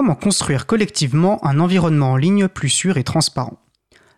Comment 0.00 0.14
construire 0.14 0.64
collectivement 0.64 1.44
un 1.44 1.60
environnement 1.60 2.12
en 2.12 2.16
ligne 2.16 2.48
plus 2.48 2.70
sûr 2.70 2.96
et 2.96 3.04
transparent 3.04 3.58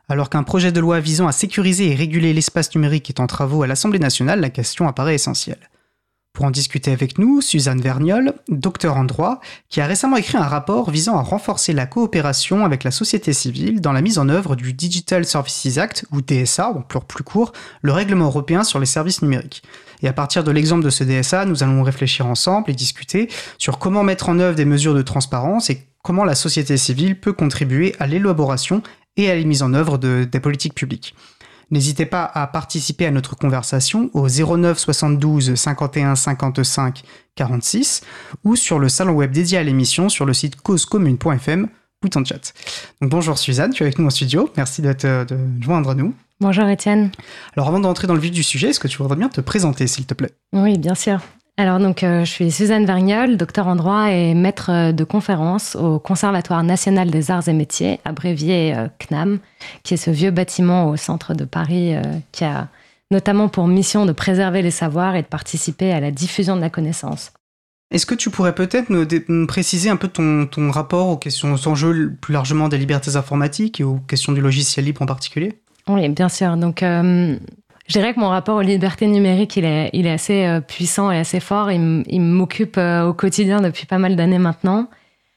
Alors 0.08 0.30
qu'un 0.30 0.44
projet 0.44 0.70
de 0.70 0.78
loi 0.78 1.00
visant 1.00 1.26
à 1.26 1.32
sécuriser 1.32 1.90
et 1.90 1.96
réguler 1.96 2.32
l'espace 2.32 2.72
numérique 2.76 3.10
est 3.10 3.18
en 3.18 3.26
travaux 3.26 3.64
à 3.64 3.66
l'Assemblée 3.66 3.98
nationale, 3.98 4.40
la 4.40 4.50
question 4.50 4.87
apparaît 4.87 5.16
essentielle. 5.16 5.71
Pour 6.32 6.46
en 6.46 6.50
discuter 6.50 6.92
avec 6.92 7.18
nous, 7.18 7.42
Suzanne 7.42 7.82
Verniol, 7.82 8.32
docteur 8.48 8.96
en 8.96 9.04
droit, 9.04 9.40
qui 9.68 9.82
a 9.82 9.86
récemment 9.86 10.16
écrit 10.16 10.38
un 10.38 10.46
rapport 10.46 10.90
visant 10.90 11.18
à 11.18 11.22
renforcer 11.22 11.75
la 11.75 11.84
coopération 11.84 12.64
avec 12.64 12.84
la 12.84 12.90
société 12.90 13.34
civile 13.34 13.82
dans 13.82 13.93
la 13.93 14.00
mise 14.00 14.18
en 14.18 14.30
œuvre 14.30 14.57
du 14.57 14.72
Digital 14.72 15.26
Services 15.26 15.76
Act, 15.76 16.07
ou 16.11 16.22
DSA, 16.22 16.72
pour 16.89 17.04
plus 17.04 17.22
court, 17.22 17.53
le 17.82 17.93
règlement 17.93 18.25
européen 18.25 18.64
sur 18.64 18.79
les 18.79 18.86
services 18.86 19.21
numériques. 19.21 19.62
Et 20.03 20.08
à 20.08 20.14
partir 20.14 20.43
de 20.43 20.50
l'exemple 20.50 20.84
de 20.84 20.90
ce 20.90 21.04
DSA, 21.04 21.45
nous 21.45 21.62
allons 21.62 21.82
réfléchir 21.82 22.26
ensemble 22.26 22.71
et 22.71 22.75
discuter 22.75 23.29
sur 23.58 23.79
comment 23.79 24.03
mettre 24.03 24.30
en 24.30 24.39
œuvre 24.39 24.57
des 24.57 24.64
mesures 24.64 24.94
de 24.94 25.03
transparence 25.03 25.68
et 25.68 25.86
comment 26.03 26.25
la 26.25 26.35
société 26.35 26.79
civile 26.79 27.21
peut 27.21 27.35
contribuer 27.35 27.94
à 27.99 28.07
l'élaboration 28.07 28.82
et 29.17 29.30
à 29.30 29.36
la 29.36 29.44
mise 29.44 29.62
en 29.62 29.75
œuvre 29.75 29.99
de, 29.99 30.25
des 30.25 30.40
politiques 30.40 30.75
publiques. 30.75 31.14
N'hésitez 31.72 32.05
pas 32.05 32.31
à 32.34 32.47
participer 32.47 33.06
à 33.06 33.11
notre 33.11 33.34
conversation 33.34 34.11
au 34.12 34.28
09 34.28 34.78
72 34.78 35.55
51 35.55 36.14
55 36.14 37.03
46 37.34 38.03
ou 38.45 38.56
sur 38.56 38.78
le 38.78 38.91
salon 38.91 39.14
web 39.14 39.33
dédié 39.33 39.56
à 39.56 39.62
l'émission 39.62 40.11
sur 40.11 40.27
le 40.27 40.34
site 40.34 40.61
causecommune.fm 40.61 41.69
ou 42.05 42.19
en 42.19 42.25
chat. 42.27 42.53
Donc 43.00 43.11
bonjour 43.11 43.39
Suzanne, 43.39 43.72
tu 43.72 43.83
es 43.83 43.86
avec 43.86 43.98
nous 43.98 44.06
en 44.06 44.11
studio. 44.11 44.50
Merci 44.58 44.83
de 44.83 44.92
te 44.92 45.27
joindre 45.62 45.91
à 45.91 45.95
nous. 45.95 46.14
Bonjour 46.41 46.69
Étienne. 46.69 47.11
Alors 47.56 47.69
avant 47.69 47.81
d'entrer 47.81 48.06
dans 48.06 48.14
le 48.14 48.20
vif 48.20 48.33
du 48.33 48.42
sujet, 48.42 48.69
est-ce 48.69 48.81
que 48.81 48.89
tu 48.89 48.98
voudrais 48.98 49.17
bien 49.17 49.31
te 49.31 49.41
présenter 49.41 49.86
s'il 49.86 50.05
te 50.05 50.12
plaît? 50.12 50.33
Oui, 50.53 50.77
bien 50.77 50.95
sûr. 50.95 51.20
Alors 51.58 51.78
donc 51.78 52.02
euh, 52.02 52.24
je 52.24 52.30
suis 52.30 52.50
Suzanne 52.50 52.86
Vergnol, 52.86 53.36
docteur 53.36 53.66
en 53.66 53.77
droit 53.77 54.11
et 54.11 54.33
maître 54.33 54.70
euh, 54.70 54.92
de 54.92 55.05
conférence 55.05 55.77
au 55.77 55.98
Conservatoire 55.98 56.62
national 56.62 57.11
des 57.11 57.30
arts 57.30 57.47
et 57.47 57.52
métiers, 57.52 58.00
abrévié 58.06 58.75
euh, 58.75 58.88
CNAM, 58.98 59.38
qui 59.83 59.94
est 59.94 59.98
ce 59.98 60.11
vieux 60.11 60.31
bâtiment 60.31 60.89
au 60.89 60.97
centre 60.97 61.34
de 61.34 61.44
Paris 61.44 61.94
qui 62.33 62.44
a 62.44 62.69
notamment 63.11 63.48
pour 63.48 63.69
mission 63.69 64.06
de 64.06 64.12
préserver 64.12 64.62
les 64.62 64.70
savoirs 64.70 65.14
et 65.14 65.22
de 65.22 65.27
participer 65.27 65.92
à 65.92 66.00
la 66.00 66.11
diffusion 66.11 66.56
de 66.56 66.62
la 66.62 66.70
connaissance. 66.70 67.33
Est-ce 67.91 68.06
que 68.06 68.14
tu 68.14 68.31
pourrais 68.31 68.55
peut-être 68.55 68.89
nous, 68.89 69.47
préciser 69.47 69.91
un 69.91 69.97
peu 69.97 70.09
ton, 70.09 70.47
ton, 70.47 70.70
rapport 70.70 71.09
aux 71.09 71.19
questions, 71.19 71.53
aux 71.53 71.69
enjeux 71.69 72.14
plus 72.22 72.33
largement 72.33 72.70
des 72.70 72.78
libertés 72.78 73.16
informatiques 73.16 73.83
et 73.83 73.84
aux 73.84 73.98
questions 73.98 74.33
du 74.33 74.41
logiciel 74.41 74.87
libre 74.87 75.03
en 75.03 75.06
particulier? 75.06 75.61
Oui, 75.89 76.09
bien 76.09 76.31
sûr. 76.31 76.56
Donc, 76.56 76.83
je 77.88 77.98
dirais 77.98 78.14
que 78.14 78.20
mon 78.20 78.28
rapport 78.28 78.56
aux 78.56 78.62
libertés 78.62 79.06
numériques, 79.06 79.56
il 79.56 79.64
est, 79.64 80.11
assez 80.11 80.47
euh, 80.47 80.61
puissant 80.61 81.11
et 81.11 81.19
assez 81.19 81.41
fort. 81.41 81.70
Il, 81.70 82.20
m'occupe 82.20 82.77
euh, 82.78 83.06
au 83.06 83.12
quotidien 83.12 83.61
depuis 83.61 83.86
pas 83.86 83.98
mal 83.98 84.16
d'années 84.16 84.38
maintenant. 84.38 84.88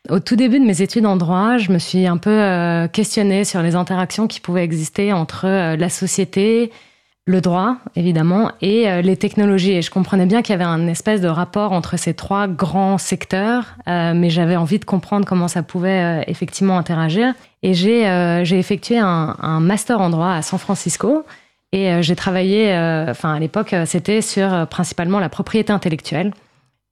Au 0.10 0.20
tout 0.20 0.36
début 0.36 0.60
de 0.60 0.66
mes 0.66 0.84
études 0.84 1.08
en 1.08 1.16
droit, 1.16 1.58
je 1.58 1.72
me 1.72 1.80
suis 1.80 2.06
un 2.06 2.18
peu 2.18 2.30
euh, 2.30 2.88
questionnée 2.88 3.44
sur 3.44 3.64
les 3.64 3.76
interactions 3.76 4.28
qui 4.28 4.40
pouvaient 4.40 4.64
exister 4.64 5.12
entre 5.12 5.48
la 5.76 5.90
société, 5.90 6.72
le 7.26 7.42
droit, 7.42 7.78
évidemment, 7.96 8.52
et 8.62 9.02
les 9.02 9.18
technologies. 9.18 9.72
Et 9.72 9.82
je 9.82 9.90
comprenais 9.90 10.28
bien 10.28 10.44
qu'il 10.44 10.54
y 10.54 10.54
avait 10.54 10.64
un 10.64 10.86
espèce 10.86 11.22
de 11.22 11.28
rapport 11.28 11.72
entre 11.72 11.98
ces 11.98 12.14
trois 12.14 12.48
grands 12.48 13.00
secteurs, 13.00 13.78
mais 13.88 14.30
j'avais 14.30 14.56
envie 14.56 14.78
de 14.78 14.86
comprendre 14.86 15.26
comment 15.26 15.48
ça 15.48 15.64
pouvait 15.64 16.24
effectivement 16.28 16.78
interagir. 16.78 17.34
Et 17.64 17.74
j'ai 17.74 18.60
effectué 18.60 19.00
un, 19.00 19.60
master 19.60 20.02
en 20.02 20.12
droit 20.12 20.34
à 20.34 20.44
San 20.44 20.60
Francisco. 20.60 21.26
Et 21.76 21.92
euh, 21.92 22.02
j'ai 22.02 22.16
travaillé, 22.16 22.72
euh, 22.72 23.12
enfin 23.12 23.34
à 23.34 23.40
l'époque, 23.40 23.74
euh, 23.74 23.86
c'était 23.86 24.22
sur 24.22 24.66
principalement 24.68 25.20
la 25.20 25.28
propriété 25.28 25.74
intellectuelle. 25.74 26.32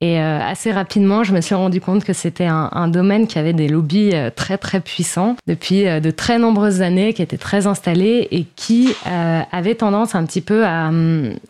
Et 0.02 0.20
assez 0.20 0.74
rapidement, 0.74 1.24
je 1.24 1.34
me 1.34 1.40
suis 1.40 1.56
rendu 1.56 1.80
compte 1.80 2.04
que 2.04 2.12
c'était 2.12 2.48
un, 2.48 2.88
domaine 2.90 3.26
qui 3.26 3.40
avait 3.40 3.54
des 3.54 3.70
lobbies 3.70 4.12
très 4.36 4.58
très 4.58 4.82
puissants 4.82 5.38
depuis 5.48 5.86
de 5.86 6.12
très 6.12 6.38
nombreuses 6.40 6.82
années, 6.82 7.14
qui 7.14 7.22
étaient 7.22 7.38
très 7.38 7.68
installés 7.68 8.28
et 8.32 8.44
qui 8.58 8.94
avaient 9.06 9.76
tendance 9.76 10.14
un 10.14 10.26
petit 10.26 10.42
peu 10.42 10.66
à, 10.66 10.92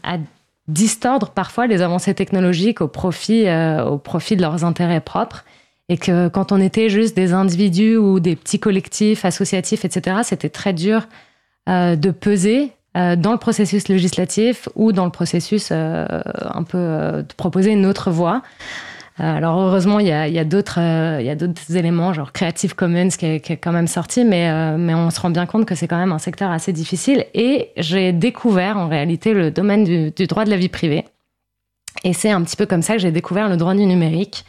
à, 0.04 0.18
distordre 0.68 1.32
parfois 1.32 1.66
les 1.66 1.82
avancées 1.82 2.14
technologiques 2.14 2.82
au 2.82 2.88
profit, 2.88 3.48
au 3.88 3.98
profit 3.98 4.36
de 4.36 4.44
leurs 4.44 4.64
intérêts 4.64 5.02
propres. 5.02 5.46
Et 5.90 5.98
que 5.98 6.28
quand 6.28 6.52
on 6.52 6.62
était 6.62 6.90
juste 6.90 7.16
des 7.16 7.34
individus 7.34 7.98
ou 7.98 8.20
des 8.20 8.36
petits 8.36 8.60
collectifs 8.60 9.26
associatifs, 9.26 9.84
etc., 9.84 10.18
c'était 10.22 10.50
très 10.50 10.74
dur 10.74 11.08
de 11.66 12.12
peser 12.12 12.72
dans 12.96 13.31
le 13.31 13.38
processus 13.38 13.88
législatif 13.88 14.70
ou 14.76 14.92
dans 14.92 15.06
le 15.06 15.12
processus 15.12 15.70
euh, 15.72 16.06
un 16.42 16.64
peu 16.64 16.78
euh, 16.78 17.22
de 17.24 17.34
proposer 17.34 17.72
une 17.72 17.86
autre 17.86 18.12
voie. 18.12 18.42
Alors 19.20 19.59
heureusement, 19.59 20.00
il 20.00 20.08
y 20.08 20.12
a, 20.12 20.44
d'autres 20.44 20.80
éléments, 21.76 22.14
genre 22.14 22.31
Creative 22.31 22.74
Commons 22.74 23.09
qui 23.09 23.28
est, 23.28 23.40
qui 23.42 23.54
est 23.54 23.58
quand 23.58 23.72
même 23.72 23.86
sorti, 23.86 24.26
mais, 24.26 24.76
mais 24.80 24.96
on 24.96 25.12
se 25.12 25.20
rend 25.20 25.30
bien 25.30 25.46
compte 25.46 25.66
que 25.68 25.76
c'est 25.76 25.88
quand 25.88 26.00
même 26.00 26.12
un 26.12 26.18
secteur 26.18 26.50
assez 26.50 26.74
difficile. 26.74 27.28
Et 27.36 27.70
j'ai 27.78 28.12
découvert 28.12 28.76
en 28.76 28.88
réalité 28.88 29.36
le 29.36 29.52
domaine 29.52 29.84
du, 29.84 30.25
droit 30.25 30.46
de 30.46 30.50
la 30.50 30.58
vie 30.58 30.68
privée. 30.68 31.06
Et 32.04 32.14
c'est 32.14 32.31
un 32.31 32.42
petit 32.42 32.56
peu 32.56 32.66
comme 32.66 32.81
ça 32.81 32.94
que 32.94 33.02
j'ai 33.02 33.12
découvert 33.12 33.50
le 33.50 33.56
droit 33.56 33.75
du 33.75 33.86
numérique. 33.86 34.46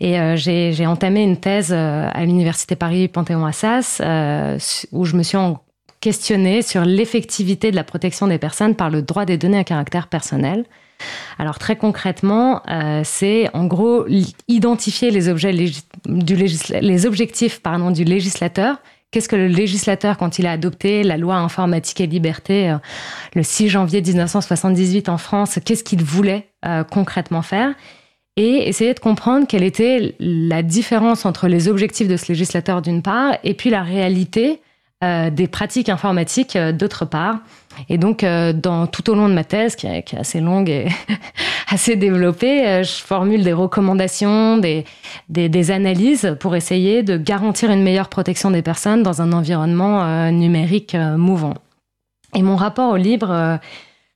Et 0.00 0.18
euh, 0.18 0.34
j'ai 0.34 0.86
entamé 0.86 1.22
une 1.22 1.36
thèse 1.36 1.70
à 1.70 2.24
l'Université 2.24 2.76
Paris 2.76 3.06
Panthéon-Assas 3.08 4.00
euh, 4.00 4.58
où 4.92 5.04
je 5.04 5.14
me 5.14 5.22
suis 5.22 5.36
en, 5.36 5.60
questionner 6.00 6.62
sur 6.62 6.84
l'effectivité 6.84 7.70
de 7.70 7.76
la 7.76 7.84
protection 7.84 8.26
des 8.26 8.38
personnes 8.38 8.74
par 8.74 8.90
le 8.90 9.02
droit 9.02 9.24
des 9.24 9.36
données 9.36 9.58
à 9.58 9.64
caractère 9.64 10.06
personnel. 10.08 10.64
Alors 11.38 11.58
très 11.58 11.76
concrètement, 11.76 12.62
euh, 12.68 13.02
c'est 13.04 13.48
en 13.54 13.66
gros 13.66 14.06
identifier 14.48 15.10
les, 15.10 15.28
objets 15.28 15.52
du 15.52 16.36
les 16.80 17.06
objectifs 17.06 17.60
pardon, 17.60 17.90
du 17.90 18.04
législateur. 18.04 18.76
Qu'est-ce 19.10 19.28
que 19.28 19.36
le 19.36 19.48
législateur, 19.48 20.18
quand 20.18 20.38
il 20.38 20.46
a 20.46 20.52
adopté 20.52 21.02
la 21.02 21.16
loi 21.16 21.34
informatique 21.36 22.00
et 22.00 22.06
liberté 22.06 22.70
euh, 22.70 22.76
le 23.34 23.42
6 23.42 23.68
janvier 23.68 24.02
1978 24.02 25.08
en 25.08 25.18
France, 25.18 25.58
qu'est-ce 25.64 25.82
qu'il 25.82 26.02
voulait 26.02 26.46
euh, 26.64 26.84
concrètement 26.84 27.42
faire? 27.42 27.74
Et 28.36 28.68
essayer 28.68 28.94
de 28.94 29.00
comprendre 29.00 29.46
quelle 29.48 29.64
était 29.64 30.14
la 30.20 30.62
différence 30.62 31.26
entre 31.26 31.48
les 31.48 31.68
objectifs 31.68 32.06
de 32.06 32.16
ce 32.16 32.28
législateur 32.28 32.80
d'une 32.80 33.02
part 33.02 33.36
et 33.42 33.54
puis 33.54 33.70
la 33.70 33.82
réalité 33.82 34.60
euh, 35.02 35.30
des 35.30 35.48
pratiques 35.48 35.88
informatiques 35.88 36.56
euh, 36.56 36.72
d'autre 36.72 37.06
part. 37.06 37.38
Et 37.88 37.96
donc, 37.96 38.22
euh, 38.22 38.52
dans, 38.52 38.86
tout 38.86 39.08
au 39.08 39.14
long 39.14 39.30
de 39.30 39.32
ma 39.32 39.44
thèse, 39.44 39.74
qui 39.74 39.86
est, 39.86 40.12
assez 40.12 40.40
longue 40.40 40.68
et 40.68 40.88
assez 41.70 41.96
développée, 41.96 42.84
je 42.84 43.02
formule 43.02 43.42
des 43.42 43.54
recommandations, 43.54 44.58
des, 44.58 44.84
des, 45.30 45.70
analyses 45.70 46.36
pour 46.38 46.54
essayer 46.54 47.02
de 47.02 47.16
garantir 47.16 47.70
une 47.70 47.82
meilleure 47.82 48.10
protection 48.10 48.50
des 48.50 48.60
personnes 48.60 49.02
dans 49.02 49.22
un 49.22 49.32
environnement 49.32 50.30
numérique 50.30 50.94
mouvant. 51.16 51.54
Et 52.34 52.42
mon 52.42 52.56
rapport 52.56 52.92
au 52.92 52.96
libre 52.96 53.58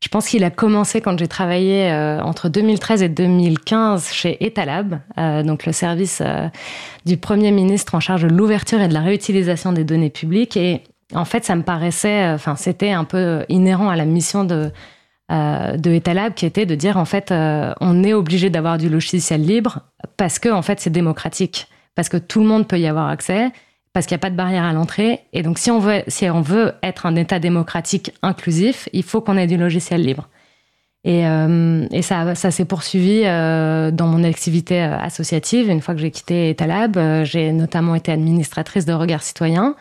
je 0.04 0.10
pense 0.10 0.28
qu'il 0.28 0.44
a 0.44 0.50
commencé 0.50 1.00
quand 1.00 1.18
j'ai 1.18 1.28
travaillé 1.28 1.90
euh, 1.90 2.20
entre 2.20 2.50
2013 2.50 3.02
et 3.02 3.08
2015 3.08 4.12
chez 4.12 4.44
Etalab, 4.44 5.00
euh, 5.16 5.42
donc 5.42 5.64
le 5.64 5.72
service 5.72 6.20
euh, 6.22 6.46
du 7.06 7.16
Premier 7.16 7.52
ministre 7.52 7.94
en 7.94 8.00
charge 8.00 8.24
de 8.24 8.28
l'ouverture 8.28 8.82
et 8.82 8.88
de 8.88 8.92
la 8.92 9.00
réutilisation 9.00 9.72
des 9.72 9.82
données 9.82 10.10
publiques. 10.10 10.58
Et 10.58 10.82
en 11.14 11.24
fait, 11.24 11.46
ça 11.46 11.56
me 11.56 11.62
paraissait, 11.62 12.28
enfin, 12.28 12.54
c'était 12.54 12.90
un 12.90 13.04
peu 13.04 13.46
inhérent 13.48 13.88
à 13.88 13.96
la 13.96 14.04
mission 14.04 14.44
de, 14.44 14.70
de 15.30 15.90
Etalab 15.90 16.34
qui 16.34 16.44
était 16.44 16.66
de 16.66 16.74
dire, 16.74 16.98
en 16.98 17.06
fait, 17.06 17.32
on 17.32 18.04
est 18.04 18.12
obligé 18.12 18.50
d'avoir 18.50 18.76
du 18.76 18.90
logiciel 18.90 19.40
libre 19.40 19.80
parce 20.18 20.38
que, 20.38 20.50
en 20.50 20.60
fait, 20.60 20.80
c'est 20.80 20.90
démocratique, 20.90 21.66
parce 21.94 22.10
que 22.10 22.18
tout 22.18 22.40
le 22.40 22.46
monde 22.46 22.68
peut 22.68 22.78
y 22.78 22.86
avoir 22.86 23.08
accès 23.08 23.52
parce 23.94 24.06
qu'il 24.06 24.16
n'y 24.16 24.18
a 24.18 24.26
pas 24.26 24.30
de 24.30 24.36
barrière 24.36 24.64
à 24.64 24.72
l'entrée. 24.72 25.20
Et 25.32 25.42
donc, 25.42 25.58
si 25.58 25.70
on, 25.70 25.78
veut, 25.78 26.72
être 26.82 27.06
un 27.06 27.14
État 27.14 27.38
démocratique 27.38 28.12
inclusif, 28.22 28.88
il 28.92 29.04
faut 29.04 29.20
qu'on 29.20 29.38
ait 29.38 29.46
du 29.46 29.56
logiciel 29.56 30.02
libre. 30.02 30.28
Et, 31.04 31.24
euh, 31.26 31.86
ça, 32.02 32.34
ça 32.34 32.50
s'est 32.50 32.64
poursuivi 32.64 33.22
euh, 33.24 33.92
dans 33.92 34.08
mon 34.08 34.24
activité 34.24 34.82
euh, 34.82 34.98
associative. 34.98 35.70
Une 35.70 35.80
fois 35.80 35.94
que 35.94 36.00
j'ai 36.00 36.10
quitté 36.10 36.50
Etalab, 36.50 36.98
j'ai 37.22 37.52
notamment 37.52 37.94
été 37.94 38.10
administratrice 38.10 38.84
de 38.84 38.92
Regard 38.92 39.22
Citoyen. 39.22 39.76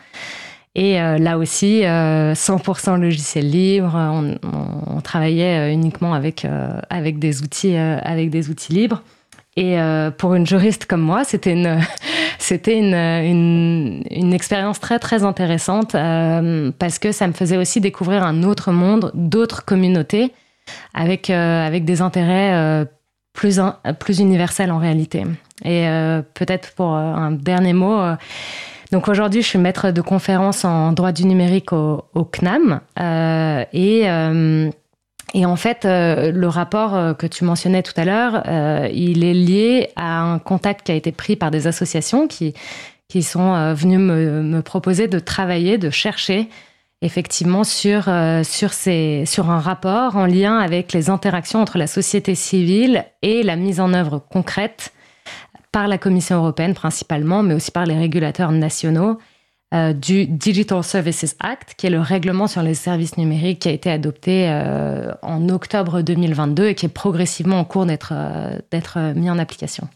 Et 0.76 0.94
là 0.94 1.38
aussi, 1.38 1.82
100% 1.82 3.00
logiciel 3.00 3.48
libre. 3.48 3.94
On, 3.94 4.36
on, 4.42 5.00
travaillait 5.02 5.72
uniquement 5.72 6.14
avec, 6.14 6.46
des 7.20 7.42
outils, 7.42 7.76
avec 7.76 8.30
des 8.30 8.50
outils 8.50 8.72
libres. 8.72 9.00
Et 9.56 9.76
pour 10.18 10.34
une 10.34 10.46
juriste 10.46 10.86
comme 10.86 11.02
moi, 11.02 11.22
c'était 11.22 11.52
une, 11.52 11.78
c'était 12.44 12.78
une, 12.78 14.02
une, 14.10 14.34
expérience 14.34 14.80
très 14.80 14.98
très 14.98 15.24
intéressante 15.24 15.94
euh, 15.94 16.70
parce 16.78 16.98
que 16.98 17.12
ça 17.12 17.26
me 17.26 17.32
faisait 17.32 17.56
aussi 17.56 17.80
découvrir 17.80 18.22
un 18.22 18.42
autre 18.42 18.70
monde, 18.70 19.10
d'autres 19.14 19.64
communautés 19.64 20.32
avec, 20.92 21.30
euh, 21.30 21.66
avec 21.66 21.84
des 21.84 22.02
intérêts 22.02 22.54
euh, 22.54 22.84
plus, 23.32 23.60
plus 23.98 24.18
universels 24.18 24.70
en 24.70 24.78
réalité. 24.78 25.24
Et 25.64 25.86
peut-être 26.34 26.74
pour 26.74 26.94
un 26.94 27.30
dernier 27.30 27.72
mot, 27.72 27.98
donc 28.92 29.08
aujourd'hui 29.08 29.40
je 29.40 29.46
suis 29.46 29.58
maître 29.58 29.92
de 29.92 30.00
conférence 30.00 30.64
en 30.64 30.92
droit 30.92 31.12
du 31.12 31.24
numérique 31.24 31.72
au, 31.72 32.04
au 32.12 32.24
CNAM 32.24 32.80
et 33.72 34.04
Et 35.32 35.46
en 35.46 35.56
fait, 35.56 35.84
le 35.84 36.46
rapport 36.46 37.16
que 37.16 37.26
tu 37.26 37.44
mentionnais 37.44 37.82
tout 37.82 37.94
à 37.96 38.04
l'heure, 38.04 38.42
il 38.92 39.24
est 39.24 39.34
lié 39.34 39.88
à 39.96 40.20
un 40.20 40.38
contact 40.38 40.86
qui 40.86 40.92
a 40.92 40.94
été 40.94 41.10
pris 41.10 41.34
par 41.34 41.50
des 41.50 41.66
associations 41.66 42.28
qui, 42.28 42.54
qui 43.08 43.22
sont 43.22 43.74
venues 43.74 43.98
me, 43.98 44.42
me, 44.42 44.62
proposer 44.62 45.08
de 45.08 45.18
travailler, 45.18 45.76
de 45.76 45.90
chercher 45.90 46.48
effectivement 47.02 47.64
sur, 47.64 48.04
sur, 48.44 48.72
ces, 48.72 49.24
sur 49.26 49.50
un 49.50 49.58
rapport 49.58 50.16
en 50.16 50.26
lien 50.26 50.58
avec 50.58 50.92
les 50.92 51.10
interactions 51.10 51.60
entre 51.60 51.78
la 51.78 51.86
société 51.86 52.34
civile 52.34 53.04
et 53.22 53.42
la 53.42 53.56
mise 53.56 53.80
en 53.80 53.92
œuvre 53.92 54.20
concrète 54.30 54.92
par 55.74 55.88
la 55.88 55.98
Commission 55.98 56.36
européenne 56.36 56.72
principalement, 56.72 57.42
mais 57.42 57.52
aussi 57.52 57.72
par 57.72 57.84
les 57.84 57.98
régulateurs 57.98 58.52
nationaux 58.52 59.18
euh, 59.74 59.92
du 59.92 60.26
Digital 60.26 60.84
Services 60.84 61.36
Act, 61.40 61.74
qui 61.76 61.86
est 61.86 61.90
le 61.90 62.00
règlement 62.00 62.46
sur 62.46 62.62
les 62.62 62.74
services 62.74 63.16
numériques 63.16 63.60
qui 63.60 63.68
a 63.68 63.72
été 63.72 63.90
adopté 63.90 64.48
euh, 64.48 65.12
en 65.22 65.48
octobre 65.48 66.00
2022 66.00 66.68
et 66.68 66.74
qui 66.76 66.86
est 66.86 66.90
progressivement 66.90 67.58
en 67.58 67.64
cours 67.64 67.84
d'être 67.84 68.12
euh, 68.12 69.14
mis 69.14 69.28
en 69.28 69.38
application. 69.38 69.88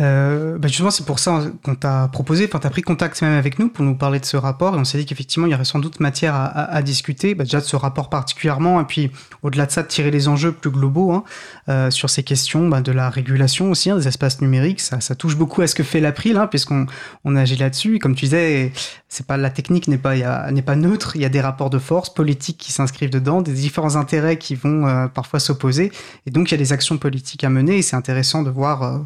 Euh, 0.00 0.58
bah 0.58 0.66
justement, 0.66 0.90
c'est 0.90 1.06
pour 1.06 1.20
ça 1.20 1.44
qu'on 1.62 1.76
t'a 1.76 2.08
proposé, 2.08 2.46
enfin, 2.48 2.58
t'as 2.58 2.70
pris 2.70 2.82
contact 2.82 3.22
même 3.22 3.38
avec 3.38 3.60
nous 3.60 3.68
pour 3.68 3.84
nous 3.84 3.94
parler 3.94 4.18
de 4.18 4.24
ce 4.24 4.36
rapport 4.36 4.74
et 4.74 4.78
on 4.78 4.84
s'est 4.84 4.98
dit 4.98 5.06
qu'effectivement, 5.06 5.46
il 5.46 5.52
y 5.52 5.54
aurait 5.54 5.64
sans 5.64 5.78
doute 5.78 6.00
matière 6.00 6.34
à, 6.34 6.46
à, 6.46 6.74
à 6.76 6.82
discuter, 6.82 7.36
bah, 7.36 7.44
déjà 7.44 7.60
de 7.60 7.64
ce 7.64 7.76
rapport 7.76 8.10
particulièrement, 8.10 8.80
et 8.80 8.84
puis 8.84 9.12
au-delà 9.42 9.66
de 9.66 9.70
ça, 9.70 9.84
de 9.84 9.88
tirer 9.88 10.10
les 10.10 10.26
enjeux 10.26 10.50
plus 10.50 10.70
globaux 10.70 11.12
hein, 11.12 11.22
euh, 11.68 11.90
sur 11.92 12.10
ces 12.10 12.24
questions 12.24 12.68
bah, 12.68 12.80
de 12.80 12.90
la 12.90 13.08
régulation 13.08 13.70
aussi 13.70 13.88
hein, 13.88 13.96
des 13.96 14.08
espaces 14.08 14.40
numériques. 14.40 14.80
Ça, 14.80 15.00
ça, 15.00 15.14
touche 15.14 15.36
beaucoup 15.36 15.62
à 15.62 15.68
ce 15.68 15.76
que 15.76 15.84
fait 15.84 16.00
l'April, 16.00 16.36
hein, 16.38 16.48
puisqu'on 16.48 16.86
on 17.24 17.36
agit 17.36 17.56
là-dessus. 17.56 18.00
Comme 18.00 18.16
tu 18.16 18.24
disais, 18.24 18.72
c'est 19.08 19.26
pas 19.26 19.36
la 19.36 19.50
technique 19.50 19.86
n'est 19.86 19.98
pas 19.98 20.50
n'est 20.50 20.62
pas 20.62 20.76
neutre. 20.76 21.14
Il 21.14 21.22
y 21.22 21.24
a 21.24 21.28
des 21.28 21.40
rapports 21.40 21.70
de 21.70 21.78
force 21.78 22.12
politiques 22.12 22.58
qui 22.58 22.72
s'inscrivent 22.72 23.10
dedans, 23.10 23.42
des 23.42 23.52
différents 23.52 23.94
intérêts 23.94 24.38
qui 24.38 24.56
vont 24.56 24.88
euh, 24.88 25.06
parfois 25.06 25.38
s'opposer, 25.38 25.92
et 26.26 26.30
donc 26.32 26.50
il 26.50 26.52
y 26.52 26.56
a 26.56 26.58
des 26.58 26.72
actions 26.72 26.98
politiques 26.98 27.44
à 27.44 27.50
mener. 27.50 27.78
Et 27.78 27.82
c'est 27.82 27.96
intéressant 27.96 28.42
de 28.42 28.50
voir 28.50 28.82
euh, 28.82 28.98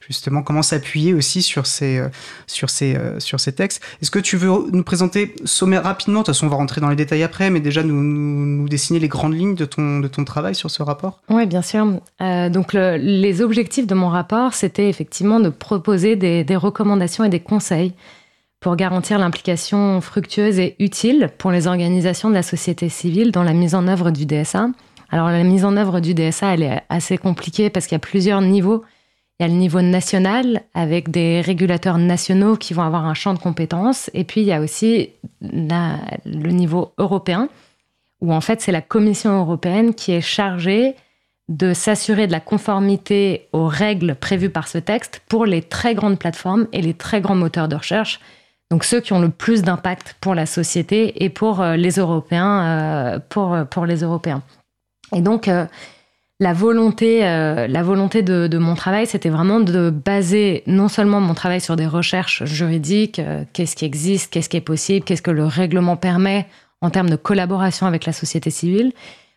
justement 0.00 0.42
comment 0.42 0.62
s'appuyer 0.62 1.14
aussi 1.14 1.42
sur 1.42 1.66
ces, 1.66 1.98
euh, 1.98 2.08
sur 2.46 2.70
ces, 2.70 2.96
euh, 2.96 3.20
sur 3.20 3.40
ces 3.40 3.52
textes. 3.52 3.82
Est-ce 4.02 4.10
que 4.10 4.18
tu 4.18 4.36
veux 4.36 4.50
nous 4.72 4.82
présenter 4.82 5.34
sommaire 5.44 5.84
rapidement, 5.84 6.20
de 6.20 6.26
toute 6.26 6.34
façon 6.34 6.46
on 6.46 6.50
va 6.50 6.56
rentrer 6.56 6.80
dans 6.80 6.88
les 6.88 6.96
détails 6.96 7.22
après, 7.22 7.50
mais 7.50 7.60
déjà 7.60 7.82
nous, 7.82 8.68
dessiner 8.68 8.98
les 8.98 9.08
grandes 9.08 9.34
lignes 9.34 9.54
de 9.54 9.64
ton, 9.64 10.00
de 10.00 10.08
ton 10.08 10.24
travail 10.24 10.54
sur 10.54 10.70
ce 10.70 10.82
rapport? 10.82 11.20
Oui, 11.28 11.46
bien 11.46 11.62
sûr. 11.62 11.86
Euh, 12.20 12.48
donc 12.48 12.72
le, 12.72 12.96
les 12.96 13.42
objectifs 13.42 13.86
de 13.86 13.94
mon 13.94 14.08
rapport, 14.08 14.54
c'était 14.54 14.88
effectivement 14.88 15.40
de 15.40 15.48
proposer 15.48 16.16
des, 16.16 16.44
des 16.44 16.56
recommandations 16.56 17.24
et 17.24 17.28
des 17.28 17.40
conseils 17.40 17.92
pour 18.60 18.76
garantir 18.76 19.18
l'implication 19.18 20.00
fructueuse 20.00 20.58
et 20.58 20.74
utile 20.78 21.30
pour 21.36 21.50
les 21.50 21.66
organisations 21.66 22.30
de 22.30 22.34
la 22.34 22.42
société 22.42 22.88
civile 22.88 23.30
dans 23.30 23.42
la 23.42 23.52
mise 23.52 23.74
en 23.74 23.86
œuvre 23.88 24.10
du 24.10 24.24
DSA. 24.24 24.68
Alors 25.10 25.28
la 25.28 25.44
mise 25.44 25.66
en 25.66 25.76
œuvre 25.76 26.00
du 26.00 26.14
DSA, 26.14 26.54
elle 26.54 26.62
est 26.62 26.82
assez 26.88 27.18
compliquée 27.18 27.68
parce 27.68 27.86
qu'il 27.86 27.94
y 27.94 27.96
a 27.96 27.98
plusieurs 28.00 28.40
niveaux 28.40 28.82
il 29.38 29.42
y 29.42 29.46
a 29.46 29.48
le 29.48 29.58
niveau 29.58 29.82
national 29.82 30.62
avec 30.74 31.10
des 31.10 31.40
régulateurs 31.40 31.98
nationaux 31.98 32.56
qui 32.56 32.72
vont 32.72 32.82
avoir 32.82 33.04
un 33.04 33.14
champ 33.14 33.34
de 33.34 33.40
compétences. 33.40 34.08
Et 34.14 34.22
puis, 34.22 34.42
il 34.42 34.46
y 34.46 34.52
a 34.52 34.60
aussi 34.60 35.10
le 35.40 36.50
niveau 36.50 36.92
européen, 36.98 37.48
où 38.20 38.32
en 38.32 38.40
fait, 38.40 38.60
c'est 38.60 38.70
la 38.70 38.80
Commission 38.80 39.40
européenne 39.40 39.94
qui 39.94 40.12
est 40.12 40.20
chargée 40.20 40.94
de 41.48 41.74
s'assurer 41.74 42.26
de 42.26 42.32
la 42.32 42.40
conformité 42.40 43.48
aux 43.52 43.66
règles 43.66 44.14
prévues 44.14 44.50
par 44.50 44.68
ce 44.68 44.78
texte 44.78 45.20
pour 45.28 45.46
les 45.46 45.62
très 45.62 45.94
grandes 45.94 46.18
plateformes 46.18 46.68
et 46.72 46.80
les 46.80 46.94
très 46.94 47.20
grands 47.20 47.34
moteurs 47.34 47.68
de 47.68 47.76
recherche. 47.76 48.20
Donc 48.70 48.84
ceux 48.84 49.00
qui 49.00 49.12
ont 49.12 49.20
le 49.20 49.28
plus 49.28 49.62
d'impact 49.62 50.16
pour 50.20 50.34
la 50.34 50.46
société 50.46 51.22
et 51.22 51.28
pour 51.28 51.60
euh, 51.60 51.76
les 51.76 51.98
Européens, 51.98 52.64
euh, 52.64 53.18
pour, 53.28 53.56
pour 53.70 53.84
les 53.84 54.02
Européens. 54.02 54.42
Et 55.14 55.20
donc, 55.20 55.48
euh, 55.48 55.66
la 56.40 56.52
volonté, 56.52 57.24
euh, 57.24 57.68
la 57.68 57.82
volonté 57.82 58.22
de, 58.22 58.58
mon 58.58 58.74
travail, 58.74 59.06
c'était 59.06 59.28
vraiment 59.28 59.60
de 59.60 59.90
baser 59.90 60.64
non 60.66 60.88
seulement 60.88 61.20
mon 61.20 61.34
travail 61.34 61.60
sur 61.60 61.76
des 61.76 61.86
recherches 61.86 62.44
juridiques, 62.44 63.20
euh, 63.20 63.44
qu'est-ce 63.52 63.76
qui 63.76 63.84
existe, 63.84 64.32
qu'est-ce 64.32 64.48
qui 64.48 64.56
est 64.56 64.60
possible, 64.60 65.04
qu'est-ce 65.04 65.22
que 65.22 65.30
le 65.30 65.46
règlement 65.46 65.96
permet 65.96 66.46
en 66.80 66.90
termes 66.90 67.08
de 67.08 67.16
collaboration 67.16 67.86
avec 67.86 68.04
la 68.04 68.12
société 68.12 68.50
civile, 68.50 68.92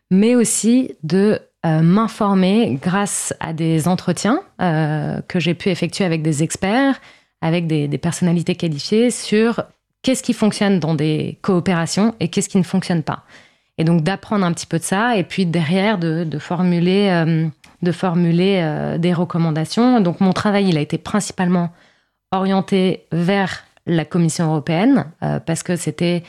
mais 0.10 0.36
aussi 0.36 0.96
de 1.04 1.40
euh, 1.66 1.82
m'informer 1.82 2.80
grâce 2.82 3.34
à 3.40 3.54
des 3.54 3.88
entretiens 3.88 4.42
que 4.60 5.40
j'ai 5.40 5.54
pu 5.54 5.70
effectuer 5.70 6.04
avec 6.04 6.24
des 6.24 6.42
experts, 6.42 7.00
avec 7.42 7.68
des 7.68 7.98
personnalités 8.00 8.56
qualifiées 8.56 9.12
sur 9.12 9.64
qu'est-ce 10.02 10.24
qui 10.24 10.34
fonctionne 10.34 10.80
dans 10.80 10.96
des 10.96 11.38
coopérations 11.42 12.16
et 12.20 12.30
qu'est-ce 12.30 12.50
qui 12.50 12.58
ne 12.58 12.64
fonctionne 12.64 13.04
pas. 13.04 13.24
Et 13.78 13.84
donc 13.84 14.02
d'apprendre 14.02 14.46
un 14.46 14.54
petit 14.54 14.66
peu 14.66 14.80
de 14.80 14.84
ça 14.84 15.18
et 15.18 15.24
puis 15.24 15.46
derrière 15.46 15.98
de, 16.00 16.28
formuler, 16.40 17.10
euh, 17.10 17.48
de 17.82 17.92
formuler 17.92 18.60
euh, 18.62 18.98
des 18.98 19.14
recommandations. 19.14 20.02
Donc 20.02 20.20
mon 20.20 20.34
travail, 20.34 20.70
il 20.70 20.78
a 20.78 20.82
été 20.82 20.98
principalement 20.98 21.70
orienté 22.32 23.06
vers 23.12 23.64
la 23.86 24.04
Commission 24.04 24.48
européenne 24.48 25.06
euh, 25.24 25.40
parce 25.40 25.64
que 25.64 25.76
c'était 25.76 26.24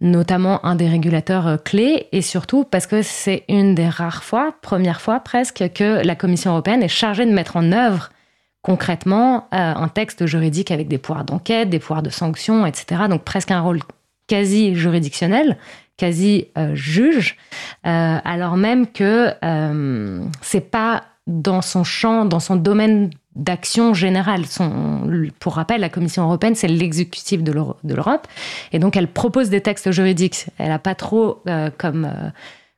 notamment 0.00 0.64
un 0.66 0.74
des 0.74 0.88
régulateurs 0.88 1.62
clés 1.62 2.08
et 2.12 2.20
surtout 2.20 2.64
parce 2.64 2.86
que 2.86 3.00
c'est 3.00 3.44
une 3.48 3.74
des 3.74 3.88
rares 3.88 4.24
fois, 4.24 4.54
première 4.60 5.00
fois 5.00 5.20
presque, 5.20 5.72
que 5.72 6.04
la 6.04 6.16
Commission 6.16 6.50
européenne 6.50 6.82
est 6.82 6.88
chargée 6.88 7.24
de 7.24 7.32
mettre 7.32 7.56
en 7.56 7.72
œuvre 7.72 8.10
concrètement 8.60 9.46
un 9.52 9.88
texte 9.88 10.26
juridique 10.26 10.70
avec 10.70 10.88
des 10.88 10.98
pouvoirs 10.98 11.24
d'enquête, 11.24 11.70
des 11.70 11.78
pouvoirs 11.78 12.02
de 12.02 12.10
sanction, 12.10 12.66
etc. 12.66 13.02
Donc 13.08 13.22
presque 13.22 13.52
un 13.52 13.60
rôle 13.60 13.80
quasi 14.26 14.74
juridictionnel 14.74 15.56
quasi 15.98 16.46
euh, 16.56 16.74
juge, 16.74 17.36
euh, 17.86 18.18
alors 18.24 18.56
même 18.56 18.86
que 18.86 19.32
euh, 19.44 20.24
c'est 20.40 20.70
pas 20.70 21.02
dans 21.26 21.60
son 21.60 21.84
champ, 21.84 22.24
dans 22.24 22.40
son 22.40 22.56
domaine 22.56 23.10
d'action 23.36 23.92
générale. 23.92 24.44
pour 25.38 25.54
rappel, 25.54 25.80
la 25.82 25.90
Commission 25.90 26.22
européenne, 26.22 26.54
c'est 26.54 26.68
l'exécutif 26.68 27.42
de 27.42 27.52
l'Europe, 27.52 28.26
et 28.72 28.78
donc 28.78 28.96
elle 28.96 29.08
propose 29.08 29.50
des 29.50 29.60
textes 29.60 29.90
juridiques. 29.90 30.46
Elle 30.56 30.68
n'a 30.68 30.78
pas 30.78 30.94
trop 30.94 31.42
comme 31.76 32.10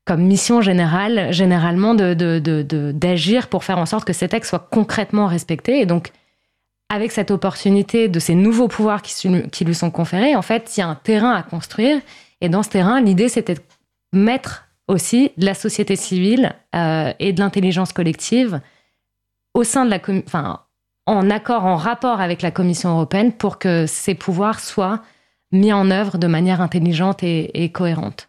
comme 0.07 0.23
mission 0.23 0.61
générale, 0.61 1.33
généralement, 1.33 1.95
d'agir 1.95 3.43
de, 3.43 3.47
pour 3.47 3.63
faire 3.63 3.79
en 3.79 3.87
sorte 3.87 4.05
que 4.05 4.13
ces 4.13 4.29
textes 4.29 4.51
soient 4.51 4.67
concrètement 4.71 5.27
respectés. 5.27 5.81
Et 5.81 5.87
donc, 5.87 6.11
avec 6.89 7.13
cette 7.13 7.31
opportunité 7.31 8.09
de 8.09 8.19
ces 8.19 8.35
nouveaux 8.35 8.67
pouvoirs 8.67 9.03
qui 9.03 9.65
lui 9.65 9.75
sont 9.75 9.91
conférés, 9.93 10.35
en 10.35 10.43
fait, 10.43 10.77
il 10.77 10.81
y 10.81 10.83
a 10.83 10.89
un 10.89 10.97
terrain 10.97 11.33
à 11.33 11.43
construire 11.45 12.01
et 12.41 12.49
dans 12.49 12.63
ce 12.63 12.71
terrain, 12.71 13.01
l'idée, 13.01 13.29
c'était 13.29 13.55
de 13.55 13.61
mettre 14.13 14.67
aussi 14.89 15.31
de 15.37 15.45
la 15.45 15.55
société 15.55 15.97
civile 15.97 16.55
euh, 16.75 17.13
et 17.19 17.33
de 17.33 17.41
l'intelligence 17.41 17.93
collective 17.93 18.61
au 19.55 19.65
sein 19.65 19.85
de 19.85 19.91
la 19.91 20.01
enfin, 20.27 20.61
en 21.07 21.31
accord, 21.31 21.65
en 21.65 21.77
rapport 21.77 22.21
avec 22.21 22.43
la 22.43 22.51
Commission 22.51 22.91
européenne 22.91 23.33
pour 23.33 23.59
que 23.59 23.87
ces 23.87 24.15
pouvoirs 24.15 24.61
soient 24.61 25.03
mis 25.53 25.73
en 25.73 25.91
œuvre 25.91 26.19
de 26.19 26.27
manière 26.27 26.61
intelligente 26.61 27.23
et, 27.23 27.71
cohérente. 27.73 28.29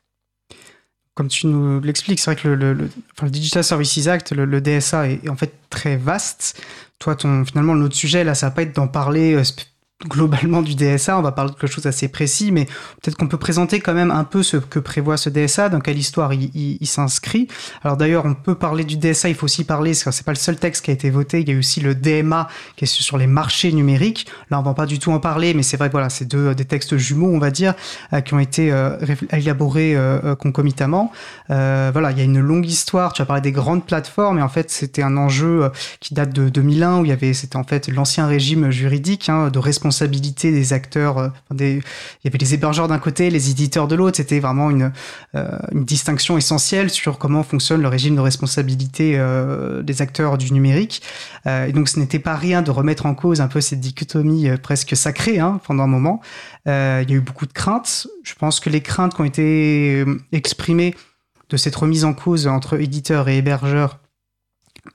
Comme 1.13 1.27
tu 1.27 1.47
nous 1.47 1.79
l'expliques, 1.81 2.19
c'est 2.19 2.31
vrai 2.31 2.41
que 2.41 2.47
le, 2.47 2.73
le, 2.73 3.29
Digital 3.29 3.63
Services 3.63 4.07
Act, 4.07 4.31
le, 4.31 4.61
DSA, 4.61 5.09
est, 5.09 5.29
en 5.29 5.35
fait 5.35 5.53
très 5.69 5.97
vaste. 5.97 6.59
Toi, 6.97 7.15
ton, 7.15 7.45
finalement, 7.45 7.75
notre 7.75 7.95
sujet, 7.95 8.23
là, 8.23 8.33
ça 8.33 8.47
va 8.47 8.51
pas 8.51 8.63
être 8.63 8.75
d'en 8.75 8.87
parler 8.87 9.35
euh, 9.35 9.43
globalement 10.07 10.61
du 10.61 10.75
DSA, 10.75 11.17
on 11.17 11.21
va 11.21 11.31
parler 11.31 11.51
de 11.51 11.55
quelque 11.55 11.71
chose 11.71 11.83
d'assez 11.83 12.07
précis, 12.07 12.51
mais 12.51 12.65
peut-être 12.65 13.15
qu'on 13.15 13.27
peut 13.27 13.37
présenter 13.37 13.79
quand 13.79 13.93
même 13.93 14.11
un 14.11 14.23
peu 14.23 14.43
ce 14.43 14.57
que 14.57 14.79
prévoit 14.79 15.17
ce 15.17 15.29
DSA, 15.29 15.69
dans 15.69 15.79
quelle 15.79 15.97
histoire 15.97 16.33
il, 16.33 16.77
s'inscrit. 16.87 17.47
Alors 17.83 17.97
d'ailleurs, 17.97 18.25
on 18.25 18.33
peut 18.33 18.55
parler 18.55 18.83
du 18.83 18.97
DSA, 18.97 19.29
il 19.29 19.35
faut 19.35 19.45
aussi 19.45 19.63
parler, 19.63 19.93
c'est 19.93 20.25
pas 20.25 20.31
le 20.31 20.37
seul 20.37 20.57
texte 20.57 20.83
qui 20.83 20.91
a 20.91 20.93
été 20.93 21.09
voté, 21.09 21.41
il 21.41 21.49
y 21.49 21.53
a 21.53 21.57
aussi 21.57 21.79
le 21.79 21.95
DMA 21.95 22.47
qui 22.75 22.85
est 22.85 22.87
sur 22.87 23.17
les 23.17 23.27
marchés 23.27 23.71
numériques. 23.71 24.27
Là, 24.49 24.59
on 24.59 24.63
va 24.63 24.73
pas 24.73 24.85
du 24.85 24.99
tout 24.99 25.11
en 25.11 25.19
parler, 25.19 25.53
mais 25.53 25.63
c'est 25.63 25.77
vrai 25.77 25.87
que 25.87 25.93
voilà, 25.93 26.09
c'est 26.09 26.25
deux 26.25 26.53
des 26.55 26.65
textes 26.65 26.97
jumeaux, 26.97 27.31
on 27.33 27.39
va 27.39 27.51
dire, 27.51 27.73
euh, 28.13 28.21
qui 28.21 28.33
ont 28.33 28.39
été 28.39 28.71
euh, 28.71 28.97
élaborés 29.31 29.95
euh, 29.95 30.35
concomitamment. 30.35 31.11
voilà, 31.49 32.11
il 32.11 32.17
y 32.17 32.21
a 32.21 32.23
une 32.23 32.39
longue 32.39 32.65
histoire. 32.65 33.13
Tu 33.13 33.21
as 33.21 33.25
parlé 33.25 33.41
des 33.41 33.51
grandes 33.51 33.85
plateformes, 33.85 34.39
et 34.39 34.41
en 34.41 34.49
fait, 34.49 34.71
c'était 34.71 35.03
un 35.03 35.17
enjeu 35.17 35.71
qui 35.99 36.13
date 36.13 36.33
de 36.33 36.49
2001 36.49 36.99
où 36.99 37.05
il 37.05 37.09
y 37.09 37.11
avait, 37.11 37.33
c'était 37.33 37.57
en 37.57 37.63
fait 37.63 37.87
l'ancien 37.87 38.27
régime 38.27 38.71
juridique 38.71 39.29
hein, 39.29 39.49
de 39.49 39.59
responsabilité 39.59 39.90
des 39.99 40.73
acteurs. 40.73 41.17
Euh, 41.17 41.29
des, 41.51 41.73
il 41.73 41.81
y 42.23 42.27
avait 42.27 42.37
les 42.37 42.53
hébergeurs 42.53 42.87
d'un 42.87 42.99
côté, 42.99 43.29
les 43.29 43.49
éditeurs 43.49 43.87
de 43.87 43.95
l'autre. 43.95 44.17
C'était 44.17 44.39
vraiment 44.39 44.69
une, 44.69 44.91
euh, 45.35 45.57
distinction 45.73 46.37
essentielle 46.37 46.89
sur 46.89 47.17
comment 47.17 47.43
fonctionne 47.43 47.81
le 47.81 47.87
régime 47.87 48.15
de 48.15 48.21
responsabilité 48.21 49.13
euh, 49.17 49.81
des 49.81 50.01
acteurs 50.01 50.37
du 50.37 50.51
numérique. 50.53 51.01
et 51.45 51.71
donc, 51.71 51.89
ce 51.89 51.99
n'était 51.99 52.19
pas 52.19 52.35
rien 52.35 52.61
de 52.61 52.71
remettre 52.71 53.05
en 53.05 53.15
cause 53.15 53.41
un 53.41 53.47
peu 53.47 53.61
cette 53.61 53.79
dichotomie 53.79 54.49
presque 54.61 54.95
sacrée 54.95 55.39
hein, 55.39 55.59
pendant 55.65 55.83
un 55.83 55.87
moment. 55.87 56.21
il 56.65 56.71
y 56.71 57.13
a 57.13 57.15
eu 57.15 57.21
beaucoup 57.21 57.45
de 57.45 57.53
craintes. 57.53 58.07
Je 58.23 58.33
pense 58.35 58.59
que 58.59 58.69
les 58.69 58.81
craintes 58.81 59.15
qui 59.15 59.21
ont 59.21 59.25
été 59.25 60.05
exprimées 60.31 60.95
de 61.49 61.57
cette 61.57 61.75
remise 61.75 62.05
en 62.05 62.13
cause 62.13 62.47
entre 62.47 62.79
éditeurs 62.79 63.27
et 63.27 63.37
hébergeurs 63.37 63.99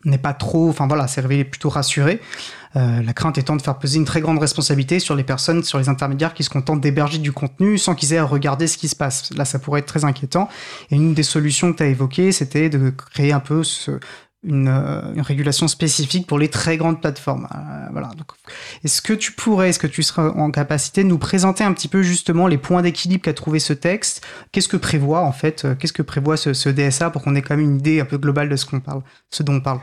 n'est 0.05 0.19
pas 0.19 0.35
trop, 0.35 0.69
enfin 0.69 0.87
voilà, 0.87 1.07
c'est 1.07 1.21
révélé 1.21 1.45
plutôt 1.45 1.69
rassuré. 1.69 2.21
La 2.77 3.13
crainte 3.15 3.39
étant 3.39 3.57
de 3.57 3.63
faire 3.63 3.79
peser 3.79 3.97
une 3.97 4.05
très 4.05 4.21
grande 4.21 4.39
responsabilité 4.39 4.99
sur 4.99 5.15
les 5.15 5.25
personnes, 5.25 5.63
sur 5.65 5.79
les 5.79 5.89
intermédiaires 5.89 6.35
qui 6.35 6.45
se 6.45 6.51
contentent 6.51 6.81
d'héberger 6.81 7.19
du 7.19 7.33
contenu 7.33 7.79
sans 7.79 7.95
qu'ils 7.95 8.13
aient 8.13 8.19
à 8.19 8.25
regarder 8.25 8.67
ce 8.67 8.77
qui 8.77 8.89
se 8.89 8.97
passe. 8.97 9.33
Là, 9.35 9.45
ça 9.45 9.59
pourrait 9.59 9.81
être 9.81 9.87
très 9.87 10.05
inquiétant. 10.05 10.49
Et 10.91 10.97
une 10.97 11.15
des 11.15 11.23
solutions 11.23 11.73
que 11.73 11.79
tu 11.79 11.83
as 11.83 11.87
évoquées, 11.87 12.33
c'était 12.33 12.69
de 12.69 12.91
créer 12.91 13.33
un 13.33 13.41
peu 13.41 13.63
euh, 13.89 15.13
une, 15.13 15.23
régulation 15.23 15.69
spécifique 15.69 16.27
pour 16.27 16.39
les 16.39 16.49
très 16.49 16.77
grandes 16.77 17.01
plateformes. 17.01 17.49
Euh, 17.55 17.89
voilà. 17.93 18.11
Est-ce 18.85 19.03
que 19.03 19.13
tu 19.13 19.33
pourrais, 19.33 19.71
est-ce 19.71 19.79
que 19.79 19.87
tu 19.87 20.03
seras 20.03 20.31
en 20.31 20.51
capacité 20.51 21.03
de 21.03 21.09
nous 21.09 21.19
présenter 21.19 21.65
un 21.65 21.73
petit 21.73 21.89
peu 21.89 22.03
justement 22.03 22.47
les 22.47 22.59
points 22.59 22.83
d'équilibre 22.83 23.23
qu'a 23.23 23.35
trouvé 23.35 23.59
ce 23.59 23.73
texte? 23.73 24.25
Qu'est-ce 24.53 24.69
que 24.69 24.77
prévoit 24.77 25.23
en 25.23 25.33
fait 25.33 25.65
euh, 25.65 25.75
Qu'est-ce 25.75 25.93
que 25.93 26.03
prévoit 26.03 26.37
ce, 26.37 26.53
ce 26.53 26.69
DSA 26.69 27.11
pour 27.11 27.23
qu'on 27.23 27.35
ait 27.35 27.43
quand 27.43 27.57
même 27.57 27.65
une 27.65 27.79
idée 27.79 28.01
un 28.01 28.05
peu 28.05 28.19
globale 28.19 28.49
de 28.49 28.57
ce 28.57 28.67
qu'on 28.67 28.81
parle, 28.81 29.03
ce 29.31 29.43
dont 29.43 29.55
on 29.55 29.61
parle? 29.61 29.81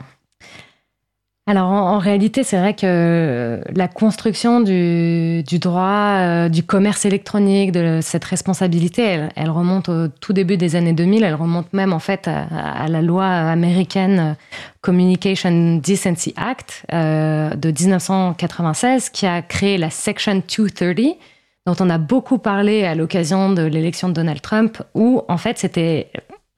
Alors 1.46 1.68
en, 1.68 1.98
réalité, 1.98 2.42
c'est 2.42 2.58
vrai 2.58 2.72
que 2.72 3.60
la 3.76 3.86
construction 3.86 4.62
du, 4.62 5.42
droit, 5.58 6.16
euh, 6.16 6.48
du 6.48 6.62
commerce 6.62 7.04
électronique, 7.04 7.70
de 7.70 7.98
cette 8.00 8.24
responsabilité, 8.24 9.28
elle, 9.36 9.50
remonte 9.50 9.90
au 9.90 10.08
tout 10.08 10.32
début 10.32 10.56
des 10.56 10.74
années 10.74 10.94
2000. 10.94 11.22
Elle 11.22 11.34
remonte 11.34 11.70
même 11.74 11.92
en 11.92 11.98
fait 11.98 12.28
à, 12.28 12.88
la 12.88 13.02
loi 13.02 13.26
américaine 13.26 14.18
euh, 14.18 14.34
Communication 14.80 15.76
Decency 15.84 16.32
Act 16.38 16.86
euh, 16.94 17.50
de 17.50 17.68
1996 17.68 19.10
qui 19.10 19.26
a 19.26 19.42
créé 19.42 19.76
la 19.76 19.90
Section 19.90 20.36
230 20.36 21.18
dont 21.66 21.76
on 21.80 21.90
a 21.90 21.98
beaucoup 21.98 22.38
parlé 22.38 22.84
à 22.84 22.94
l'occasion 22.94 23.50
de 23.50 23.62
l'élection 23.62 24.08
de 24.08 24.14
Donald 24.14 24.40
Trump, 24.40 24.82
où 24.94 25.22
en 25.28 25.38
fait 25.38 25.58
c'était 25.58 26.10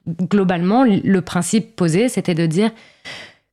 globalement 0.06 0.84
le 0.84 1.20
principe 1.20 1.74
posé, 1.74 2.08
c'était 2.08 2.34
de 2.34 2.46
dire 2.46 2.70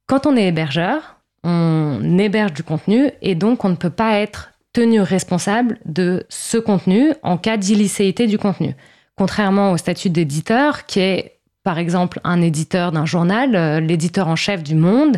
quand 0.08 0.25
on 0.25 0.36
est 0.36 0.48
hébergeur, 0.48 1.23
on 1.43 2.17
héberge 2.17 2.53
du 2.53 2.63
contenu 2.63 3.12
et 3.21 3.35
donc 3.35 3.65
on 3.65 3.69
ne 3.69 3.75
peut 3.75 3.89
pas 3.89 4.19
être 4.19 4.51
tenu 4.71 5.01
responsable 5.01 5.79
de 5.85 6.25
ce 6.29 6.57
contenu 6.57 7.13
en 7.21 7.38
cas 7.38 7.57
d'illicéité 7.57 8.27
du 8.27 8.38
contenu. 8.38 8.75
Contrairement 9.15 9.71
au 9.71 9.77
statut 9.77 10.09
d'éditeur, 10.09 10.85
qui 10.85 11.00
est 11.00 11.39
par 11.63 11.77
exemple 11.77 12.19
un 12.23 12.41
éditeur 12.41 12.91
d'un 12.91 13.05
journal, 13.05 13.55
euh, 13.55 13.79
l'éditeur 13.79 14.27
en 14.27 14.35
chef 14.35 14.63
du 14.63 14.75
Monde, 14.75 15.17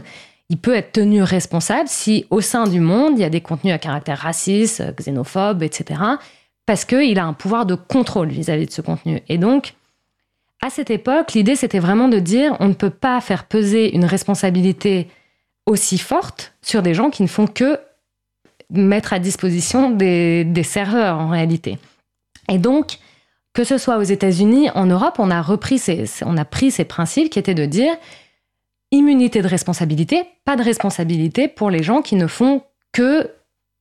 il 0.50 0.58
peut 0.58 0.75
être 0.75 0.91
tenu 0.91 1.24
responsable 1.24 1.88
si 1.88 2.25
au 2.29 2.41
sein 2.41 2.65
du 2.65 2.79
Monde, 2.79 3.13
il 3.17 3.22
y 3.22 3.24
a 3.24 3.29
des 3.29 3.41
contenus 3.41 3.74
à 3.74 3.77
caractère 3.79 4.20
raciste, 4.20 4.84
xénophobe, 4.96 5.63
etc., 5.63 6.00
parce 6.65 6.86
qu'il 6.86 7.17
a 7.20 7.25
un 7.25 7.34
pouvoir 7.34 7.65
de 7.65 7.75
contrôle 7.75 8.29
vis-à-vis 8.29 8.65
de 8.65 8.72
ce 8.72 8.82
contenu. 8.82 9.22
Et 9.27 9.38
donc, 9.38 9.74
à 10.62 10.70
cette 10.70 10.89
époque, 10.89 11.34
l'idée, 11.34 11.55
c'était 11.55 11.79
vraiment 11.79 12.08
de 12.08 12.20
dire, 12.20 12.58
on 12.60 12.67
ne 12.67 12.74
peut 12.74 12.89
pas 12.89 13.22
faire 13.22 13.46
peser 13.46 13.96
une 13.96 14.05
responsabilité 14.05 15.08
aussi 15.66 15.98
forte 15.98 16.54
sur 16.62 16.82
des 16.82 16.94
gens 16.94 17.10
qui 17.10 17.24
ne 17.24 17.28
font 17.28 17.48
que 17.48 17.80
mettre 18.70 19.14
à 19.14 19.20
disposition 19.20 19.92
des, 19.92 20.64
serveurs 20.64 21.20
en 21.20 21.30
réalité. 21.30 21.78
Et 22.50 22.58
donc, 22.58 22.98
que 23.54 23.64
ce 23.64 23.78
soit 23.78 23.98
aux 23.98 24.04
États-Unis, 24.04 24.70
en 24.72 24.86
Europe, 24.86 25.16
on 25.20 25.32
a 25.32 25.42
repris 25.42 25.82
on 26.26 26.38
a 26.38 26.46
pris 26.46 26.72
ces 26.72 26.86
principes 26.86 27.30
qui 27.30 27.40
étaient 27.40 27.54
de 27.54 27.66
dire 27.66 27.96
immunité 28.92 29.42
de 29.42 29.48
responsabilité, 29.48 30.24
pas 30.46 30.56
de 30.56 30.64
responsabilité 30.64 31.48
pour 31.48 31.70
les 31.70 31.84
gens 31.84 32.02
qui 32.02 32.16
ne 32.16 32.28
font 32.28 32.64
que 32.92 33.32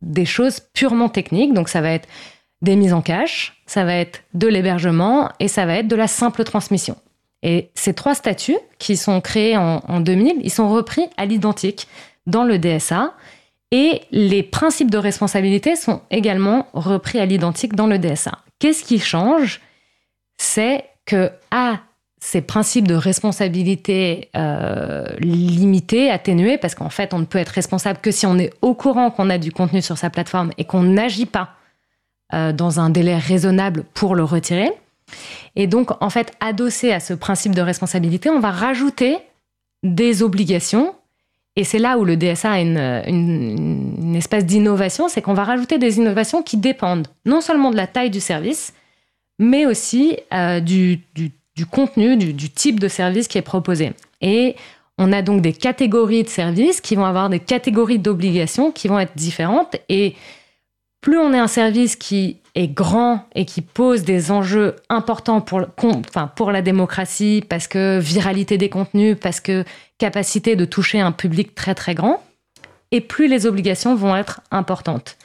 des 0.03 0.25
choses 0.25 0.61
purement 0.61 1.09
techniques. 1.09 1.55
Donc 1.55 1.69
ça 1.69 1.81
va 1.81 1.91
être 1.91 2.09
des 2.63 2.77
mises 2.77 2.93
en 2.93 3.03
cache, 3.03 3.63
ça 3.67 3.85
va 3.85 3.95
être 3.95 4.23
de 4.33 4.49
l'hébergement 4.49 5.31
et 5.39 5.49
ça 5.49 5.67
va 5.67 5.77
être 5.77 5.89
de 5.89 5.97
la 5.97 6.09
simple 6.09 6.45
transmission. 6.45 6.97
Et 7.45 7.71
ces 7.75 7.93
trois 7.93 8.15
statuts 8.15 8.57
qui 8.79 8.97
sont 8.97 9.21
créés 9.21 9.57
en, 9.57 10.01
2000, 10.01 10.39
ils 10.43 10.51
sont 10.51 10.69
repris 10.69 11.03
à 11.19 11.27
l'identique 11.27 11.87
dans 12.27 12.43
le 12.43 12.59
DSA. 12.59 13.15
Et 13.71 14.01
les 14.11 14.43
principes 14.43 14.91
de 14.91 14.99
responsabilité 14.99 15.77
sont 15.77 16.01
également 16.11 16.67
repris 16.73 17.21
à 17.21 17.27
l'identique 17.27 17.75
dans 17.75 17.87
le 17.87 17.99
DSA. 17.99 18.39
Qu'est-ce 18.59 18.83
qui 18.83 18.99
change? 18.99 19.61
C'est 20.39 20.85
que 21.05 21.31
à 21.51 21.81
ces 22.19 22.41
principes 22.41 22.89
de 22.89 22.95
responsabilité 22.95 24.31
euh, 24.35 25.07
limités, 25.19 26.11
atténués, 26.11 26.57
parce 26.57 26.75
qu'en 26.75 26.89
fait, 26.89 27.13
on 27.13 27.19
ne 27.19 27.27
peut 27.27 27.39
être 27.39 27.51
responsable 27.51 27.99
que 28.01 28.11
si 28.11 28.25
on 28.25 28.39
est 28.39 28.55
au 28.63 28.73
courant 28.73 29.11
qu'on 29.11 29.29
a 29.29 29.37
du 29.37 29.53
contenu 29.53 29.83
sur 29.83 29.99
sa 29.99 30.09
plateforme 30.09 30.51
et 30.57 30.65
qu'on 30.65 30.83
n'agit 30.83 31.27
pas 31.27 31.51
euh, 32.33 32.53
dans 32.53 32.81
un 32.81 32.89
délai 32.89 33.19
raisonnable 33.19 33.85
pour 33.93 34.15
le 34.15 34.25
retirer. 34.25 34.71
Et 35.57 35.67
donc, 35.67 35.91
en 36.03 36.11
fait, 36.11 36.33
adossé 36.41 36.93
à 36.93 37.01
ce 37.01 37.15
principe 37.15 37.55
de 37.55 37.63
responsabilité, 37.63 38.29
on 38.31 38.41
va 38.41 38.51
rajouter 38.51 39.19
des 39.83 40.23
obligations. 40.23 40.95
Et 41.57 41.65
c'est 41.65 41.79
là 41.79 41.99
où 41.99 42.05
le 42.05 42.17
DSA 42.17 42.53
a 42.53 42.61
une, 42.61 44.15
espèce 44.17 44.45
d'innovation, 44.45 45.09
c'est 45.09 45.23
qu'on 45.23 45.35
va 45.35 45.45
rajouter 45.45 45.79
des 45.79 45.99
innovations 45.99 46.43
qui 46.43 46.57
dépendent 46.57 47.09
non 47.25 47.41
seulement 47.41 47.71
de 47.71 47.77
la 47.77 47.87
taille 47.87 48.11
du 48.11 48.21
service, 48.21 48.75
mais 49.39 49.67
aussi 49.67 50.17
euh, 50.33 50.61
du, 50.61 51.01
contenu, 51.71 52.17
du, 52.17 52.33
du, 52.33 52.51
type 52.51 52.81
de 52.81 52.89
service 52.89 53.29
qui 53.29 53.39
est 53.39 53.43
proposé. 53.43 53.93
Et 54.21 54.57
on 54.99 55.13
a 55.13 55.23
donc 55.23 55.43
des 55.43 55.53
catégories 55.53 56.23
de 56.23 56.29
services 56.29 56.81
qui 56.81 56.95
vont 56.95 57.05
avoir 57.05 57.29
des 57.29 57.41
catégories 57.41 57.99
d'obligations 57.99 58.73
qui 58.73 58.89
vont 58.89 58.99
être 58.99 59.17
différentes. 59.17 59.77
Et 59.89 60.15
plus 61.05 61.19
on 61.19 61.35
est 61.35 61.39
un 61.39 61.49
service 61.49 61.97
qui 61.97 62.39
est 62.55 62.67
grand 62.67 63.29
et 63.35 63.45
qui 63.45 63.61
pose 63.61 64.05
des 64.05 64.31
enjeux 64.31 64.77
importants 64.89 65.43
pour, 65.43 65.61
enfin, 65.77 66.33
pour 66.35 66.51
la 66.51 66.63
démocratie, 66.63 67.45
parce 67.47 67.69
que 67.69 67.99
viralité 67.99 68.57
des 68.57 68.71
contenus, 68.71 69.15
parce 69.21 69.39
que 69.39 69.65
capacité 69.99 70.57
de 70.57 70.65
toucher 70.65 71.01
un 71.01 71.13
public 71.13 71.55
très 71.55 71.75
très 71.75 71.95
grand, 71.95 72.23
et 72.91 73.03
plus 73.03 73.29
les 73.29 73.45
obligations 73.45 73.95
vont 73.95 74.17
être 74.17 74.41
importantes. 74.51 75.19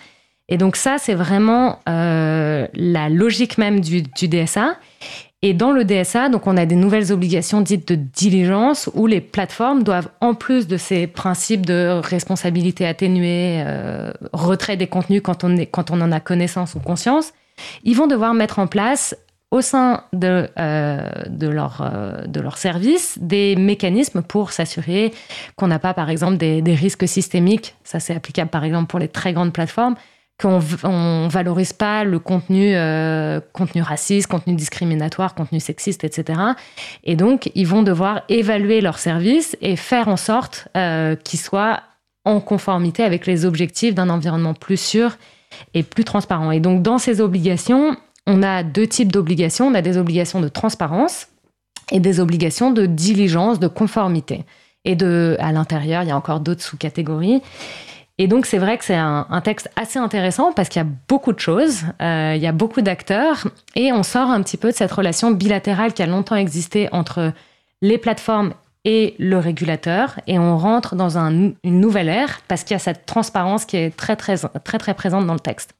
Et 0.50 0.58
donc 0.58 0.76
ça, 0.76 0.98
c'est 0.98 1.14
vraiment 1.14 1.80
euh, 1.88 2.68
la 2.74 3.08
logique 3.08 3.58
même 3.58 3.80
du, 3.80 4.02
du 4.02 4.28
DSA. 4.28 4.76
Et 5.42 5.54
dans 5.54 5.72
le 5.72 5.86
DSA, 5.86 6.28
donc 6.28 6.48
on 6.48 6.58
a 6.58 6.66
des 6.66 6.76
nouvelles 6.76 7.14
obligations 7.14 7.62
dites 7.62 7.88
de 7.88 7.96
diligence 7.96 8.90
où 8.94 9.08
les 9.08 9.22
plateformes 9.22 9.84
doivent, 9.84 10.10
en 10.20 10.34
plus 10.34 10.68
de 10.68 10.76
ces 10.76 11.08
principes 11.08 11.66
de 11.66 12.02
responsabilité 12.04 12.86
atténuée, 12.86 13.64
euh, 13.66 14.12
retrait 14.34 14.76
des 14.76 14.88
contenus 14.88 15.22
quand 15.24 15.46
on, 15.46 16.02
en 16.02 16.12
a 16.12 16.20
connaissance 16.20 16.76
ou 16.76 16.80
conscience, 16.80 17.32
ils 17.84 17.96
vont 17.96 18.08
devoir 18.08 18.34
mettre 18.34 18.60
en 18.60 18.68
place 18.68 19.16
au 19.52 19.62
sein 19.62 20.04
de, 20.12 20.50
euh, 20.60 21.10
de, 21.28 21.48
leur, 21.48 21.82
euh, 21.82 22.28
de 22.28 22.42
leur 22.42 22.58
service 22.58 23.18
des 23.20 23.56
mécanismes 23.56 24.22
pour 24.22 24.52
s'assurer 24.52 25.14
qu'on 25.56 25.68
n'a 25.68 25.80
pas, 25.80 25.94
par 25.94 26.10
exemple, 26.10 26.36
des, 26.36 26.62
des 26.62 26.76
risques 26.76 27.08
systémiques. 27.08 27.76
Ça, 27.86 28.02
c'est 28.02 28.14
applicable, 28.14 28.52
par 28.52 28.66
exemple, 28.66 28.88
pour 28.88 29.00
les 29.00 29.08
très 29.08 29.32
grandes 29.32 29.54
plateformes 29.54 29.96
qu'on 30.40 30.60
on 30.84 31.28
valorise 31.28 31.74
pas 31.74 32.04
le 32.04 32.18
contenu, 32.18 32.76
euh, 32.76 33.42
contenu 33.54 33.82
raciste, 33.82 34.28
contenu 34.28 34.56
discriminatoire, 34.56 35.36
contenu 35.36 35.60
sexiste, 35.60 36.04
etc. 36.04 36.40
Et 37.04 37.16
donc, 37.16 37.52
ils 37.56 37.68
vont 37.68 37.84
devoir 37.84 38.22
évaluer 38.30 38.82
leurs 38.82 39.00
services 39.00 39.58
et 39.62 39.76
faire 39.76 40.08
en 40.08 40.18
sorte 40.18 40.68
euh, 40.78 41.16
qu'ils 41.16 41.40
soient 41.40 41.82
en 42.26 42.40
conformité 42.40 43.04
avec 43.04 43.26
les 43.26 43.46
objectifs 43.46 43.94
d'un 43.94 44.10
environnement 44.10 44.54
plus 44.54 44.80
sûr 44.80 45.18
et 45.74 45.84
plus 45.84 46.06
transparent. 46.06 46.52
Et 46.52 46.60
donc, 46.60 46.82
dans 46.82 46.98
ces 46.98 47.22
obligations, 47.22 47.98
on 48.26 48.44
a 48.44 48.64
deux 48.64 48.88
types 48.88 49.12
d'obligations. 49.12 49.68
On 49.68 49.74
a 49.74 49.82
des 49.82 49.98
obligations 49.98 50.40
de 50.40 50.48
transparence 50.48 51.28
et 51.92 52.00
des 52.00 52.20
obligations 52.20 52.72
de 52.72 52.86
diligence, 52.86 53.60
de 53.60 53.68
conformité. 53.68 54.46
Et 54.86 54.96
de, 54.96 55.36
à 55.40 55.52
l'intérieur, 55.52 56.04
il 56.04 56.10
y 56.10 56.12
a 56.12 56.16
encore 56.16 56.40
d'autres 56.40 56.62
sous-catégories. 56.62 57.42
Et 58.22 58.28
donc, 58.28 58.46
c'est 58.46 58.58
vrai 58.58 58.78
que 58.78 58.84
c'est 58.84 58.96
un, 58.96 59.42
texte 59.42 59.72
assez 59.78 59.98
intéressant 59.98 60.52
parce 60.52 60.68
qu'il 60.68 60.82
y 60.82 60.86
a 60.86 60.90
beaucoup 61.08 61.32
de 61.32 61.40
choses, 61.40 61.84
euh, 62.02 62.34
il 62.36 62.42
y 62.42 62.48
a 62.48 62.52
beaucoup 62.52 62.82
d'acteurs, 62.82 63.48
et 63.76 63.94
on 63.94 64.04
sort 64.04 64.30
un 64.30 64.44
petit 64.44 64.58
peu 64.58 64.72
de 64.72 64.76
cette 64.76 64.92
relation 64.92 65.32
bilatérale 65.32 65.94
qui 65.94 66.04
a 66.04 66.06
longtemps 66.06 66.36
existé 66.36 66.90
entre 66.92 67.32
les 67.82 67.98
plateformes 67.98 68.54
et 68.84 69.16
le 69.20 69.38
régulateur, 69.38 70.20
et 70.28 70.38
on 70.38 70.58
rentre 70.58 70.96
dans 70.96 71.18
une 71.18 71.56
nouvelle 71.64 72.10
ère 72.10 72.42
parce 72.50 72.66
qu'il 72.66 72.74
y 72.74 72.76
a 72.76 72.80
cette 72.80 73.06
transparence 73.06 73.64
qui 73.64 73.78
est 73.78 73.96
très, 73.96 74.18
très, 74.18 74.36
très, 74.38 74.78
très 74.78 74.94
présente 74.94 75.26
dans 75.26 75.34
le 75.34 75.40
texte. 75.40 75.79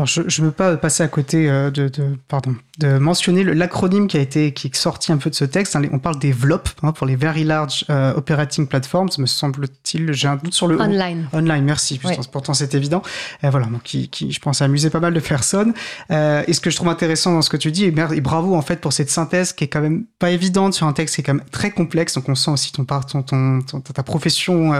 Alors, 0.00 0.06
je 0.06 0.40
ne 0.40 0.46
veux 0.46 0.52
pas 0.52 0.78
passer 0.78 1.02
à 1.02 1.08
côté 1.08 1.50
euh, 1.50 1.70
de, 1.70 1.90
pardon, 2.26 2.56
de 2.80 2.98
mentionner 2.98 3.44
l'acronyme 3.44 4.06
qui 4.08 4.16
a 4.16 4.20
été 4.20 4.52
qui 4.52 4.68
est 4.68 4.74
sorti 4.74 5.12
un 5.12 5.18
peu 5.18 5.28
de 5.28 5.34
ce 5.34 5.44
texte. 5.44 5.76
Hein, 5.76 5.82
on 5.92 5.98
parle 5.98 6.18
des 6.18 6.32
VLOP 6.32 6.68
hein, 6.82 6.92
pour 6.92 7.06
les 7.06 7.16
Very 7.16 7.44
Large 7.44 7.84
euh, 7.90 8.14
Operating 8.14 8.66
Platforms, 8.66 9.10
me 9.18 9.26
semble-t-il. 9.26 10.12
J'ai 10.12 10.28
un 10.28 10.36
doute 10.36 10.54
sur 10.54 10.66
le 10.66 10.80
online. 10.80 11.28
Online, 11.32 11.64
merci. 11.64 12.00
Pourtant, 12.32 12.54
c'est 12.54 12.74
évident. 12.74 13.02
Euh, 13.44 13.50
voilà, 13.50 13.66
donc 13.66 13.82
qui, 13.82 14.08
qui, 14.08 14.32
je 14.32 14.40
pense, 14.40 14.62
a 14.62 14.64
amusé 14.64 14.88
pas 14.88 15.00
mal 15.00 15.12
de 15.12 15.20
personnes. 15.20 15.74
Euh, 16.10 16.42
et 16.46 16.54
ce 16.54 16.60
que 16.60 16.70
je 16.70 16.76
trouve 16.76 16.88
intéressant 16.88 17.34
dans 17.34 17.42
ce 17.42 17.50
que 17.50 17.58
tu 17.58 17.70
dis, 17.70 17.84
et, 17.84 17.90
bravo 17.90 18.54
en 18.54 18.62
fait 18.62 18.80
pour 18.80 18.92
cette 18.92 19.10
synthèse 19.10 19.52
qui 19.52 19.64
est 19.64 19.68
quand 19.68 19.82
même 19.82 20.04
pas 20.18 20.30
évidente 20.30 20.72
sur 20.72 20.86
un 20.86 20.92
texte 20.94 21.16
qui 21.16 21.20
est 21.20 21.24
quand 21.24 21.34
même 21.34 21.44
très 21.52 21.70
complexe. 21.70 22.14
Donc 22.14 22.28
on 22.30 22.34
sent 22.34 22.50
aussi 22.50 22.72
ton, 22.72 22.84
ton, 22.84 23.22
ton, 23.22 23.60
ton 23.60 23.80
ta 23.80 24.02
profession 24.02 24.72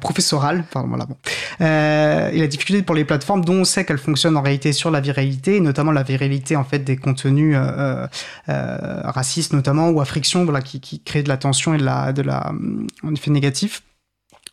professorale. 0.00 0.64
Pardon, 0.70 0.88
voilà, 0.88 1.06
bon. 1.06 1.16
et 1.60 2.38
la 2.38 2.46
difficulté 2.46 2.82
pour 2.82 2.94
les 2.94 3.06
plateformes 3.06 3.44
dont 3.44 3.60
on 3.60 3.64
sait 3.64 3.86
qu'elles 3.86 3.98
fonctionnent 3.98 4.33
en 4.36 4.42
réalité 4.42 4.72
sur 4.72 4.90
la 4.90 5.00
viralité, 5.00 5.56
et 5.56 5.60
notamment 5.60 5.92
la 5.92 6.02
viralité 6.02 6.56
en 6.56 6.64
fait 6.64 6.80
des 6.80 6.96
contenus 6.96 7.56
euh, 7.56 8.06
euh, 8.48 9.00
racistes 9.04 9.52
notamment 9.52 9.90
ou 9.90 10.00
à 10.00 10.04
friction, 10.04 10.46
qui, 10.64 10.80
qui 10.80 11.00
créent 11.00 11.22
de 11.22 11.28
la 11.28 11.36
tension 11.36 11.74
et 11.74 11.78
de 11.78 12.22
la, 12.22 12.52
en 13.02 13.14
effet 13.14 13.30
négatif. 13.30 13.82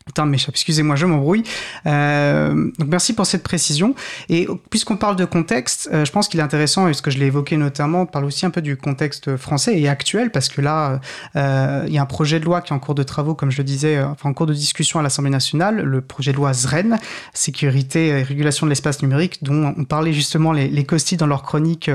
Putain, 0.06 0.26
mais 0.26 0.38
excusez-moi, 0.48 0.96
je 0.96 1.06
m'embrouille. 1.06 1.44
Euh, 1.86 2.70
donc 2.78 2.88
merci 2.88 3.14
pour 3.14 3.26
cette 3.26 3.42
précision. 3.42 3.94
Et 4.28 4.48
puisqu'on 4.70 4.96
parle 4.96 5.16
de 5.16 5.24
contexte, 5.24 5.88
euh, 5.92 6.04
je 6.04 6.12
pense 6.12 6.28
qu'il 6.28 6.40
est 6.40 6.42
intéressant, 6.42 6.88
et 6.88 6.94
ce 6.94 7.02
que 7.02 7.10
je 7.10 7.18
l'ai 7.18 7.26
évoqué 7.26 7.56
notamment, 7.56 8.04
de 8.04 8.10
parler 8.10 8.26
aussi 8.26 8.44
un 8.44 8.50
peu 8.50 8.62
du 8.62 8.76
contexte 8.76 9.36
français 9.36 9.78
et 9.78 9.88
actuel, 9.88 10.30
parce 10.30 10.48
que 10.48 10.60
là, 10.60 11.00
euh, 11.36 11.84
il 11.86 11.92
y 11.92 11.98
a 11.98 12.02
un 12.02 12.06
projet 12.06 12.40
de 12.40 12.44
loi 12.44 12.62
qui 12.62 12.72
est 12.72 12.76
en 12.76 12.78
cours 12.78 12.94
de 12.94 13.02
travaux, 13.02 13.34
comme 13.34 13.50
je 13.50 13.58
le 13.58 13.64
disais, 13.64 14.02
enfin 14.02 14.30
en 14.30 14.34
cours 14.34 14.46
de 14.46 14.54
discussion 14.54 14.98
à 14.98 15.02
l'Assemblée 15.02 15.30
nationale, 15.30 15.82
le 15.82 16.00
projet 16.00 16.32
de 16.32 16.36
loi 16.36 16.52
ZREN, 16.52 16.98
sécurité 17.32 18.08
et 18.08 18.22
régulation 18.22 18.66
de 18.66 18.70
l'espace 18.70 19.02
numérique, 19.02 19.42
dont 19.44 19.74
on 19.76 19.84
parlait 19.84 20.12
justement 20.12 20.52
les, 20.52 20.68
les 20.68 20.84
COSTI 20.84 21.16
dans 21.16 21.26
leur 21.26 21.42
chronique 21.42 21.90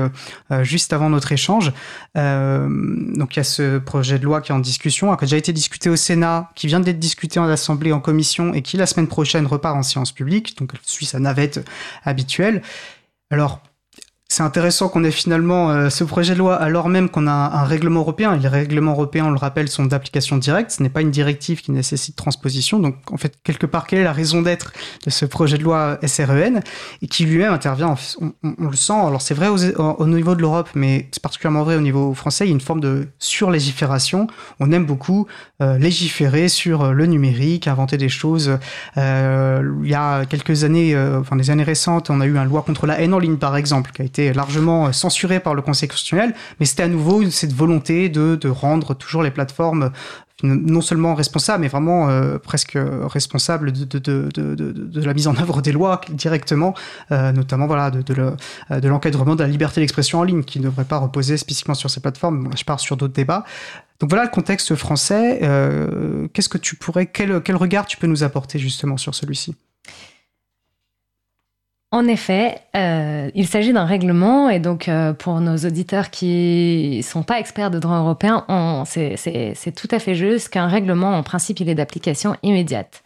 juste 0.62 0.92
avant 0.92 1.10
notre 1.10 1.32
échange. 1.32 1.72
donc 2.14 3.36
il 3.36 3.36
y 3.36 3.40
a 3.40 3.44
ce 3.44 3.78
projet 3.78 4.18
de 4.18 4.24
loi 4.24 4.40
qui 4.40 4.52
est 4.52 4.54
en 4.54 4.60
discussion, 4.60 5.14
qui 5.16 5.24
a 5.24 5.26
déjà 5.26 5.36
été 5.36 5.52
discuté 5.52 5.90
au 5.90 5.96
Sénat, 5.96 6.50
qui 6.54 6.66
vient 6.66 6.80
d'être 6.80 6.98
discuté 6.98 7.38
en 7.38 7.48
Assemblée 7.48 7.92
commission 8.00 8.54
et 8.54 8.62
qui 8.62 8.76
la 8.76 8.86
semaine 8.86 9.08
prochaine 9.08 9.46
repart 9.46 9.76
en 9.76 9.82
séance 9.82 10.12
publique, 10.12 10.58
donc 10.58 10.70
elle 10.74 10.80
suit 10.82 11.06
sa 11.06 11.18
navette 11.18 11.68
habituelle. 12.04 12.62
Alors, 13.30 13.60
c'est 14.30 14.42
intéressant 14.42 14.90
qu'on 14.90 15.04
ait 15.04 15.10
finalement 15.10 15.70
euh, 15.70 15.88
ce 15.88 16.04
projet 16.04 16.34
de 16.34 16.38
loi 16.38 16.54
alors 16.54 16.90
même 16.90 17.08
qu'on 17.08 17.26
a 17.26 17.32
un, 17.32 17.64
règlement 17.64 18.00
européen. 18.00 18.34
Et 18.34 18.38
les 18.38 18.48
règlements 18.48 18.92
européens, 18.92 19.24
on 19.24 19.30
le 19.30 19.38
rappelle, 19.38 19.68
sont 19.68 19.86
d'application 19.86 20.36
directe. 20.36 20.70
Ce 20.70 20.82
n'est 20.82 20.90
pas 20.90 21.00
une 21.00 21.10
directive 21.10 21.62
qui 21.62 21.72
nécessite 21.72 22.14
transposition. 22.14 22.78
Donc, 22.78 22.96
en 23.10 23.16
fait, 23.16 23.38
quelque 23.42 23.64
part, 23.64 23.86
quelle 23.86 24.00
est 24.00 24.04
la 24.04 24.12
raison 24.12 24.42
d'être 24.42 24.72
de 25.06 25.10
ce 25.10 25.24
projet 25.24 25.56
de 25.56 25.64
loi 25.64 25.98
SREN 26.06 26.60
et 27.00 27.06
qui 27.08 27.24
lui-même 27.24 27.54
intervient, 27.54 27.94
on, 28.20 28.68
le 28.68 28.76
sent. 28.76 28.92
Alors, 28.92 29.22
c'est 29.22 29.32
vrai 29.32 29.48
au, 29.48 29.56
au, 29.56 30.06
niveau 30.06 30.34
de 30.34 30.42
l'Europe, 30.42 30.68
mais 30.74 31.08
c'est 31.10 31.22
particulièrement 31.22 31.64
vrai 31.64 31.76
au 31.76 31.80
niveau 31.80 32.12
français. 32.12 32.44
Il 32.44 32.48
y 32.48 32.52
a 32.52 32.54
une 32.54 32.60
forme 32.60 32.80
de 32.80 33.08
surlégifération. 33.18 34.26
On 34.60 34.70
aime 34.72 34.84
beaucoup 34.84 35.26
euh, 35.62 35.78
légiférer 35.78 36.48
sur 36.48 36.92
le 36.92 37.06
numérique, 37.06 37.66
inventer 37.66 37.96
des 37.96 38.10
choses. 38.10 38.58
Euh, 38.98 39.78
il 39.82 39.90
y 39.90 39.94
a 39.94 40.26
quelques 40.26 40.64
années, 40.64 40.94
euh, 40.94 41.18
enfin 41.18 41.34
des 41.36 41.50
années 41.50 41.64
récentes, 41.64 42.10
on 42.10 42.20
a 42.20 42.26
eu 42.26 42.36
une 42.36 42.44
loi 42.44 42.62
contre 42.62 42.86
la 42.86 43.00
haine 43.00 43.14
en 43.14 43.18
ligne, 43.18 43.38
par 43.38 43.56
exemple, 43.56 43.90
qui 43.92 44.02
a 44.02 44.04
été 44.04 44.17
largement 44.32 44.92
censuré 44.92 45.40
par 45.40 45.54
le 45.54 45.62
Conseil 45.62 45.88
constitutionnel, 45.88 46.34
mais 46.60 46.66
c'était 46.66 46.82
à 46.82 46.88
nouveau 46.88 47.28
cette 47.30 47.52
volonté 47.52 48.08
de, 48.08 48.36
de, 48.36 48.48
rendre 48.48 48.94
toujours 48.94 49.22
les 49.22 49.30
plateformes 49.30 49.90
non 50.42 50.80
seulement 50.80 51.14
responsables, 51.14 51.62
mais 51.62 51.68
vraiment 51.68 52.08
euh, 52.08 52.38
presque 52.38 52.76
responsables 52.76 53.72
de, 53.72 53.98
de, 53.98 54.28
de, 54.30 55.02
la 55.02 55.14
mise 55.14 55.26
en 55.26 55.36
œuvre 55.36 55.62
des 55.62 55.72
lois 55.72 56.00
directement, 56.10 56.74
euh, 57.10 57.32
notamment 57.32 57.66
voilà, 57.66 57.90
de, 57.90 58.88
l'encadrement 58.88 59.34
de, 59.34 59.42
la 59.42 59.48
liberté 59.48 59.80
d'expression 59.80 60.20
en 60.20 60.22
ligne, 60.22 60.44
qui 60.44 60.60
ne 60.60 60.64
devrait 60.64 60.84
pas 60.84 60.98
reposer 60.98 61.36
spécifiquement 61.36 61.74
sur 61.74 61.90
ces 61.90 62.00
plateformes. 62.00 62.44
Bon, 62.44 62.50
je 62.56 62.64
pars 62.64 62.78
sur 62.78 62.96
d'autres 62.96 63.14
débats. 63.14 63.44
Donc 63.98 64.10
voilà 64.10 64.24
le 64.24 64.30
contexte 64.30 64.76
français. 64.76 65.40
Euh, 65.42 66.28
Qu'est-ce 66.32 66.48
que 66.48 66.58
tu 66.58 66.76
pourrais, 66.76 67.06
quel, 67.06 67.42
quel 67.42 67.56
regard 67.56 67.86
tu 67.86 67.96
peux 67.96 68.06
nous 68.06 68.22
apporter 68.22 68.60
justement 68.60 68.96
sur 68.96 69.14
celui-ci? 69.14 69.56
En 71.90 72.06
effet, 72.06 72.60
euh, 72.76 73.30
il 73.34 73.46
s'agit 73.46 73.72
d'un 73.72 73.86
règlement 73.86 74.50
et 74.50 74.60
donc 74.60 74.88
euh, 74.88 75.14
pour 75.14 75.40
nos 75.40 75.56
auditeurs 75.56 76.10
qui 76.10 77.02
sont 77.02 77.22
pas 77.22 77.40
experts 77.40 77.70
de 77.70 77.78
droit 77.78 77.96
européen, 77.96 78.44
c'est 78.84 79.74
tout 79.74 79.88
à 79.90 79.98
fait 79.98 80.14
juste 80.14 80.50
qu'un 80.50 80.66
règlement, 80.66 81.16
en 81.16 81.22
principe, 81.22 81.60
il 81.60 81.68
est 81.70 81.74
d'application 81.74 82.36
immédiate. 82.42 83.02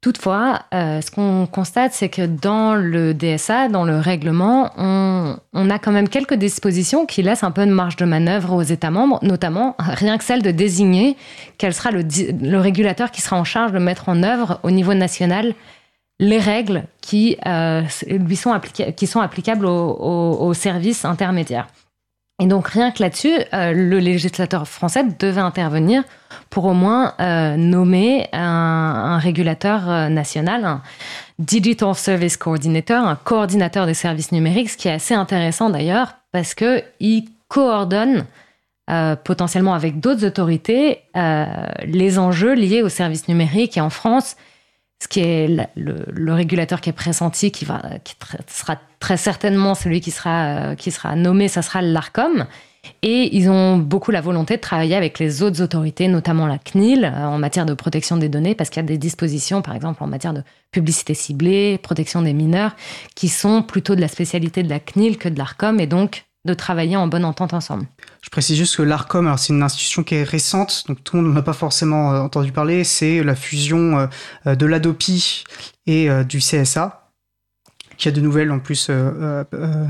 Toutefois, 0.00 0.62
euh, 0.74 1.02
ce 1.02 1.10
qu'on 1.10 1.46
constate, 1.46 1.92
c'est 1.92 2.08
que 2.08 2.24
dans 2.24 2.74
le 2.74 3.12
DSA, 3.12 3.68
dans 3.68 3.84
le 3.84 3.98
règlement, 3.98 4.70
on, 4.78 5.70
a 5.70 5.78
quand 5.78 5.92
même 5.92 6.08
quelques 6.08 6.34
dispositions 6.34 7.04
qui 7.04 7.22
laissent 7.22 7.44
un 7.44 7.50
peu 7.50 7.66
de 7.66 7.70
marge 7.70 7.96
de 7.96 8.06
manœuvre 8.06 8.54
aux 8.54 8.62
États 8.62 8.90
membres, 8.90 9.20
notamment 9.22 9.76
rien 9.78 10.16
que 10.16 10.24
celle 10.24 10.42
de 10.42 10.50
désigner 10.50 11.16
quel 11.58 11.74
sera 11.74 11.90
le 11.90 12.56
régulateur 12.58 13.10
qui 13.10 13.20
sera 13.20 13.36
en 13.36 13.44
charge 13.44 13.72
de 13.72 13.78
mettre 13.78 14.08
en 14.08 14.22
œuvre 14.22 14.58
au 14.62 14.70
niveau 14.70 14.94
national 14.94 15.54
les 16.20 16.38
règles 16.38 16.84
qui, 17.00 17.36
euh, 17.46 17.82
lui 18.06 18.36
sont, 18.36 18.58
qui 18.94 19.06
sont 19.06 19.20
applicables 19.20 19.66
aux, 19.66 20.52
services 20.54 21.04
intermédiaires. 21.04 21.66
Et 22.42 22.46
donc 22.46 22.68
rien 22.68 22.90
que 22.90 23.02
là-dessus, 23.02 23.34
euh, 23.52 23.72
le 23.72 23.98
législateur 23.98 24.66
français 24.68 25.04
devait 25.18 25.40
intervenir 25.40 26.04
pour 26.48 26.66
au 26.66 26.72
moins 26.72 27.14
euh, 27.20 27.56
nommer 27.56 28.28
un, 28.32 29.18
régulateur 29.18 29.90
euh, 29.90 30.08
national, 30.08 30.64
un 30.64 30.82
Digital 31.38 31.94
Service 31.94 32.36
Coordinator, 32.36 33.04
un 33.04 33.16
coordinateur 33.16 33.86
des 33.86 33.94
services 33.94 34.32
numériques, 34.32 34.70
ce 34.70 34.76
qui 34.76 34.88
est 34.88 34.92
assez 34.92 35.14
intéressant 35.14 35.70
d'ailleurs 35.70 36.14
parce 36.32 36.54
qu'il 36.54 37.24
coordonne 37.48 38.26
euh, 38.90 39.14
potentiellement 39.14 39.74
avec 39.74 40.00
d'autres 40.00 40.26
autorités 40.26 40.98
euh, 41.16 41.46
les 41.84 42.18
enjeux 42.18 42.54
liés 42.54 42.82
aux 42.82 42.88
services 42.88 43.28
numériques. 43.28 43.76
Et 43.76 43.80
en 43.80 43.90
France, 43.90 44.36
ce 45.02 45.08
qui 45.08 45.20
est 45.20 45.48
le, 45.76 46.04
le, 46.12 46.32
régulateur 46.34 46.80
qui 46.80 46.90
est 46.90 46.94
pressenti, 46.94 47.50
qui, 47.50 47.64
va, 47.64 47.82
qui 48.04 48.14
sera 48.48 48.76
très 49.00 49.16
certainement 49.16 49.74
celui 49.74 50.00
qui 50.00 50.10
sera, 50.10 50.44
euh, 50.44 50.74
qui 50.74 50.90
sera 50.90 51.16
nommé, 51.16 51.48
ça 51.48 51.62
sera 51.62 51.80
l'ARCOM. 51.80 52.46
Et 53.02 53.36
ils 53.36 53.50
ont 53.50 53.76
beaucoup 53.76 54.10
la 54.10 54.20
volonté 54.20 54.56
de 54.56 54.60
travailler 54.60 54.94
avec 54.94 55.18
les 55.18 55.42
autres 55.42 55.62
autorités, 55.62 56.08
notamment 56.08 56.46
la 56.46 56.58
CNIL, 56.58 57.04
euh, 57.04 57.26
en 57.26 57.38
matière 57.38 57.66
de 57.66 57.74
protection 57.74 58.18
des 58.18 58.28
données, 58.28 58.54
parce 58.54 58.68
qu'il 58.68 58.82
y 58.82 58.84
a 58.84 58.88
des 58.88 58.98
dispositions, 58.98 59.62
par 59.62 59.74
exemple, 59.74 60.02
en 60.02 60.06
matière 60.06 60.34
de 60.34 60.42
publicité 60.70 61.14
ciblée, 61.14 61.78
protection 61.78 62.20
des 62.20 62.34
mineurs, 62.34 62.76
qui 63.14 63.28
sont 63.28 63.62
plutôt 63.62 63.94
de 63.94 64.00
la 64.02 64.08
spécialité 64.08 64.62
de 64.62 64.68
la 64.68 64.80
CNIL 64.80 65.16
que 65.16 65.30
de 65.30 65.38
l'ARCOM, 65.38 65.80
et 65.80 65.86
donc 65.86 66.24
de 66.46 66.54
travailler 66.54 66.96
en 66.96 67.06
bonne 67.06 67.24
entente 67.24 67.52
ensemble. 67.52 67.86
Je 68.22 68.30
précise 68.30 68.56
juste 68.56 68.76
que 68.76 68.82
l'ARCOM, 68.82 69.34
c'est 69.36 69.52
une 69.52 69.62
institution 69.62 70.02
qui 70.02 70.14
est 70.14 70.22
récente, 70.22 70.84
donc 70.88 71.04
tout 71.04 71.16
le 71.16 71.22
monde 71.22 71.34
n'a 71.34 71.42
pas 71.42 71.52
forcément 71.52 72.14
euh, 72.14 72.20
entendu 72.20 72.50
parler. 72.50 72.84
C'est 72.84 73.22
la 73.22 73.34
fusion 73.34 74.08
euh, 74.46 74.54
de 74.54 74.66
l'ADOPI 74.66 75.44
et 75.86 76.08
euh, 76.08 76.24
du 76.24 76.38
CSA, 76.38 77.10
qui 77.96 78.08
a 78.08 78.10
de 78.10 78.20
nouvelles 78.20 78.50
en 78.50 78.58
plus, 78.58 78.88
euh, 78.88 79.44
euh, 79.52 79.86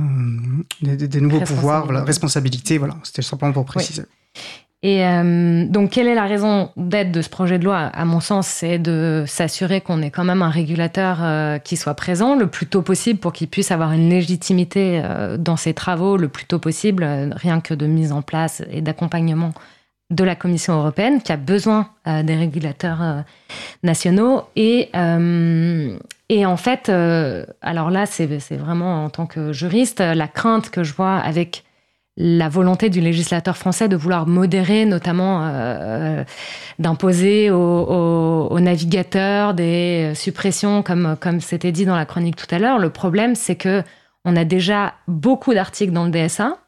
des, 0.83 1.09
des, 1.09 1.21
nouveaux 1.21 1.41
pouvoirs, 1.41 1.85
voilà, 1.85 2.03
responsabilités. 2.03 2.79
Voilà, 2.79 2.97
c'était 3.05 3.23
simplement 3.23 3.53
pour 3.53 3.65
préciser. 3.65 4.03
Oui. 4.03 4.41
Et 4.83 5.05
euh, 5.07 5.67
donc, 5.67 5.91
quelle 5.91 6.09
est 6.09 6.15
la 6.15 6.25
raison 6.25 6.71
d'être 6.77 7.13
de 7.13 7.21
ce 7.21 7.29
projet 7.29 7.59
de 7.59 7.65
loi? 7.65 7.79
À 7.79 8.07
mon 8.07 8.21
sens, 8.21 8.47
c'est 8.47 8.79
de 8.79 9.25
s'assurer 9.27 9.83
qu'on 9.83 10.01
ait 10.01 10.11
quand 10.11 10.25
même 10.25 10.41
un 10.41 10.49
régulateur 10.49 11.19
euh, 11.21 11.59
qui 11.59 11.77
soit 11.77 11.93
présent 11.93 12.35
le 12.35 12.47
plus 12.47 12.67
tôt 12.67 12.81
possible 12.81 13.21
pour 13.21 13.35
qu'il 13.35 13.49
puisse 13.49 13.73
avoir 13.73 13.93
une 13.93 14.09
légitimité 14.09 15.03
euh, 15.05 15.37
dans 15.37 15.57
ses 15.57 15.75
travaux 15.75 16.17
le 16.17 16.29
plus 16.29 16.47
tôt 16.47 16.59
possible, 16.59 17.07
rien 17.33 17.61
que 17.61 17.75
de 17.75 17.87
mise 17.87 18.11
en 18.11 18.23
place 18.23 18.63
et 18.71 18.81
d'accompagnement 18.81 19.53
de 20.09 20.25
la 20.25 20.35
Commission 20.35 20.73
européenne 20.73 21.21
qui 21.21 21.31
a 21.31 21.37
besoin 21.37 21.91
des 22.05 22.35
régulateurs 22.35 23.23
nationaux. 23.85 24.43
Et 24.57 24.91
en 24.97 26.57
fait, 26.57 26.89
alors 27.63 27.91
là, 27.91 28.07
c'est 28.07 28.27
vraiment 28.57 29.05
en 29.05 29.11
tant 29.11 29.27
que 29.27 29.53
juriste, 29.53 30.01
la 30.01 30.27
crainte 30.27 30.71
que 30.71 30.83
je 30.83 30.95
vois 30.95 31.17
avec 31.17 31.63
la 32.23 32.51
volonté 32.51 32.91
du 32.91 33.01
législateur 33.01 33.57
français 33.57 33.89
de 33.89 33.97
vouloir 33.97 34.27
modérer, 34.27 34.85
notamment 34.85 35.41
euh, 35.43 36.23
d'imposer 36.79 37.51
aux, 37.51 38.61
navigateurs 38.61 39.55
des 39.55 40.13
suppressions, 40.15 40.83
comme 40.83 41.17
comme 41.19 41.41
c'était 41.41 41.73
dit 41.73 41.87
dans 41.87 41.97
la 41.97 42.05
chronique 42.05 42.37
tout 42.37 42.55
à 42.55 42.59
l'heure. 42.59 42.79
Le 42.79 42.91
problème, 42.91 43.35
c'est 43.35 43.57
que 43.57 43.83
on 44.27 44.37
a 44.37 44.45
déjà 44.45 44.93
beaucoup 45.09 45.55
d'articles 45.55 45.93
dans 45.93 46.05
le 46.05 46.11
DSA. 46.11 46.59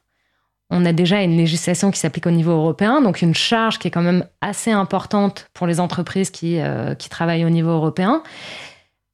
On 0.70 0.86
a 0.86 0.94
déjà 0.94 1.20
une 1.20 1.36
législation 1.36 1.90
qui 1.90 1.98
s'applique 1.98 2.26
au 2.26 2.30
niveau 2.30 2.52
européen, 2.52 3.02
donc 3.02 3.20
une 3.20 3.34
charge 3.34 3.78
qui 3.78 3.88
est 3.88 3.90
quand 3.90 4.00
même 4.00 4.24
assez 4.40 4.70
importante 4.70 5.50
pour 5.52 5.66
les 5.66 5.80
entreprises 5.80 6.30
qui, 6.30 6.60
euh, 6.60 6.94
qui 6.94 7.10
travaillent 7.10 7.44
au 7.44 7.50
niveau 7.50 7.72
européen 7.72 8.22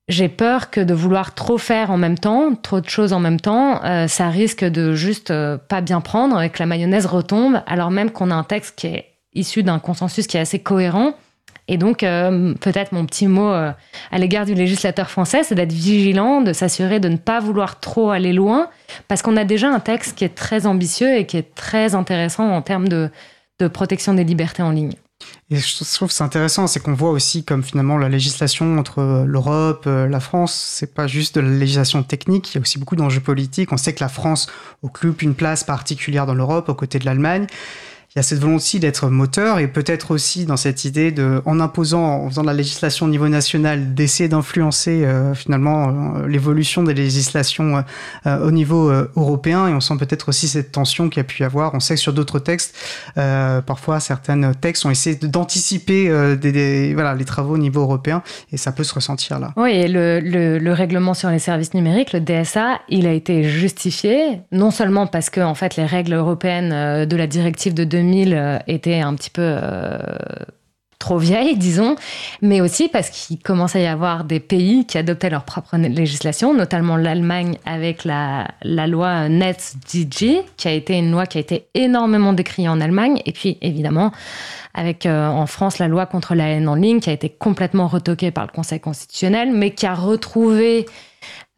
j'ai 0.08 0.28
peur 0.28 0.70
que 0.70 0.80
de 0.80 0.94
vouloir 0.94 1.34
trop 1.34 1.58
faire 1.58 1.90
en 1.90 1.98
même 1.98 2.18
temps, 2.18 2.54
trop 2.54 2.80
de 2.80 2.88
choses 2.88 3.12
en 3.12 3.20
même 3.20 3.40
temps, 3.40 3.84
euh, 3.84 4.08
ça 4.08 4.30
risque 4.30 4.64
de 4.64 4.94
juste 4.94 5.30
euh, 5.30 5.58
pas 5.58 5.80
bien 5.80 6.00
prendre 6.00 6.40
et 6.40 6.50
que 6.50 6.58
la 6.60 6.66
mayonnaise 6.66 7.06
retombe, 7.06 7.62
alors 7.66 7.90
même 7.90 8.10
qu'on 8.10 8.30
a 8.30 8.34
un 8.34 8.44
texte 8.44 8.74
qui 8.76 8.86
est 8.86 9.06
issu 9.34 9.62
d'un 9.62 9.78
consensus 9.78 10.26
qui 10.26 10.36
est 10.36 10.40
assez 10.40 10.58
cohérent. 10.58 11.14
Et 11.70 11.76
donc, 11.76 12.02
euh, 12.02 12.54
peut-être 12.54 12.92
mon 12.92 13.04
petit 13.04 13.26
mot 13.26 13.50
euh, 13.50 13.70
à 14.10 14.18
l'égard 14.18 14.46
du 14.46 14.54
législateur 14.54 15.10
français, 15.10 15.42
c'est 15.42 15.54
d'être 15.54 15.72
vigilant, 15.72 16.40
de 16.40 16.54
s'assurer 16.54 16.98
de 16.98 17.10
ne 17.10 17.18
pas 17.18 17.40
vouloir 17.40 17.78
trop 17.78 18.10
aller 18.10 18.32
loin, 18.32 18.70
parce 19.06 19.20
qu'on 19.20 19.36
a 19.36 19.44
déjà 19.44 19.68
un 19.68 19.80
texte 19.80 20.16
qui 20.16 20.24
est 20.24 20.34
très 20.34 20.66
ambitieux 20.66 21.14
et 21.14 21.26
qui 21.26 21.36
est 21.36 21.54
très 21.54 21.94
intéressant 21.94 22.48
en 22.48 22.62
termes 22.62 22.88
de, 22.88 23.10
de 23.58 23.68
protection 23.68 24.14
des 24.14 24.24
libertés 24.24 24.62
en 24.62 24.70
ligne. 24.70 24.94
Et 25.50 25.56
je 25.56 25.94
trouve 25.94 26.10
c'est 26.10 26.24
intéressant, 26.24 26.66
c'est 26.66 26.80
qu'on 26.80 26.94
voit 26.94 27.10
aussi 27.10 27.44
comme 27.44 27.62
finalement 27.62 27.96
la 27.96 28.08
législation 28.08 28.78
entre 28.78 29.24
l'Europe, 29.26 29.86
la 29.86 30.20
France, 30.20 30.54
c'est 30.54 30.94
pas 30.94 31.06
juste 31.06 31.36
de 31.36 31.40
la 31.40 31.50
législation 31.50 32.02
technique, 32.02 32.52
il 32.52 32.56
y 32.56 32.58
a 32.58 32.60
aussi 32.60 32.78
beaucoup 32.78 32.96
d'enjeux 32.96 33.20
politiques. 33.20 33.72
On 33.72 33.76
sait 33.76 33.94
que 33.94 34.00
la 34.00 34.08
France 34.08 34.48
occupe 34.82 35.22
une 35.22 35.34
place 35.34 35.64
particulière 35.64 36.26
dans 36.26 36.34
l'Europe, 36.34 36.68
aux 36.68 36.74
côtés 36.74 36.98
de 36.98 37.06
l'Allemagne. 37.06 37.46
Il 38.18 38.22
y 38.22 38.24
a 38.24 38.24
cette 38.24 38.40
volonté 38.40 38.80
d'être 38.80 39.08
moteur 39.10 39.60
et 39.60 39.68
peut-être 39.68 40.10
aussi 40.10 40.44
dans 40.44 40.56
cette 40.56 40.84
idée 40.84 41.12
de, 41.12 41.40
en 41.44 41.60
imposant, 41.60 42.02
en 42.02 42.28
faisant 42.28 42.42
de 42.42 42.48
la 42.48 42.52
législation 42.52 43.06
au 43.06 43.08
niveau 43.08 43.28
national, 43.28 43.94
d'essayer 43.94 44.28
d'influencer 44.28 45.06
finalement 45.36 46.18
l'évolution 46.26 46.82
des 46.82 46.94
législations 46.94 47.84
au 48.26 48.50
niveau 48.50 48.90
européen. 49.14 49.68
Et 49.68 49.72
on 49.72 49.78
sent 49.78 49.94
peut-être 50.00 50.30
aussi 50.30 50.48
cette 50.48 50.72
tension 50.72 51.08
qu'il 51.08 51.18
y 51.18 51.20
a 51.20 51.24
pu 51.24 51.42
y 51.42 51.44
avoir. 51.44 51.74
On 51.74 51.78
sait 51.78 51.94
que 51.94 52.00
sur 52.00 52.12
d'autres 52.12 52.40
textes, 52.40 52.76
parfois 53.14 54.00
certains 54.00 54.52
textes 54.52 54.84
ont 54.84 54.90
essayé 54.90 55.14
d'anticiper 55.14 56.10
les 56.42 57.24
travaux 57.24 57.54
au 57.54 57.58
niveau 57.58 57.82
européen 57.82 58.24
et 58.50 58.56
ça 58.56 58.72
peut 58.72 58.82
se 58.82 58.94
ressentir 58.94 59.38
là. 59.38 59.52
Oui, 59.56 59.70
et 59.70 59.86
le, 59.86 60.18
le, 60.18 60.72
règlement 60.72 61.14
sur 61.14 61.30
les 61.30 61.38
services 61.38 61.72
numériques, 61.72 62.12
le 62.12 62.20
DSA, 62.20 62.80
il 62.88 63.06
a 63.06 63.12
été 63.12 63.44
justifié, 63.44 64.40
non 64.50 64.72
seulement 64.72 65.06
parce 65.06 65.30
que 65.30 65.40
en 65.40 65.54
fait, 65.54 65.76
les 65.76 65.86
règles 65.86 66.14
européennes 66.14 66.72
euh, 66.72 67.06
de 67.06 67.16
la 67.16 67.28
directive 67.28 67.74
de 67.74 67.84
2000 67.84 68.07
euh, 68.14 68.58
étaient 68.66 69.00
un 69.00 69.14
petit 69.14 69.30
peu 69.30 69.42
euh, 69.44 69.98
trop 70.98 71.18
vieilles, 71.18 71.56
disons, 71.58 71.96
mais 72.42 72.60
aussi 72.60 72.88
parce 72.88 73.10
qu'il 73.10 73.38
commence 73.38 73.76
à 73.76 73.80
y 73.80 73.86
avoir 73.86 74.24
des 74.24 74.40
pays 74.40 74.86
qui 74.86 74.98
adoptaient 74.98 75.30
leur 75.30 75.44
propre 75.44 75.76
législation, 75.76 76.54
notamment 76.54 76.96
l'Allemagne 76.96 77.58
avec 77.64 78.04
la, 78.04 78.48
loi 78.64 79.28
NetzDG, 79.28 80.42
qui 80.56 80.68
a 80.68 80.72
été 80.72 80.98
une 80.98 81.10
loi 81.10 81.26
qui 81.26 81.38
a 81.38 81.40
été 81.40 81.66
énormément 81.74 82.32
décriée 82.32 82.68
en 82.68 82.80
Allemagne, 82.80 83.20
et 83.26 83.32
puis 83.32 83.58
évidemment 83.60 84.12
avec 84.74 85.06
en 85.06 85.46
France 85.46 85.78
la 85.78 85.88
loi 85.88 86.06
contre 86.06 86.36
la 86.36 86.50
haine 86.50 86.68
en 86.68 86.76
ligne 86.76 87.00
qui 87.00 87.10
a 87.10 87.12
été 87.12 87.28
complètement 87.28 87.88
retoquée 87.88 88.30
par 88.30 88.46
le 88.46 88.52
Conseil 88.52 88.78
constitutionnel, 88.78 89.50
mais 89.52 89.72
qui 89.72 89.86
a 89.86 89.94
retrouvé 89.94 90.86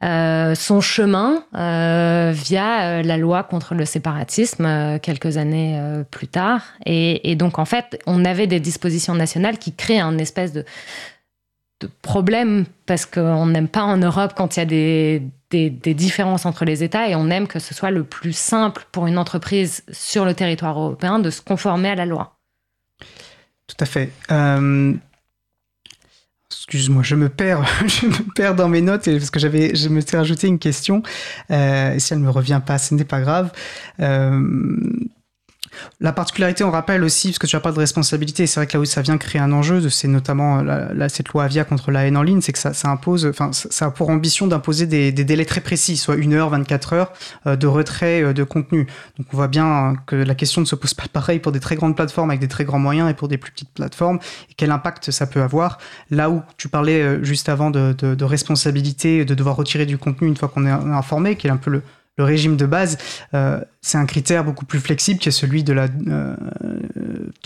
euh, 0.03 0.55
son 0.55 0.81
chemin 0.81 1.45
euh, 1.55 2.33
via 2.35 2.85
euh, 2.85 3.03
la 3.03 3.19
loi 3.19 3.43
contre 3.43 3.75
le 3.75 3.85
séparatisme 3.85 4.99
quelques 5.01 5.37
années 5.37 5.81
plus 6.11 6.29
tard. 6.29 6.63
Et, 6.87 7.35
donc, 7.37 7.59
en 7.59 7.65
fait, 7.65 8.01
on 8.07 8.25
avait 8.25 8.47
des 8.47 8.61
dispositions 8.61 9.15
nationales 9.15 9.59
qui 9.59 9.73
créent 9.75 10.01
un 10.01 10.17
espèce 10.19 10.53
de, 10.53 10.65
problème 12.03 12.67
parce 12.85 13.07
qu'on 13.07 13.47
n'aime 13.47 13.69
pas 13.69 13.85
en 13.85 13.97
Europe 13.97 14.35
quand 14.37 14.57
il 14.57 14.61
y 14.61 14.63
a 14.63 14.67
des, 14.67 15.23
des, 15.51 15.95
différences 15.95 16.45
entre 16.45 16.67
les 16.67 16.85
États 16.85 17.09
et 17.09 17.15
on 17.15 17.31
aime 17.31 17.47
que 17.47 17.59
ce 17.59 17.73
soit 17.73 17.91
le 17.91 18.05
plus 18.05 18.35
simple 18.35 18.85
pour 18.93 19.07
une 19.07 19.17
entreprise 19.17 19.83
sur 19.91 20.27
le 20.27 20.35
territoire 20.35 20.79
européen 20.79 21.21
de 21.21 21.31
se 21.31 21.41
conformer 21.41 21.89
à 21.89 21.95
la 21.95 22.05
loi. 22.05 22.37
Tout 23.67 23.77
à 23.81 23.87
fait. 23.87 24.11
Excuse-moi, 26.51 27.03
je 27.05 27.15
me 27.15 27.29
perds, 27.29 27.65
je 27.87 28.07
me 28.07 28.35
perds 28.35 28.57
dans 28.57 28.69
mes 28.69 28.81
notes 28.81 29.05
parce 29.05 29.31
que 29.31 29.39
j'avais, 29.39 29.75
je 29.75 29.89
me 29.89 30.01
suis 30.01 30.17
rajouté 30.17 30.49
une 30.49 30.59
question. 30.59 31.03
Euh, 31.51 31.97
si 31.99 32.13
elle 32.13 32.19
me 32.19 32.31
revient 32.31 32.61
pas, 32.65 32.79
ce 32.79 32.95
n'est 32.95 33.05
pas 33.05 33.21
grave. 33.21 33.53
Euh, 34.01 34.81
la 36.01 36.13
particularité, 36.13 36.65
on 36.65 36.71
rappelle 36.71 37.05
aussi, 37.05 37.29
parce 37.29 37.39
que 37.39 37.47
tu 37.47 37.57
as 37.57 37.61
pas 37.61 37.73
de 37.73 37.79
responsabilité, 37.79 38.47
c'est 38.47 38.61
vrai 38.61 38.67
que 38.67 38.75
là 38.75 38.81
où 38.81 38.85
ça 38.85 39.03
vient 39.03 39.19
créer 39.19 39.41
un 39.41 39.53
enjeu, 39.53 39.89
c'est 39.89 40.09
notamment 40.09 40.63
la, 40.63 41.09
cette 41.09 41.29
loi 41.29 41.45
Avia 41.45 41.65
contre 41.65 41.91
la 41.91 42.07
haine 42.07 42.17
en 42.17 42.23
ligne, 42.23 42.41
c'est 42.41 42.53
que 42.53 42.59
ça, 42.59 42.73
impose, 42.85 43.27
enfin, 43.27 43.51
ça 43.53 43.87
a 43.87 43.91
pour 43.91 44.11
ambition 44.11 44.47
d'imposer 44.47 44.87
des, 44.87 45.13
délais 45.13 45.45
très 45.45 45.61
précis, 45.61 45.97
soit 45.97 46.17
une 46.17 46.33
heure, 46.33 46.51
24 46.51 46.93
heures 46.93 47.13
euh, 47.47 47.57
de 47.57 47.67
retrait 47.67 48.23
euh, 48.23 48.33
de 48.33 48.45
contenu. 48.45 48.87
Donc 49.19 49.27
on 49.33 49.37
voit 49.37 49.49
bien 49.49 49.95
que 50.07 50.17
la 50.17 50.35
question 50.35 50.61
ne 50.61 50.67
se 50.67 50.75
pose 50.75 50.95
pas 50.95 51.05
pareil 51.13 51.39
pour 51.39 51.53
des 51.53 51.61
très 51.61 51.77
grandes 51.77 51.97
plateformes 51.97 52.31
avec 52.31 52.41
des 52.41 52.49
très 52.49 52.65
grands 52.65 52.79
moyens 52.79 53.11
et 53.11 53.15
pour 53.15 53.29
des 53.29 53.39
plus 53.39 53.53
petites 53.53 53.73
plateformes, 53.75 54.19
et 54.51 54.55
quel 54.57 54.71
impact 54.71 55.11
ça 55.11 55.27
peut 55.27 55.43
avoir. 55.43 55.79
Là 56.11 56.31
où 56.31 56.43
tu 56.57 56.69
parlais 56.69 57.03
euh, 57.03 57.23
juste 57.23 57.49
avant 57.49 57.71
de, 57.71 57.93
de 57.93 58.25
responsabilité, 58.25 59.25
de 59.25 59.35
devoir 59.35 59.57
retirer 59.57 59.87
du 59.87 59.99
contenu 59.99 60.29
une 60.29 60.37
fois 60.37 60.49
qu'on 60.49 60.67
est 60.67 60.71
informé, 60.71 61.37
qui 61.37 61.47
est 61.47 61.51
un 61.51 61.57
peu 61.57 61.71
le, 61.71 61.83
le 62.21 62.25
régime 62.25 62.57
de 62.57 62.67
base, 62.67 62.99
euh, 63.33 63.61
c'est 63.81 63.97
un 63.97 64.05
critère 64.05 64.45
beaucoup 64.45 64.67
plus 64.67 64.79
flexible 64.79 65.19
qui 65.19 65.31
est 65.31 65.33
celui 65.33 65.65
de 65.65 65.73
la, 65.73 65.87
euh, 66.09 66.37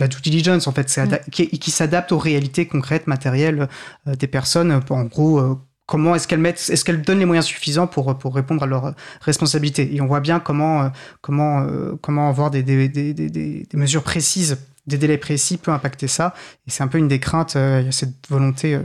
due 0.01 0.21
diligence, 0.23 0.67
en 0.67 0.73
fait, 0.73 0.89
mm. 0.99 1.31
qui, 1.31 1.71
s'adapte 1.71 2.11
aux 2.11 2.19
réalités 2.19 2.67
concrètes, 2.67 3.07
matérielles 3.07 3.69
euh, 4.09 4.17
des 4.17 4.27
personnes. 4.27 4.73
En 4.91 5.05
gros, 5.05 5.61
comment 5.87 6.17
est-ce 6.17 6.27
qu'elles 6.27 6.41
mettent, 6.41 6.69
est-ce 6.71 6.85
qu'elles 6.85 7.03
donnent 7.03 7.21
les 7.21 7.25
moyens 7.25 7.47
suffisants 7.47 7.87
pour, 7.87 8.19
pour 8.19 8.35
répondre 8.35 8.65
à 8.65 8.67
leurs 8.67 8.95
responsabilités 9.21 9.95
Et 9.95 10.01
on 10.01 10.07
voit 10.07 10.21
bien 10.21 10.41
comment, 10.41 10.91
comment, 11.21 11.65
comment 12.01 12.29
avoir 12.29 12.51
des, 12.51 12.65
des, 12.65 12.89
des, 12.89 13.13
des 13.15 13.67
mesures 13.75 14.03
précises 14.03 14.59
des 14.87 14.99
délais 14.99 15.17
précis 15.17 15.57
peut 15.57 15.71
impacter 15.71 16.09
ça. 16.09 16.35
Et 16.67 16.71
c'est 16.71 16.83
un 16.83 16.89
peu 16.89 16.99
une 16.99 17.09
des 17.09 17.19
craintes, 17.19 17.57
euh, 17.57 17.91
cette 17.91 18.29
volonté 18.29 18.75
euh, 18.75 18.81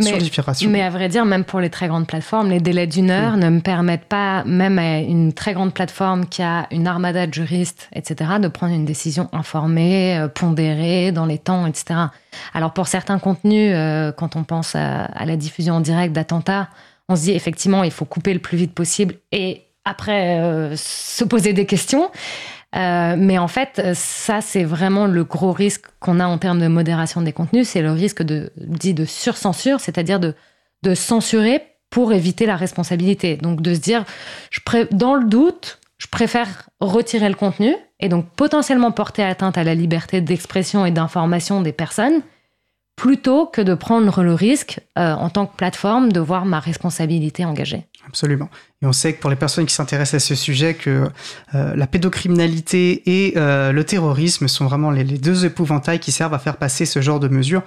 sur. 0.00 0.16
Mais 0.70 0.82
à 0.82 0.88
vrai 0.88 1.08
dire, 1.08 1.26
même 1.26 1.44
pour 1.44 1.60
les 1.60 1.68
très 1.68 1.86
grandes 1.86 2.06
plateformes, 2.06 2.48
les 2.48 2.60
délais 2.60 2.86
d'une 2.86 3.10
heure 3.10 3.36
ne 3.36 3.50
me 3.50 3.60
permettent 3.60 4.06
pas, 4.06 4.42
même 4.44 4.78
à 4.78 5.00
une 5.00 5.34
très 5.34 5.52
grande 5.52 5.74
plateforme 5.74 6.26
qui 6.26 6.42
a 6.42 6.66
une 6.70 6.86
armada 6.86 7.26
de 7.26 7.34
juristes, 7.34 7.90
etc., 7.94 8.32
de 8.40 8.48
prendre 8.48 8.74
une 8.74 8.86
décision 8.86 9.28
informée, 9.32 10.18
euh, 10.18 10.28
pondérée, 10.28 11.12
dans 11.12 11.26
les 11.26 11.38
temps, 11.38 11.66
etc. 11.66 12.00
Alors 12.54 12.72
pour 12.72 12.88
certains 12.88 13.18
contenus, 13.18 13.74
quand 14.16 14.36
on 14.36 14.44
pense 14.44 14.74
à, 14.74 15.04
à 15.04 15.24
la 15.24 15.36
diffusion 15.36 15.74
en 15.74 15.80
direct 15.80 16.12
d'attentats, 16.14 16.68
on 17.08 17.16
se 17.16 17.22
dit 17.22 17.32
effectivement, 17.32 17.84
il 17.84 17.90
faut 17.90 18.04
couper 18.04 18.32
le 18.32 18.40
plus 18.40 18.56
vite 18.56 18.74
possible 18.74 19.14
et 19.30 19.62
après 19.84 20.72
se 20.76 21.22
poser 21.22 21.52
des 21.52 21.66
questions. 21.66 22.10
Euh, 22.74 23.14
mais 23.16 23.38
en 23.38 23.48
fait, 23.48 23.94
ça, 23.94 24.40
c'est 24.40 24.64
vraiment 24.64 25.06
le 25.06 25.24
gros 25.24 25.52
risque 25.52 25.84
qu'on 26.00 26.18
a 26.18 26.26
en 26.26 26.38
termes 26.38 26.60
de 26.60 26.66
modération 26.66 27.22
des 27.22 27.32
contenus, 27.32 27.68
c'est 27.68 27.82
le 27.82 27.92
risque 27.92 28.22
de, 28.22 28.50
dit 28.56 28.94
de 28.94 29.04
surcensure, 29.04 29.80
c'est-à-dire 29.80 30.20
de, 30.20 30.34
censurer 30.94 31.62
pour 31.88 32.12
éviter 32.12 32.44
la 32.44 32.56
responsabilité. 32.56 33.36
Donc 33.36 33.62
de 33.62 33.74
se 33.74 33.80
dire, 33.80 34.04
dans 34.90 35.14
le 35.14 35.24
doute, 35.24 35.78
je 35.96 36.08
préfère 36.08 36.68
retirer 36.80 37.28
le 37.28 37.36
contenu 37.36 37.74
et 38.00 38.08
donc 38.08 38.26
potentiellement 38.36 38.90
porter 38.90 39.22
atteinte 39.22 39.56
à 39.56 39.64
la 39.64 39.74
liberté 39.74 40.20
d'expression 40.20 40.84
et 40.84 40.90
d'information 40.90 41.62
des 41.62 41.72
personnes 41.72 42.20
plutôt 42.96 43.46
que 43.46 43.60
de 43.60 43.74
prendre 43.74 44.22
le 44.22 44.34
risque 44.34 44.80
euh, 44.98 45.12
en 45.12 45.28
tant 45.30 45.46
que 45.46 45.56
plateforme 45.56 46.12
de 46.12 46.20
voir 46.20 46.44
ma 46.44 46.60
responsabilité 46.60 47.44
engagée. 47.44 47.86
Absolument. 48.06 48.48
Et 48.82 48.86
on 48.86 48.92
sait 48.92 49.14
que 49.14 49.20
pour 49.20 49.30
les 49.30 49.36
personnes 49.36 49.66
qui 49.66 49.74
s'intéressent 49.74 50.22
à 50.22 50.26
ce 50.26 50.34
sujet, 50.34 50.74
que 50.74 51.08
euh, 51.54 51.74
la 51.74 51.86
pédocriminalité 51.86 53.02
et 53.06 53.34
euh, 53.36 53.72
le 53.72 53.84
terrorisme 53.84 54.46
sont 54.46 54.66
vraiment 54.66 54.90
les, 54.90 55.04
les, 55.04 55.18
deux 55.18 55.44
épouvantails 55.44 55.98
qui 55.98 56.12
servent 56.12 56.34
à 56.34 56.38
faire 56.38 56.56
passer 56.56 56.86
ce 56.86 57.00
genre 57.00 57.18
de 57.18 57.28
mesures. 57.28 57.62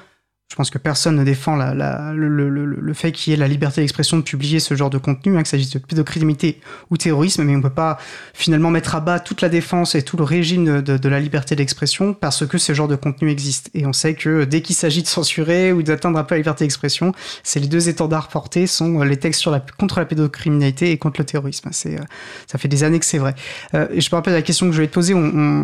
Je 0.50 0.56
pense 0.56 0.70
que 0.70 0.78
personne 0.78 1.18
ne 1.18 1.26
défend 1.26 1.58
la, 1.58 2.14
le, 2.14 2.94
fait 2.94 3.12
qu'il 3.12 3.32
y 3.32 3.34
ait 3.34 3.38
la 3.38 3.50
liberté 3.50 3.82
d'expression 3.82 4.16
de 4.16 4.22
publier 4.22 4.62
ce 4.62 4.76
genre 4.76 4.90
de 4.90 4.98
contenu, 4.98 5.38
hein, 5.38 5.44
que 5.44 5.50
s'agisse 5.50 5.72
de 5.72 5.80
pédocriminalité 5.80 6.62
ou 6.90 6.96
terrorisme, 6.96 7.44
mais 7.44 7.54
on 7.54 7.58
ne 7.58 7.62
peut 7.62 7.70
pas 7.70 7.98
finalement 8.34 8.72
mettre 8.72 8.96
à 8.96 9.02
bas 9.02 9.20
toute 9.20 9.42
la 9.42 9.50
défense 9.50 9.94
et 9.96 10.04
tout 10.04 10.16
le 10.16 10.24
régime 10.24 10.82
de, 10.82 11.10
la 11.10 11.20
liberté 11.20 11.56
d'expression 11.58 12.14
parce 12.14 12.48
que 12.48 12.58
ce 12.58 12.74
genre 12.74 12.88
de 12.88 12.96
contenu 12.96 13.30
existe. 13.30 13.70
Et 13.74 13.86
on 13.86 13.92
sait 13.92 14.14
que 14.14 14.46
dès 14.46 14.62
qu'il 14.62 14.76
s'agit 14.76 15.04
de 15.04 15.08
censurer 15.08 15.74
ou 15.74 15.84
d'atteindre 15.84 16.18
un 16.18 16.24
peu 16.24 16.36
la 16.36 16.40
liberté 16.40 16.64
d'expression, 16.64 17.12
c'est 17.44 17.60
les 17.60 17.68
deux 17.68 17.90
étendards 17.90 18.30
portés 18.30 18.68
sont 18.68 19.04
les 19.04 19.18
textes 19.18 19.42
sur 19.42 19.52
la, 19.52 19.60
contre 19.78 20.00
la 20.00 20.06
pédocriminalité 20.06 20.92
et 20.92 20.98
contre 20.98 21.20
le 21.20 21.26
terrorisme. 21.26 21.70
C'est, 21.74 22.00
euh, 22.00 22.04
ça 22.48 22.58
fait 22.58 22.70
des 22.70 22.86
années 22.86 23.00
que 23.00 23.06
c'est 23.06 23.18
vrai. 23.18 23.36
Euh, 23.74 23.88
je 23.96 24.10
me 24.10 24.16
rappelle 24.16 24.34
la 24.34 24.42
question 24.42 24.68
que 24.68 24.72
je 24.72 24.82
vais 24.82 24.88
te 24.88 24.94
poser. 24.94 25.14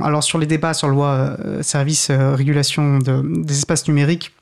alors 0.03 0.23
sur 0.23 0.39
les 0.39 0.45
débats 0.45 0.73
sur 0.73 0.87
la 0.87 0.93
loi 0.93 1.37
euh, 1.39 1.63
service 1.63 2.11
régulation 2.11 2.99
des 2.99 3.57
espaces 3.57 3.87
numériques, 3.87 4.33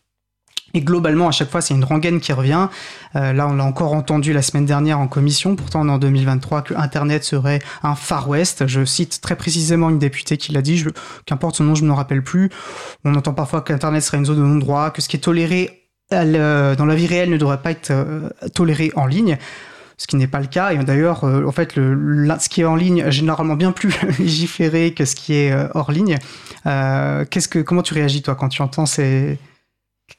et 0.74 0.82
globalement, 0.82 1.28
à 1.28 1.32
chaque 1.32 1.50
fois, 1.50 1.62
c'est 1.62 1.74
une 1.74 1.84
rengaine 1.84 2.20
qui 2.20 2.34
revient. 2.34 2.70
Euh, 3.16 3.34
là, 3.34 3.48
on 3.48 3.54
l'a 3.54 3.64
encore 3.64 3.94
entendu 3.94 4.34
la 4.34 4.42
semaine 4.42 4.66
dernière 4.66 5.00
en 5.00 5.08
commission. 5.08 5.56
Pourtant, 5.56 5.82
on 5.82 5.88
est 5.88 5.92
en 5.92 5.98
2023 5.98 6.62
que 6.62 6.74
Internet 6.76 7.24
serait 7.24 7.60
un 7.84 7.96
Far 7.96 8.30
West. 8.30 8.68
Je 8.68 8.86
cite 8.86 9.20
très 9.22 9.36
précisément 9.36 9.90
une 9.90 10.00
députée 10.00 10.38
qui 10.38 10.52
l'a 10.52 10.62
dit. 10.62 10.86
Qu'importe 11.26 11.56
son 11.58 11.66
nom, 11.66 11.76
je 11.76 11.84
ne 11.84 11.90
me 11.90 11.94
rappelle 11.94 12.24
plus. 12.24 12.50
On 13.04 13.16
entend 13.16 13.34
parfois 13.34 13.62
qu'Internet 13.62 14.02
serait 14.02 14.18
une 14.18 14.26
zone 14.26 14.38
de 14.38 14.44
non-droit, 14.44 14.92
que 14.92 15.02
ce 15.02 15.10
qui 15.10 15.18
est 15.18 15.22
toléré 15.22 15.90
dans 16.12 16.86
la 16.86 16.96
vie 16.96 17.08
réelle 17.08 17.30
ne 17.30 17.38
devrait 17.38 17.62
pas 17.62 17.72
être 17.72 17.92
euh, 17.92 18.30
toléré 18.54 18.92
en 18.96 19.06
ligne 19.06 19.38
ce 19.98 20.08
qui 20.08 20.16
n'est 20.16 20.28
pas 20.28 20.40
le 20.40 20.48
cas. 20.48 20.74
Et 20.74 20.78
d'ailleurs, 20.80 21.26
euh, 21.26 21.46
en 21.46 21.52
fait, 21.52 21.74
ce 21.76 22.50
qui 22.50 22.62
est 22.62 22.66
en 22.66 22.76
ligne 22.76 23.04
est 23.06 23.12
généralement 23.12 23.56
bien 23.56 23.72
plus 23.72 23.94
légiféré 24.20 24.94
que 24.94 25.06
ce 25.06 25.16
qui 25.16 25.36
est 25.36 25.56
hors 25.76 25.92
ligne. 25.92 26.18
comment 27.66 27.84
tu 27.84 27.94
réagis 27.94 28.24
toi 28.24 28.36
quand 28.36 28.50
tu 28.50 28.62
entends 28.64 28.88
ces, 28.88 29.38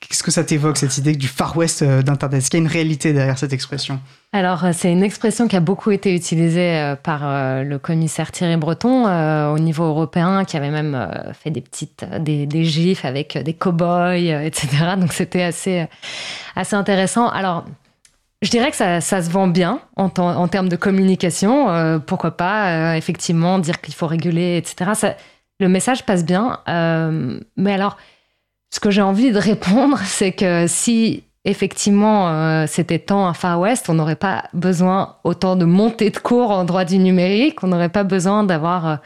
Qu'est-ce 0.01 0.23
que 0.23 0.31
ça 0.31 0.45
t'évoque, 0.45 0.77
cette 0.77 0.97
idée 0.99 1.15
du 1.15 1.29
Far 1.29 1.57
West 1.57 1.83
euh, 1.83 2.03
d'Internet? 2.03 2.39
Est-ce 2.39 2.51
qu'il 2.51 2.59
y 2.59 2.63
a 2.63 2.65
une 2.65 2.71
réalité 2.71 3.13
derrière 3.13 3.39
cette 3.39 3.53
expression? 3.53 4.01
Alors, 4.33 4.65
euh, 4.65 4.71
c'est 4.73 4.91
une 4.91 5.03
expression 5.03 5.49
qui 5.49 5.57
a 5.57 5.61
beaucoup 5.61 5.91
été 5.91 6.15
utilisée 6.15 6.77
euh, 6.77 6.97
par 6.97 7.23
le 7.65 7.79
commissaire 7.79 8.33
Thierry 8.33 8.57
Breton 8.57 9.05
au 9.53 9.59
niveau 9.59 9.85
européen, 9.85 10.45
qui 10.45 10.57
avait 10.57 10.71
même 10.71 11.09
fait 11.41 11.51
des 11.51 11.61
petites, 11.61 12.05
des, 12.21 12.65
gifs 12.65 13.05
avec 13.05 13.39
des 13.39 13.55
cow-boys, 13.55 14.45
etc. 14.45 14.69
Donc, 14.99 15.13
c'était 15.13 15.43
assez, 15.43 15.87
assez 16.57 16.77
intéressant. 16.77 17.29
Alors, 17.29 17.65
je 18.43 18.51
dirais 18.51 18.71
que 18.71 18.77
ça, 18.77 19.01
se 19.01 19.31
vend 19.31 19.47
bien 19.47 19.81
en, 19.97 20.09
termes 20.49 20.69
de 20.69 20.77
communication. 20.77 22.01
pourquoi 22.07 22.37
pas, 22.37 22.97
effectivement, 22.97 23.59
dire 23.59 23.81
qu'il 23.81 23.95
faut 23.95 24.07
réguler, 24.07 24.57
etc. 24.57 25.15
Le 25.61 25.69
message 25.69 26.05
passe 26.05 26.25
bien. 26.25 26.59
mais 27.57 27.73
alors 27.73 27.97
ce 28.73 28.81
que 28.81 28.91
j'ai 28.91 29.03
envie 29.03 29.31
de 29.31 29.39
répondre, 29.39 29.99
c'est 30.05 30.33
que 30.33 30.67
si 30.67 31.23
effectivement, 31.45 32.29
euh, 32.29 32.67
c'était 32.69 33.01
tant 33.01 33.27
un 33.27 33.35
Far 33.35 33.59
West, 33.59 33.89
on 33.89 33.95
n'aurait 33.95 34.15
pas 34.15 34.45
besoin 34.55 35.17
autant 35.25 35.57
de 35.57 35.65
montées 35.65 36.11
de 36.11 36.19
cours 36.19 36.53
en 36.53 36.63
droit 36.63 36.85
du 36.85 36.99
numérique, 36.99 37.65
on 37.65 37.67
n'aurait 37.67 37.89
pas 37.89 38.05
besoin 38.05 38.45
d'avoir 38.45 38.87
euh, 38.87 38.97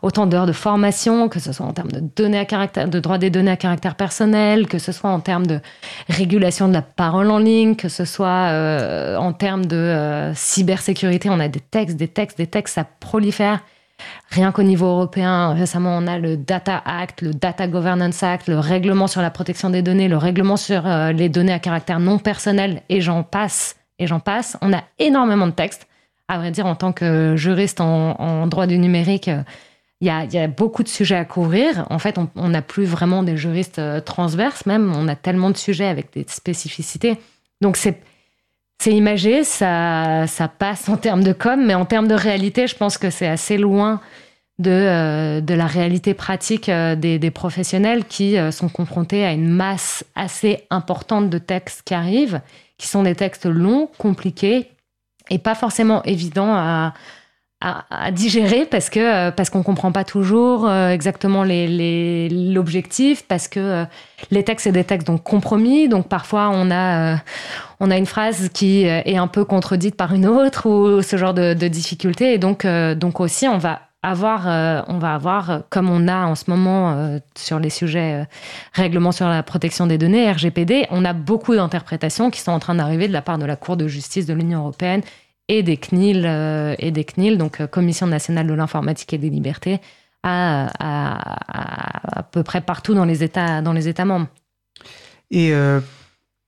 autant 0.00 0.26
d'heures 0.26 0.46
de 0.46 0.52
formation, 0.52 1.28
que 1.28 1.38
ce 1.38 1.52
soit 1.52 1.66
en 1.66 1.74
termes 1.74 1.92
de 1.92 2.00
données 2.00 2.38
à 2.38 2.46
caractère, 2.46 2.88
de 2.88 2.98
droit 2.98 3.18
des 3.18 3.28
données 3.28 3.50
à 3.50 3.58
caractère 3.58 3.94
personnel, 3.94 4.68
que 4.68 4.78
ce 4.78 4.90
soit 4.90 5.10
en 5.10 5.20
termes 5.20 5.46
de 5.46 5.60
régulation 6.08 6.66
de 6.66 6.72
la 6.72 6.80
parole 6.80 7.30
en 7.30 7.38
ligne, 7.38 7.76
que 7.76 7.90
ce 7.90 8.06
soit 8.06 8.48
euh, 8.48 9.16
en 9.16 9.34
termes 9.34 9.66
de 9.66 10.32
cybersécurité. 10.34 11.28
On 11.28 11.40
a 11.40 11.48
des 11.48 11.60
textes, 11.60 11.98
des 11.98 12.08
textes, 12.08 12.38
des 12.38 12.46
textes, 12.46 12.76
ça 12.76 12.86
prolifère. 13.00 13.60
Rien 14.30 14.52
qu'au 14.52 14.62
niveau 14.62 14.86
européen, 14.86 15.52
récemment, 15.52 15.96
on 15.96 16.06
a 16.06 16.18
le 16.18 16.36
Data 16.36 16.82
Act, 16.84 17.20
le 17.20 17.34
Data 17.34 17.66
Governance 17.66 18.22
Act, 18.22 18.48
le 18.48 18.58
règlement 18.58 19.06
sur 19.06 19.20
la 19.20 19.30
protection 19.30 19.68
des 19.68 19.82
données, 19.82 20.08
le 20.08 20.16
règlement 20.16 20.56
sur 20.56 20.86
euh, 20.86 21.12
les 21.12 21.28
données 21.28 21.52
à 21.52 21.58
caractère 21.58 22.00
non 22.00 22.18
personnel, 22.18 22.82
et 22.88 23.00
j'en 23.00 23.22
passe, 23.22 23.76
et 23.98 24.06
j'en 24.06 24.20
passe. 24.20 24.56
On 24.62 24.72
a 24.72 24.82
énormément 24.98 25.46
de 25.46 25.52
textes. 25.52 25.86
À 26.28 26.38
vrai 26.38 26.50
dire, 26.50 26.66
en 26.66 26.74
tant 26.74 26.92
que 26.92 27.36
juriste 27.36 27.80
en, 27.80 28.46
droit 28.46 28.66
du 28.66 28.78
numérique, 28.78 29.30
il 30.00 30.06
y, 30.06 30.38
a, 30.38 30.46
beaucoup 30.48 30.82
de 30.82 30.88
sujets 30.88 31.16
à 31.16 31.26
couvrir. 31.26 31.86
En 31.90 31.98
fait, 31.98 32.16
on 32.36 32.48
n'a 32.48 32.62
plus 32.62 32.84
vraiment 32.84 33.22
des 33.22 33.36
juristes 33.36 33.78
euh, 33.78 34.00
transverses, 34.00 34.64
même. 34.64 34.94
On 34.96 35.08
a 35.08 35.14
tellement 35.14 35.50
de 35.50 35.56
sujets 35.56 35.86
avec 35.86 36.12
des 36.14 36.24
spécificités. 36.26 37.18
Donc, 37.60 37.76
c'est 37.76 38.00
c'est 38.82 38.90
imagé, 38.92 39.44
ça, 39.44 40.26
ça 40.26 40.48
passe 40.48 40.88
en 40.88 40.96
termes 40.96 41.22
de 41.22 41.32
com, 41.32 41.64
mais 41.64 41.74
en 41.74 41.84
termes 41.84 42.08
de 42.08 42.16
réalité, 42.16 42.66
je 42.66 42.74
pense 42.74 42.98
que 42.98 43.10
c'est 43.10 43.28
assez 43.28 43.56
loin 43.56 44.00
de, 44.58 44.70
euh, 44.72 45.40
de 45.40 45.54
la 45.54 45.66
réalité 45.66 46.14
pratique 46.14 46.68
euh, 46.68 46.96
des, 46.96 47.30
professionnels 47.30 48.04
qui 48.04 48.36
euh, 48.36 48.50
sont 48.50 48.68
confrontés 48.68 49.24
à 49.24 49.32
une 49.32 49.48
masse 49.48 50.04
assez 50.16 50.66
importante 50.70 51.30
de 51.30 51.38
textes 51.38 51.82
qui 51.84 51.94
arrivent, 51.94 52.40
qui 52.76 52.88
sont 52.88 53.04
des 53.04 53.14
textes 53.14 53.46
longs, 53.46 53.88
compliqués 53.98 54.68
et 55.30 55.38
pas 55.38 55.54
forcément 55.54 56.02
évidents 56.02 56.52
à, 56.52 56.92
à, 57.62 58.10
digérer 58.10 58.66
parce 58.66 58.90
que 58.90 58.98
euh, 58.98 59.30
parce 59.30 59.48
qu'on 59.48 59.62
comprend 59.62 59.92
pas 59.92 60.02
toujours 60.02 60.68
euh, 60.68 60.90
exactement 60.90 61.44
l'objectif 61.44 63.20
les, 63.20 63.26
parce 63.28 63.46
que 63.46 63.60
euh, 63.60 63.84
les 64.32 64.42
textes 64.42 64.64
c'est 64.64 64.72
des 64.72 64.84
textes 64.84 65.06
donc 65.06 65.22
compromis. 65.22 65.88
Donc 65.88 66.08
parfois 66.08 66.50
on 66.52 66.70
a 66.72 67.18
on 67.78 67.90
a 67.90 67.96
une 67.96 68.06
phrase 68.06 68.48
qui 68.52 68.82
est 68.82 69.16
un 69.16 69.28
peu 69.28 69.44
contredite 69.44 69.96
par 69.96 70.12
une 70.12 70.26
autre 70.26 70.68
ou 70.68 71.02
ce 71.02 71.16
genre 71.16 71.34
de, 71.34 71.54
de 71.54 71.68
difficulté. 71.68 72.34
Et 72.34 72.38
donc 72.38 72.66
donc 72.66 73.20
aussi 73.20 73.46
on 73.46 73.58
va 73.58 73.82
avoir 74.02 74.46
on 74.88 74.98
va 74.98 75.14
avoir 75.14 75.62
comme 75.70 75.88
on 75.88 76.08
a 76.08 76.26
en 76.26 76.34
ce 76.34 76.50
moment 76.50 77.18
sur 77.36 77.60
les 77.60 77.70
sujets 77.70 78.26
règlement 78.72 79.12
sur 79.12 79.28
la 79.28 79.44
protection 79.44 79.86
des 79.86 79.98
données 79.98 80.28
RGPD 80.30 80.86
on 80.90 81.04
a 81.04 81.12
beaucoup 81.12 81.54
d'interprétations 81.54 82.30
qui 82.30 82.40
sont 82.40 82.50
en 82.50 82.58
train 82.58 82.74
d'arriver 82.74 83.06
de 83.06 83.12
la 83.12 83.22
part 83.22 83.38
de 83.38 83.44
la 83.44 83.54
Cour 83.54 83.76
de 83.76 83.86
justice 83.86 84.26
de 84.26 84.34
l'Union 84.34 84.60
européenne 84.60 85.02
et 85.52 85.62
des 85.62 85.76
CNIL, 85.76 86.24
euh, 86.24 86.74
et 86.78 86.90
des 86.90 87.04
CNIL 87.04 87.36
donc 87.36 87.60
euh, 87.60 87.66
Commission 87.66 88.06
nationale 88.06 88.46
de 88.46 88.54
l'informatique 88.54 89.12
et 89.12 89.18
des 89.18 89.28
libertés, 89.28 89.80
à, 90.22 90.70
à, 90.78 92.22
peu 92.22 92.42
près 92.42 92.62
partout 92.62 92.94
dans 92.94 93.04
les 93.04 93.22
États, 93.22 93.60
dans 93.60 93.74
les 93.74 93.86
États 93.86 94.06
membres. 94.06 94.28
Et 95.30 95.52
euh, 95.52 95.80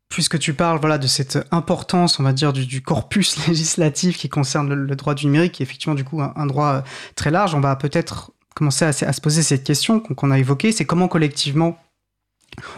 puisque 0.08 0.38
tu 0.38 0.54
parles 0.54 0.78
voilà, 0.78 0.96
de 0.96 1.06
cette 1.06 1.38
importance, 1.50 2.18
on 2.18 2.22
va 2.22 2.32
dire, 2.32 2.54
du, 2.54 2.80
corpus 2.80 3.46
législatif 3.48 4.16
qui 4.16 4.30
concerne 4.30 4.72
le, 4.72 4.96
droit 4.96 5.14
du 5.14 5.26
numérique, 5.26 5.52
qui 5.52 5.62
est 5.62 5.66
effectivement 5.66 5.94
du 5.94 6.04
coup 6.04 6.22
un, 6.22 6.46
droit 6.46 6.82
très 7.14 7.30
large, 7.30 7.54
on 7.54 7.60
va 7.60 7.76
peut-être 7.76 8.32
commencer 8.54 8.86
à, 8.86 8.88
à, 8.88 9.12
se 9.12 9.20
poser 9.20 9.42
cette 9.42 9.64
question 9.64 10.00
qu'on 10.00 10.30
a 10.30 10.38
évoquée, 10.38 10.72
c'est 10.72 10.86
comment 10.86 11.08
collectivement 11.08 11.76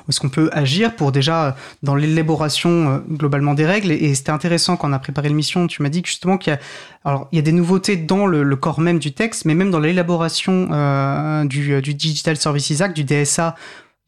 est-ce 0.09 0.21
qu'on 0.21 0.29
peut 0.29 0.49
agir 0.53 0.95
pour 0.97 1.13
déjà 1.13 1.57
dans 1.83 1.95
l'élaboration 1.95 2.71
euh, 2.71 2.99
globalement 3.11 3.55
des 3.55 3.67
règles? 3.67 3.91
Et, 3.93 4.15
c'était 4.15 4.31
intéressant 4.31 4.77
quand 4.77 4.89
on 4.89 4.93
a 4.93 4.99
préparé 4.99 5.29
l'émission, 5.29 5.67
tu 5.67 5.83
m'as 5.83 5.89
dit 5.89 6.03
justement 6.05 6.39
qu'il 6.39 6.53
y 6.53 6.57
a, 6.57 6.61
alors 7.05 7.29
il 7.33 7.37
y 7.37 7.39
a 7.39 7.43
des 7.43 7.53
nouveautés 7.53 7.97
dans 7.97 8.27
le, 8.27 8.57
corps 8.57 8.81
même 8.81 8.99
du 8.99 9.13
texte, 9.13 9.45
mais 9.45 9.55
même 9.55 9.71
dans 9.71 9.81
l'élaboration 9.81 10.69
euh, 10.73 11.45
du, 11.45 11.81
du, 11.83 11.95
Digital 11.95 12.37
Services 12.37 12.81
Act, 12.81 12.97
du 12.97 13.05
DSA, 13.05 13.55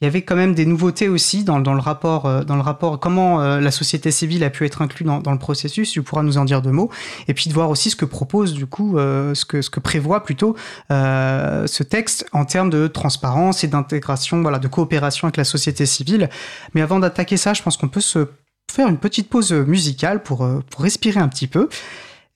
il 0.00 0.04
y 0.04 0.06
avait 0.06 0.22
quand 0.22 0.36
même 0.36 0.54
des 0.54 0.64
nouveautés 0.64 1.08
aussi 1.08 1.42
dans, 1.42 1.58
dans 1.58 1.74
le 1.74 1.80
rapport, 1.80 2.26
euh, 2.26 2.42
le 2.48 2.60
rapport 2.60 3.00
comment 3.00 3.42
euh, 3.42 3.60
la 3.60 3.72
société 3.72 4.12
civile 4.12 4.44
a 4.44 4.50
pu 4.50 4.64
être 4.64 4.80
inclue 4.80 5.04
dans, 5.04 5.32
le 5.32 5.38
processus. 5.38 5.90
Tu 5.90 6.02
pourras 6.02 6.22
nous 6.22 6.38
en 6.38 6.44
dire 6.44 6.62
deux 6.62 6.70
mots. 6.70 6.88
Et 7.26 7.34
puis 7.34 7.48
de 7.48 7.54
voir 7.54 7.68
aussi 7.68 7.90
ce 7.90 7.96
que 7.96 8.04
propose 8.04 8.52
du 8.52 8.66
coup, 8.66 8.96
euh, 8.96 9.34
ce 9.34 9.44
que 9.44 9.80
prévoit 9.80 10.22
plutôt 10.22 10.54
ce 10.90 11.82
texte 11.82 12.26
en 12.32 12.44
termes 12.44 12.70
de 12.70 12.86
transparence 12.86 13.64
et 13.64 13.68
d'intégration, 13.68 14.40
voilà, 14.42 14.58
de 14.58 14.68
coopération 14.68 15.26
avec 15.26 15.36
la 15.36 15.44
société 15.44 15.84
civile. 15.84 16.28
Mais 16.74 16.82
avant 16.82 17.00
d'attaquer 17.00 17.36
ça, 17.36 17.54
je 17.54 17.62
pense 17.62 17.76
qu'on 17.76 17.88
peut 17.88 18.00
se 18.00 18.28
faire 18.70 18.88
une 18.88 18.98
petite 18.98 19.28
pause 19.28 19.52
musicale 19.52 20.22
pour 20.22 20.48
pour 20.70 20.82
respirer 20.82 21.20
un 21.20 21.28
petit 21.28 21.46
peu. 21.48 21.68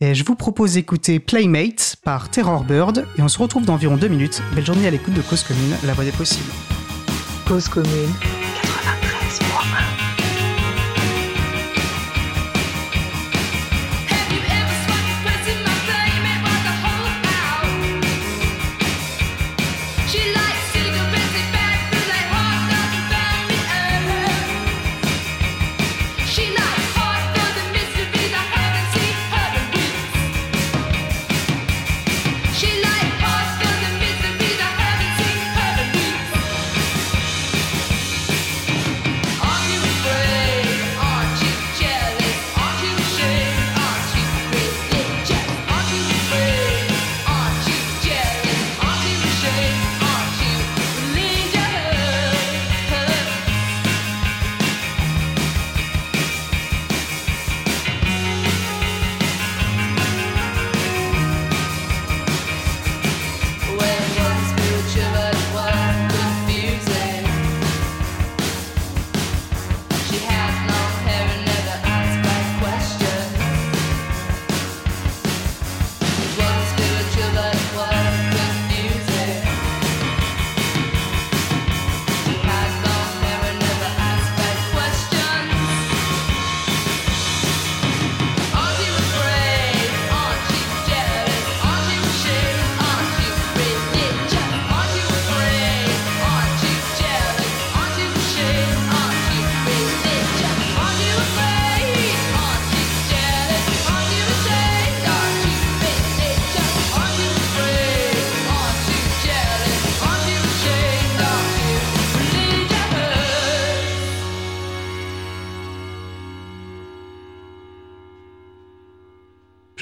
Et 0.01 0.14
je 0.14 0.25
vous 0.25 0.35
propose 0.35 0.75
d'écouter 0.75 1.20
Playmate 1.20 1.96
par 2.05 2.29
Terror 2.29 2.64
Bird 2.64 3.07
et 3.16 3.22
on 3.22 3.29
se 3.29 3.38
retrouve 3.38 3.64
dans 3.64 3.75
environ 3.75 3.96
deux 3.96 4.09
minutes. 4.09 4.42
Belle 4.55 4.66
journée 4.66 4.88
à 4.88 4.90
l'écoute 4.90 5.14
de 5.14 5.22
Cause 5.22 5.44
Commune, 5.44 5.77
la 5.85 5.92
voix 5.92 6.05
des 6.05 6.11
possibles. 6.11 6.51
Cause 7.53 7.69
commune 7.69 8.41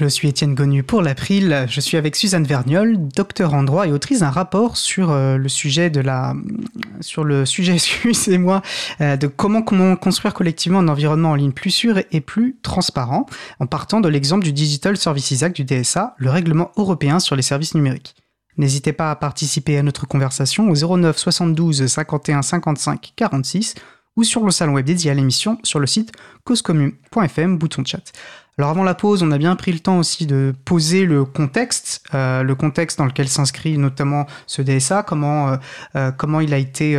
Je 0.00 0.06
suis 0.06 0.28
Étienne 0.28 0.54
Gonu 0.54 0.82
pour 0.82 1.02
l'April. 1.02 1.66
Je 1.68 1.78
suis 1.78 1.98
avec 1.98 2.16
Suzanne 2.16 2.44
Verniol, 2.44 2.96
docteur 3.08 3.52
en 3.52 3.62
droit 3.62 3.86
et 3.86 3.92
autrice 3.92 4.20
d'un 4.20 4.30
rapport 4.30 4.78
sur 4.78 5.10
euh, 5.10 5.36
le 5.36 5.48
sujet 5.50 5.90
de 5.90 6.00
la, 6.00 6.34
sur 7.00 7.22
le 7.22 7.44
sujet, 7.44 7.74
excusez-moi, 7.74 8.62
euh, 9.02 9.18
de 9.18 9.26
comment, 9.26 9.60
construire 9.60 10.32
collectivement 10.32 10.78
un 10.78 10.88
environnement 10.88 11.32
en 11.32 11.34
ligne 11.34 11.52
plus 11.52 11.70
sûr 11.70 11.98
et 12.12 12.22
plus 12.22 12.56
transparent, 12.62 13.26
en 13.58 13.66
partant 13.66 14.00
de 14.00 14.08
l'exemple 14.08 14.42
du 14.42 14.54
Digital 14.54 14.96
Services 14.96 15.42
Act 15.42 15.54
du 15.54 15.64
DSA, 15.64 16.14
le 16.16 16.30
règlement 16.30 16.70
européen 16.78 17.20
sur 17.20 17.36
les 17.36 17.42
services 17.42 17.74
numériques. 17.74 18.14
N'hésitez 18.56 18.94
pas 18.94 19.10
à 19.10 19.16
participer 19.16 19.76
à 19.76 19.82
notre 19.82 20.06
conversation 20.06 20.70
au 20.70 20.96
09 20.96 21.18
72 21.18 21.86
51 21.86 22.40
55 22.40 23.12
46 23.16 23.74
ou 24.16 24.24
sur 24.24 24.44
le 24.46 24.50
salon 24.50 24.72
web 24.72 24.86
dédié 24.86 25.10
à 25.10 25.14
l'émission 25.14 25.58
sur 25.62 25.78
le 25.78 25.86
site 25.86 26.12
causecommune.fm, 26.44 27.58
bouton 27.58 27.84
chat. 27.84 28.12
Alors 28.60 28.68
avant 28.68 28.84
la 28.84 28.94
pause, 28.94 29.22
on 29.22 29.30
a 29.30 29.38
bien 29.38 29.56
pris 29.56 29.72
le 29.72 29.78
temps 29.78 29.98
aussi 29.98 30.26
de 30.26 30.52
poser 30.66 31.06
le 31.06 31.24
contexte, 31.24 32.04
euh, 32.12 32.42
le 32.42 32.54
contexte 32.54 32.98
dans 32.98 33.06
lequel 33.06 33.26
s'inscrit 33.26 33.78
notamment 33.78 34.26
ce 34.46 34.60
DSA, 34.60 35.02
comment 35.02 35.48
euh, 35.48 35.56
euh, 35.96 36.12
comment 36.12 36.40
il 36.40 36.52
a 36.52 36.58
été, 36.58 36.94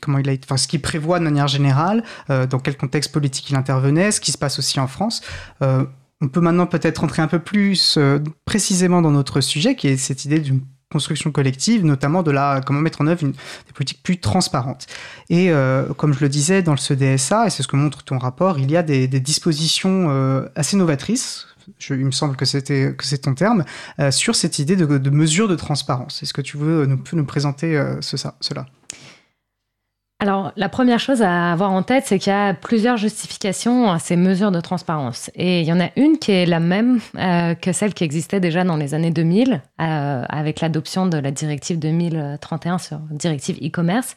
comment 0.00 0.18
il 0.18 0.28
a 0.28 0.32
été, 0.32 0.46
enfin 0.46 0.56
ce 0.56 0.68
qu'il 0.68 0.80
prévoit 0.80 1.18
de 1.18 1.24
manière 1.24 1.48
générale, 1.48 2.04
dans 2.28 2.60
quel 2.60 2.76
contexte 2.76 3.10
politique 3.10 3.50
il 3.50 3.56
intervenait, 3.56 4.12
ce 4.12 4.20
qui 4.20 4.30
se 4.30 4.38
passe 4.38 4.60
aussi 4.60 4.78
en 4.78 4.86
France. 4.86 5.20
on 5.60 6.28
peut 6.28 6.40
maintenant 6.40 6.66
peut-être 6.66 6.98
rentrer 6.98 7.22
un 7.22 7.28
peu 7.28 7.40
plus 7.40 7.98
précisément 8.44 9.02
dans 9.02 9.10
notre 9.10 9.40
sujet, 9.40 9.74
qui 9.74 9.88
est 9.88 9.96
cette 9.96 10.26
idée 10.26 10.38
d'une 10.38 10.60
construction 10.90 11.30
collective, 11.32 11.84
notamment 11.84 12.22
de 12.22 12.30
la 12.30 12.60
comment 12.64 12.80
mettre 12.80 13.00
en 13.02 13.06
œuvre 13.06 13.22
une, 13.22 13.32
des 13.32 13.72
politiques 13.74 14.02
plus 14.02 14.18
transparentes. 14.18 14.86
Et 15.28 15.50
euh, 15.50 15.92
comme 15.94 16.14
je 16.14 16.20
le 16.20 16.28
disais 16.28 16.62
dans 16.62 16.76
ce 16.76 16.94
DSA, 16.94 17.46
et 17.46 17.50
c'est 17.50 17.62
ce 17.62 17.68
que 17.68 17.76
montre 17.76 18.02
ton 18.04 18.18
rapport, 18.18 18.58
il 18.58 18.70
y 18.70 18.76
a 18.76 18.82
des, 18.82 19.06
dispositions 19.20 20.06
euh, 20.10 20.48
assez 20.54 20.76
novatrices. 20.76 21.46
il 21.90 22.06
me 22.06 22.10
semble 22.10 22.36
que 22.36 22.46
c'était 22.46 22.94
que 22.96 23.04
c'est 23.04 23.18
ton 23.18 23.34
terme 23.34 23.64
euh, 24.00 24.10
sur 24.10 24.34
cette 24.34 24.58
idée 24.58 24.76
de, 24.76 24.86
de 24.86 25.10
mesure 25.10 25.48
de 25.48 25.56
transparence. 25.56 26.22
Est-ce 26.22 26.32
que 26.32 26.40
tu 26.40 26.56
veux 26.56 26.86
nous, 26.86 27.02
nous 27.12 27.24
présenter 27.24 27.80
ce, 28.00 28.16
ça, 28.16 28.36
cela? 28.40 28.66
Alors, 30.20 30.50
la 30.56 30.68
première 30.68 30.98
chose 30.98 31.22
à 31.22 31.52
avoir 31.52 31.70
en 31.70 31.84
tête, 31.84 32.06
c'est 32.06 32.18
qu'il 32.18 32.32
y 32.32 32.34
a 32.34 32.52
plusieurs 32.52 32.96
justifications 32.96 33.92
à 33.92 34.00
ces 34.00 34.16
mesures 34.16 34.50
de 34.50 34.60
transparence. 34.60 35.30
Et 35.36 35.60
il 35.60 35.66
y 35.66 35.72
en 35.72 35.80
a 35.80 35.90
une 35.94 36.18
qui 36.18 36.32
est 36.32 36.44
la 36.44 36.58
même 36.58 36.98
euh, 37.16 37.54
que 37.54 37.70
celle 37.70 37.94
qui 37.94 38.02
existait 38.02 38.40
déjà 38.40 38.64
dans 38.64 38.76
les 38.76 38.94
années 38.94 39.12
2000, 39.12 39.62
euh, 39.80 40.24
avec 40.28 40.60
l'adoption 40.60 41.06
de 41.06 41.18
la 41.18 41.30
directive 41.30 41.78
2031 41.78 42.78
sur 42.78 42.98
directive 43.12 43.58
e-commerce. 43.62 44.16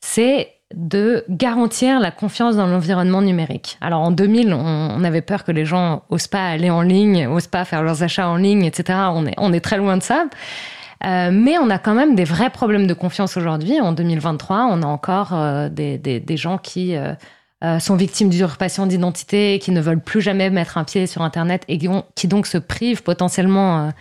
C'est 0.00 0.52
de 0.74 1.22
garantir 1.28 2.00
la 2.00 2.10
confiance 2.10 2.56
dans 2.56 2.66
l'environnement 2.66 3.20
numérique. 3.20 3.76
Alors 3.82 4.00
en 4.00 4.12
2000, 4.12 4.54
on, 4.54 5.04
avait 5.04 5.20
peur 5.20 5.44
que 5.44 5.52
les 5.52 5.66
gens 5.66 6.02
osent 6.08 6.28
pas 6.28 6.48
aller 6.48 6.70
en 6.70 6.80
ligne, 6.80 7.26
osent 7.26 7.46
pas 7.46 7.66
faire 7.66 7.82
leurs 7.82 8.02
achats 8.02 8.28
en 8.28 8.36
ligne, 8.36 8.64
etc. 8.64 8.98
On 9.12 9.26
est, 9.26 9.34
on 9.36 9.52
est 9.52 9.60
très 9.60 9.76
loin 9.76 9.98
de 9.98 10.02
ça. 10.02 10.24
Euh, 11.04 11.30
mais 11.32 11.58
on 11.58 11.70
a 11.70 11.78
quand 11.78 11.94
même 11.94 12.14
des 12.14 12.24
vrais 12.24 12.50
problèmes 12.50 12.86
de 12.86 12.94
confiance 12.94 13.36
aujourd'hui. 13.36 13.80
En 13.80 13.92
2023, 13.92 14.68
on 14.70 14.82
a 14.82 14.86
encore 14.86 15.32
euh, 15.32 15.68
des, 15.68 16.36
gens 16.36 16.58
qui 16.58 16.96
euh, 16.96 17.14
sont 17.78 17.96
victimes 17.96 18.30
d'usurpation 18.30 18.86
d'identité, 18.86 19.58
qui 19.58 19.72
ne 19.72 19.80
veulent 19.80 20.00
plus 20.00 20.20
jamais 20.20 20.50
mettre 20.50 20.78
un 20.78 20.84
pied 20.84 21.06
sur 21.06 21.22
Internet 21.22 21.64
et 21.68 21.78
qui, 22.14 22.28
donc 22.28 22.46
se 22.46 22.58
privent 22.58 23.02
potentiellement 23.02 23.92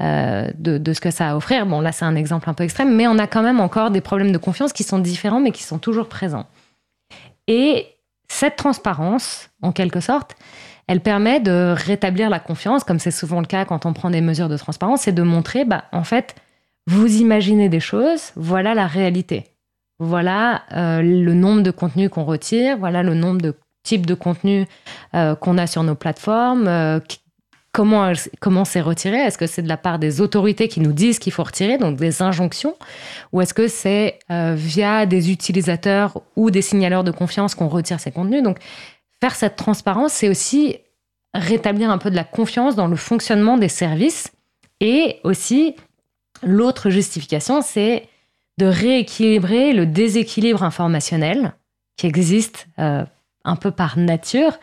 de, 0.00 0.78
de, 0.78 0.92
ce 0.92 1.00
que 1.00 1.10
ça 1.10 1.28
a 1.28 1.30
à 1.32 1.36
offrir. 1.36 1.66
Bon, 1.66 1.80
là, 1.80 1.92
c'est 1.92 2.04
un 2.04 2.16
exemple 2.16 2.50
un 2.50 2.54
peu 2.54 2.64
extrême, 2.64 2.94
mais 2.94 3.06
on 3.06 3.18
a 3.18 3.26
quand 3.26 3.42
même 3.42 3.60
encore 3.60 3.90
des 3.90 4.00
problèmes 4.00 4.32
de 4.32 4.38
confiance 4.38 4.72
qui 4.72 4.84
sont 4.84 4.98
différents, 4.98 5.40
mais 5.40 5.52
qui 5.52 5.62
sont 5.62 5.78
toujours 5.78 6.08
présents. 6.08 6.46
Et 7.46 7.86
cette 8.28 8.56
transparence, 8.56 9.50
en 9.60 9.72
quelque 9.72 10.00
sorte, 10.00 10.36
elle 10.90 11.00
permet 11.00 11.38
de 11.38 11.72
rétablir 11.76 12.28
la 12.28 12.40
confiance, 12.40 12.82
comme 12.82 12.98
c'est 12.98 13.12
souvent 13.12 13.38
le 13.38 13.46
cas 13.46 13.64
quand 13.64 13.86
on 13.86 13.92
prend 13.92 14.10
des 14.10 14.20
mesures 14.20 14.48
de 14.48 14.56
transparence, 14.56 15.06
et 15.06 15.12
de 15.12 15.22
montrer, 15.22 15.64
bah, 15.64 15.84
en 15.92 16.02
fait, 16.02 16.34
vous 16.88 17.06
imaginez 17.18 17.68
des 17.68 17.78
choses, 17.78 18.32
voilà 18.34 18.74
la 18.74 18.88
réalité. 18.88 19.44
Voilà 20.00 20.62
euh, 20.72 21.00
le 21.00 21.32
nombre 21.32 21.62
de 21.62 21.70
contenus 21.70 22.10
qu'on 22.10 22.24
retire, 22.24 22.76
voilà 22.76 23.04
le 23.04 23.14
nombre 23.14 23.40
de 23.40 23.54
types 23.84 24.04
de 24.04 24.14
contenus 24.14 24.66
euh, 25.14 25.36
qu'on 25.36 25.58
a 25.58 25.68
sur 25.68 25.84
nos 25.84 25.94
plateformes, 25.94 26.66
euh, 26.66 26.98
comment 27.70 28.12
comment 28.40 28.64
c'est 28.64 28.80
retiré? 28.80 29.18
Est-ce 29.18 29.38
que 29.38 29.46
c'est 29.46 29.62
de 29.62 29.68
la 29.68 29.76
part 29.76 30.00
des 30.00 30.20
autorités 30.20 30.66
qui 30.66 30.80
nous 30.80 30.92
disent 30.92 31.20
qu'il 31.20 31.32
faut 31.32 31.44
retirer, 31.44 31.78
donc 31.78 31.98
des 31.98 32.20
injonctions, 32.20 32.74
ou 33.32 33.40
est-ce 33.40 33.54
que 33.54 33.68
c'est 33.68 34.18
via 34.28 35.06
des 35.06 35.30
utilisateurs 35.30 36.20
ou 36.34 36.50
des 36.50 36.62
signaleurs 36.62 37.04
de 37.04 37.12
confiance 37.12 37.54
qu'on 37.54 37.68
retire 37.68 38.00
ces 38.00 38.10
contenus? 38.10 38.42
Donc 38.42 38.58
faire 39.20 39.34
cette 39.34 39.56
transparence, 39.56 40.12
c'est 40.12 40.28
aussi 40.28 40.78
rétablir 41.34 41.90
un 41.90 41.98
peu 41.98 42.10
de 42.10 42.16
la 42.16 42.24
confiance 42.24 42.74
dans 42.74 42.86
le 42.86 42.96
fonctionnement 42.96 43.56
des 43.56 43.68
services. 43.68 44.32
Et 44.80 45.20
aussi, 45.24 45.76
l'autre 46.42 46.90
justification, 46.90 47.62
c'est 47.62 48.08
de 48.58 48.66
rééquilibrer 48.66 49.72
le 49.72 49.86
déséquilibre 49.86 50.62
informationnel 50.62 51.54
qui 51.96 52.06
existe 52.06 52.66
euh, 52.78 53.04
un 53.44 53.56
peu 53.56 53.70
par 53.70 53.98
nature 53.98 54.58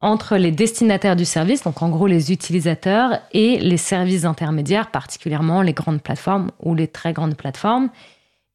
entre 0.00 0.36
les 0.36 0.50
destinataires 0.50 1.16
du 1.16 1.24
service, 1.24 1.62
donc 1.62 1.80
en 1.80 1.88
gros 1.88 2.08
les 2.08 2.32
utilisateurs, 2.32 3.20
et 3.32 3.58
les 3.58 3.76
services 3.76 4.24
intermédiaires, 4.24 4.90
particulièrement 4.90 5.62
les 5.62 5.72
grandes 5.72 6.02
plateformes 6.02 6.50
ou 6.60 6.74
les 6.74 6.88
très 6.88 7.12
grandes 7.12 7.36
plateformes. 7.36 7.88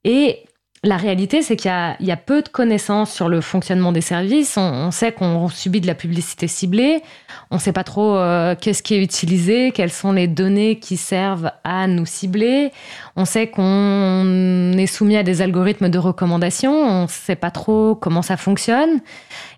Et 0.03 0.43
la 0.83 0.97
réalité, 0.97 1.41
c'est 1.41 1.55
qu'il 1.55 1.71
y, 1.71 2.11
a 2.11 2.17
peu 2.17 2.43
de 2.43 2.49
connaissances 2.49 3.11
sur 3.11 3.29
le 3.29 3.41
fonctionnement 3.41 3.91
des 3.91 4.01
services. 4.01 4.57
On, 4.57 4.91
sait 4.91 5.11
qu'on 5.11 5.49
subit 5.49 5.81
de 5.81 5.87
la 5.87 5.95
publicité 5.95 6.47
ciblée. 6.47 7.01
On 7.49 7.55
ne 7.55 7.59
sait 7.59 7.73
pas 7.73 7.83
trop 7.83 8.15
euh, 8.15 8.55
qu'est-ce 8.55 8.83
qui 8.83 8.93
est 8.93 9.01
utilisé, 9.01 9.71
quelles 9.71 9.91
sont 9.91 10.11
les 10.11 10.27
données 10.27 10.77
qui 10.77 10.95
servent 10.95 11.51
à 11.63 11.87
nous 11.87 12.05
cibler. 12.05 12.71
On 13.15 13.25
sait 13.25 13.47
qu'on 13.47 14.73
est 14.77 14.85
soumis 14.85 15.17
à 15.17 15.23
des 15.23 15.41
algorithmes 15.41 15.89
de 15.89 15.97
recommandation. 15.97 16.71
On 16.71 17.03
ne 17.03 17.07
sait 17.07 17.35
pas 17.35 17.51
trop 17.51 17.95
comment 17.95 18.21
ça 18.21 18.37
fonctionne. 18.37 19.01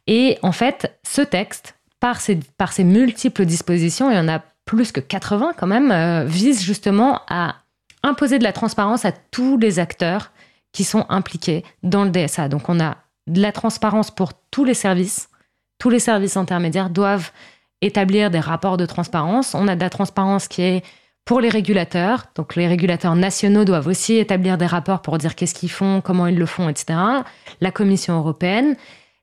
Et 0.08 0.38
en 0.42 0.54
fait, 0.54 0.98
ce 1.06 1.22
texte, 1.22 1.76
par 2.00 2.22
ses, 2.22 2.40
multiples 2.86 3.44
dispositions, 3.44 4.10
il 4.10 4.16
y 4.16 4.20
en 4.20 4.30
a 4.30 4.42
plus 4.64 4.94
que 4.94 5.02
80 5.02 5.52
quand 5.58 5.68
même, 5.68 5.92
euh, 5.92 6.24
vise 6.24 6.64
justement 6.64 7.22
à 7.30 7.56
imposer 8.04 8.40
de 8.40 8.44
la 8.46 8.54
transparence 8.54 9.04
à 9.04 9.12
tous 9.12 9.58
les 9.58 9.80
acteurs 9.80 10.32
qui 10.72 10.84
sont 10.84 11.06
impliqués 11.10 11.64
dans 11.84 12.04
le 12.04 12.12
DSA. 12.12 12.50
Donc 12.50 12.70
on 12.70 12.80
a 12.80 12.98
de 13.28 13.42
la 13.42 13.52
transparence 13.52 14.12
pour 14.12 14.32
tous 14.52 14.66
les 14.66 14.74
services. 14.74 15.30
Tous 15.78 15.90
les 15.90 16.00
services 16.00 16.38
intermédiaires 16.38 16.90
doivent 16.90 17.32
établir 17.82 18.30
des 18.30 18.40
rapports 18.40 18.78
de 18.78 18.86
transparence. 18.86 19.56
On 19.56 19.68
a 19.68 19.76
de 19.76 19.82
la 19.82 19.90
transparence 19.90 20.48
qui 20.48 20.62
est 20.62 20.84
pour 21.26 21.42
les 21.42 21.50
régulateurs. 21.50 22.26
Donc 22.36 22.56
les 22.56 22.68
régulateurs 22.68 23.16
nationaux 23.16 23.64
doivent 23.64 23.88
aussi 23.88 24.16
établir 24.16 24.58
des 24.58 24.66
rapports 24.66 25.02
pour 25.02 25.18
dire 25.18 25.36
qu'est-ce 25.36 25.54
qu'ils 25.54 25.72
font, 25.72 26.02
comment 26.02 26.28
ils 26.28 26.38
le 26.38 26.46
font, 26.46 26.70
etc. 26.70 27.00
La 27.62 27.72
Commission 27.72 28.18
européenne, 28.18 28.76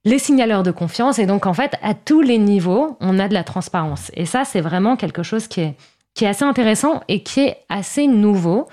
les 0.05 0.21
signaleurs 0.21 0.63
de 0.63 0.71
confiance. 0.71 1.19
Et 1.19 1.27
donc 1.27 1.47
en 1.47 1.53
fait, 1.53 1.75
à 1.83 1.95
tous 1.95 2.23
les 2.23 2.39
niveaux, 2.39 2.97
on 3.01 3.19
a 3.19 3.29
de 3.29 3.35
la 3.35 3.45
transparence. 3.45 4.11
Et 4.15 4.25
ça, 4.25 4.45
c'est 4.45 4.61
vraiment 4.61 4.97
quelque 4.97 5.23
chose 5.23 5.49
qui 5.49 5.63
est, 5.63 5.75
qui 6.15 6.25
est 6.25 6.29
assez 6.29 6.45
intéressant 6.45 7.03
et 7.09 7.23
qui 7.23 7.41
est 7.41 7.59
assez 7.69 8.07
nouveau. 8.07 8.69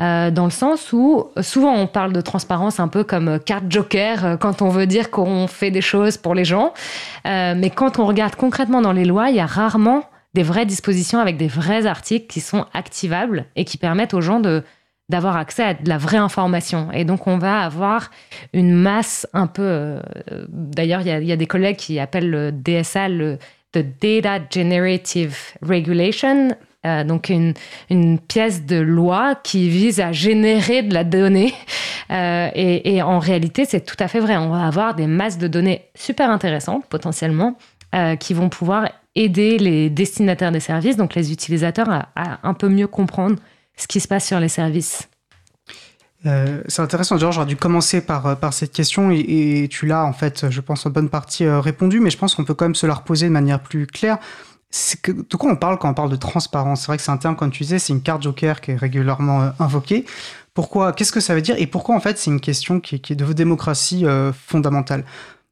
Euh, 0.00 0.30
dans 0.30 0.44
le 0.44 0.50
sens 0.50 0.92
où 0.92 1.26
souvent 1.42 1.74
on 1.74 1.86
parle 1.86 2.12
de 2.12 2.20
transparence 2.22 2.80
un 2.80 2.88
peu 2.88 3.04
comme 3.04 3.38
carte 3.38 3.64
joker 3.68 4.24
euh, 4.24 4.36
quand 4.38 4.62
on 4.62 4.70
veut 4.70 4.86
dire 4.86 5.10
qu'on 5.10 5.46
fait 5.46 5.70
des 5.70 5.82
choses 5.82 6.16
pour 6.16 6.34
les 6.34 6.44
gens. 6.44 6.72
Euh, 7.26 7.54
mais 7.56 7.68
quand 7.68 7.98
on 7.98 8.06
regarde 8.06 8.34
concrètement 8.34 8.80
dans 8.80 8.92
les 8.92 9.04
lois, 9.04 9.28
il 9.28 9.36
y 9.36 9.40
a 9.40 9.46
rarement 9.46 10.04
des 10.32 10.42
vraies 10.42 10.64
dispositions 10.64 11.18
avec 11.18 11.36
des 11.36 11.48
vrais 11.48 11.86
articles 11.86 12.26
qui 12.28 12.40
sont 12.40 12.64
activables 12.72 13.44
et 13.56 13.64
qui 13.64 13.76
permettent 13.76 14.14
aux 14.14 14.20
gens 14.20 14.40
d'avoir 15.08 15.36
accès 15.36 15.64
à 15.64 15.74
de 15.74 15.88
la 15.88 15.98
vraie 15.98 16.18
information. 16.18 16.90
Et 16.92 17.04
donc, 17.04 17.26
on 17.26 17.36
va 17.36 17.62
avoir 17.62 18.10
une 18.52 18.72
masse 18.72 19.26
un 19.32 19.48
peu... 19.48 19.98
D'ailleurs, 20.48 21.00
il 21.00 21.24
y, 21.24 21.32
a 21.32 21.36
des 21.36 21.46
collègues 21.46 21.76
qui 21.76 21.98
appellent 21.98 22.30
le 22.30 22.52
DSA 22.52 23.08
le 23.08 23.38
the 23.72 23.84
Data 24.00 24.38
Generative 24.50 25.36
Regulation, 25.62 26.50
euh, 26.86 27.04
donc 27.04 27.28
une, 27.28 28.18
pièce 28.18 28.64
de 28.64 28.76
loi 28.76 29.34
qui 29.34 29.68
vise 29.68 30.00
à 30.00 30.12
générer 30.12 30.82
de 30.82 30.94
la 30.94 31.04
donnée. 31.04 31.54
Euh, 32.10 32.50
et, 32.56 33.00
en 33.02 33.20
réalité, 33.20 33.64
c'est 33.66 33.82
tout 33.82 33.94
à 34.00 34.08
fait 34.08 34.18
vrai. 34.18 34.36
On 34.36 34.48
va 34.48 34.66
avoir 34.66 34.96
des 34.96 35.06
masses 35.06 35.38
de 35.38 35.46
données 35.46 35.84
super 35.94 36.28
intéressantes 36.28 36.84
potentiellement 36.86 37.56
euh, 37.94 38.16
qui 38.16 38.34
vont 38.34 38.48
pouvoir 38.48 38.88
aider 39.14 39.58
les 39.58 39.90
destinataires 39.90 40.50
des 40.50 40.58
services, 40.58 40.96
donc 40.96 41.14
les 41.14 41.30
utilisateurs, 41.30 41.88
à, 41.88 42.40
un 42.42 42.52
peu 42.52 42.68
mieux 42.68 42.88
comprendre 42.88 43.36
ce 43.76 43.86
qui 43.86 44.00
se 44.00 44.08
passe 44.08 44.26
sur 44.26 44.40
les 44.40 44.48
services. 44.48 45.08
C'est 46.24 46.80
intéressant, 46.80 47.16
Georges, 47.16 47.36
j'aurais 47.36 47.46
dû 47.46 47.54
commencer 47.54 48.04
par, 48.04 48.36
cette 48.52 48.72
question 48.72 49.12
et 49.12 49.68
tu 49.70 49.86
l'as 49.86 50.04
en 50.04 50.12
fait, 50.12 50.50
je 50.50 50.60
pense, 50.60 50.84
en 50.86 50.90
bonne 50.90 51.10
partie 51.10 51.46
répondu, 51.46 52.00
mais 52.00 52.10
je 52.10 52.18
pense 52.18 52.34
qu'on 52.34 52.44
peut 52.44 52.54
quand 52.54 52.64
même 52.64 52.74
se 52.74 52.88
la 52.88 52.94
reposer 52.94 53.26
de 53.26 53.32
manière 53.32 53.60
plus 53.60 53.86
claire 53.86 54.18
que, 55.02 55.12
de 55.12 55.36
quoi 55.36 55.50
on 55.50 55.56
parle 55.56 55.78
quand 55.78 55.90
on 55.90 55.94
parle 55.94 56.10
de 56.10 56.16
transparence? 56.16 56.82
C'est 56.82 56.86
vrai 56.86 56.96
que 56.96 57.02
c'est 57.02 57.10
un 57.10 57.16
terme, 57.16 57.36
comme 57.36 57.50
tu 57.50 57.64
c'est 57.64 57.88
une 57.88 58.02
carte 58.02 58.22
joker 58.22 58.60
qui 58.60 58.72
est 58.72 58.76
régulièrement 58.76 59.42
euh, 59.42 59.50
invoquée. 59.58 60.04
Pourquoi 60.54 60.92
Qu'est-ce 60.92 61.12
que 61.12 61.20
ça 61.20 61.34
veut 61.34 61.42
dire 61.42 61.56
Et 61.58 61.66
pourquoi, 61.66 61.96
en 61.96 62.00
fait, 62.00 62.18
c'est 62.18 62.30
une 62.30 62.40
question 62.40 62.80
qui, 62.80 62.94
est 62.94 63.12
de 63.12 63.32
démocratie 63.32 64.06
euh, 64.06 64.32
fondamentale? 64.32 65.04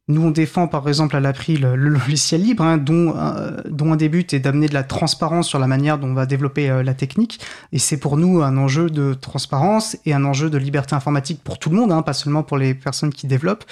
Nous, 0.07 0.23
on 0.23 0.31
défend, 0.31 0.67
par 0.67 0.87
exemple, 0.87 1.15
à 1.15 1.19
l'April 1.19 1.61
le, 1.61 1.75
le 1.75 1.89
logiciel 1.89 2.41
libre, 2.41 2.63
hein, 2.63 2.77
dont, 2.77 3.13
euh, 3.15 3.57
dont 3.69 3.93
un 3.93 3.95
des 3.95 4.09
buts 4.09 4.25
est 4.31 4.39
d'amener 4.39 4.67
de 4.67 4.73
la 4.73 4.83
transparence 4.83 5.47
sur 5.47 5.59
la 5.59 5.67
manière 5.67 5.99
dont 5.99 6.07
on 6.07 6.13
va 6.13 6.25
développer 6.25 6.81
la 6.83 6.93
technique. 6.93 7.39
Et 7.73 7.77
c'est 7.77 7.99
pour 7.99 8.17
nous 8.17 8.41
un 8.41 8.57
enjeu 8.57 8.89
de 8.89 9.13
transparence 9.13 9.97
et 10.05 10.13
un 10.13 10.25
enjeu 10.25 10.49
de 10.49 10.57
liberté 10.57 10.95
informatique 10.95 11.43
pour 11.43 11.59
tout 11.59 11.69
le 11.69 11.75
monde, 11.75 11.91
hein, 11.91 12.01
pas 12.01 12.13
seulement 12.13 12.41
pour 12.41 12.57
les 12.57 12.73
personnes 12.73 13.13
qui 13.13 13.27
développent. 13.27 13.65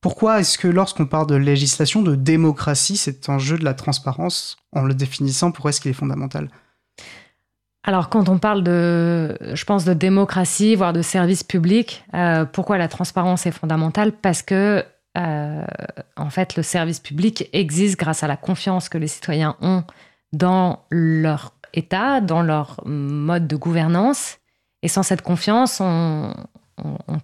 Pourquoi 0.00 0.40
est-ce 0.40 0.56
que 0.56 0.68
lorsqu'on 0.68 1.06
parle 1.06 1.26
de 1.26 1.34
législation, 1.34 2.02
de 2.02 2.14
démocratie, 2.14 2.96
c'est 2.96 3.28
un 3.28 3.38
jeu 3.38 3.58
de 3.58 3.64
la 3.64 3.74
transparence 3.74 4.56
En 4.72 4.82
le 4.82 4.94
définissant, 4.94 5.52
pourquoi 5.52 5.70
est-ce 5.70 5.80
qu'il 5.80 5.90
est 5.90 5.94
fondamental? 5.94 6.48
Alors, 7.82 8.08
quand 8.08 8.28
on 8.28 8.38
parle 8.38 8.62
de, 8.62 9.36
je 9.54 9.64
pense, 9.64 9.84
de 9.84 9.94
démocratie, 9.94 10.74
voire 10.74 10.92
de 10.92 11.02
service 11.02 11.42
public, 11.42 12.04
euh, 12.14 12.44
pourquoi 12.44 12.78
la 12.78 12.88
transparence 12.88 13.46
est 13.46 13.52
fondamentale? 13.52 14.12
Parce 14.12 14.42
que 14.42 14.84
en 15.16 16.30
fait, 16.30 16.56
le 16.56 16.62
service 16.62 17.00
public 17.00 17.48
existe 17.52 17.98
grâce 17.98 18.22
à 18.22 18.28
la 18.28 18.36
confiance 18.36 18.88
que 18.88 18.98
les 18.98 19.08
citoyens 19.08 19.56
ont 19.60 19.84
dans 20.32 20.84
leur 20.90 21.54
État, 21.74 22.20
dans 22.20 22.42
leur 22.42 22.80
mode 22.86 23.46
de 23.46 23.56
gouvernance. 23.56 24.38
Et 24.82 24.88
sans 24.88 25.02
cette 25.02 25.22
confiance, 25.22 25.80
on, 25.80 26.32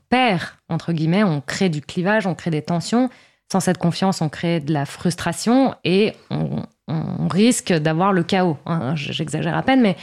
perd, 0.09 0.43
entre 0.69 0.93
guillemets, 0.93 1.25
on 1.25 1.41
crée 1.41 1.69
du 1.69 1.81
clivage, 1.81 2.27
on 2.27 2.35
crée 2.35 2.51
des 2.51 2.63
tensions. 2.63 3.11
Sans 3.51 3.61
cette 3.61 3.79
confiance, 3.79 4.23
on 4.23 4.29
crée 4.29 4.61
de 4.61 4.73
la 4.73 4.87
frustration 4.87 5.75
et 5.85 6.15
on, 6.31 6.63
risque 7.29 7.73
d'avoir 7.73 8.13
le 8.13 8.23
chaos. 8.23 8.57
Hein. 8.67 8.95
J'exagère 8.95 9.57
à 9.57 9.63
peine, 9.63 9.81
mais... 9.81 9.97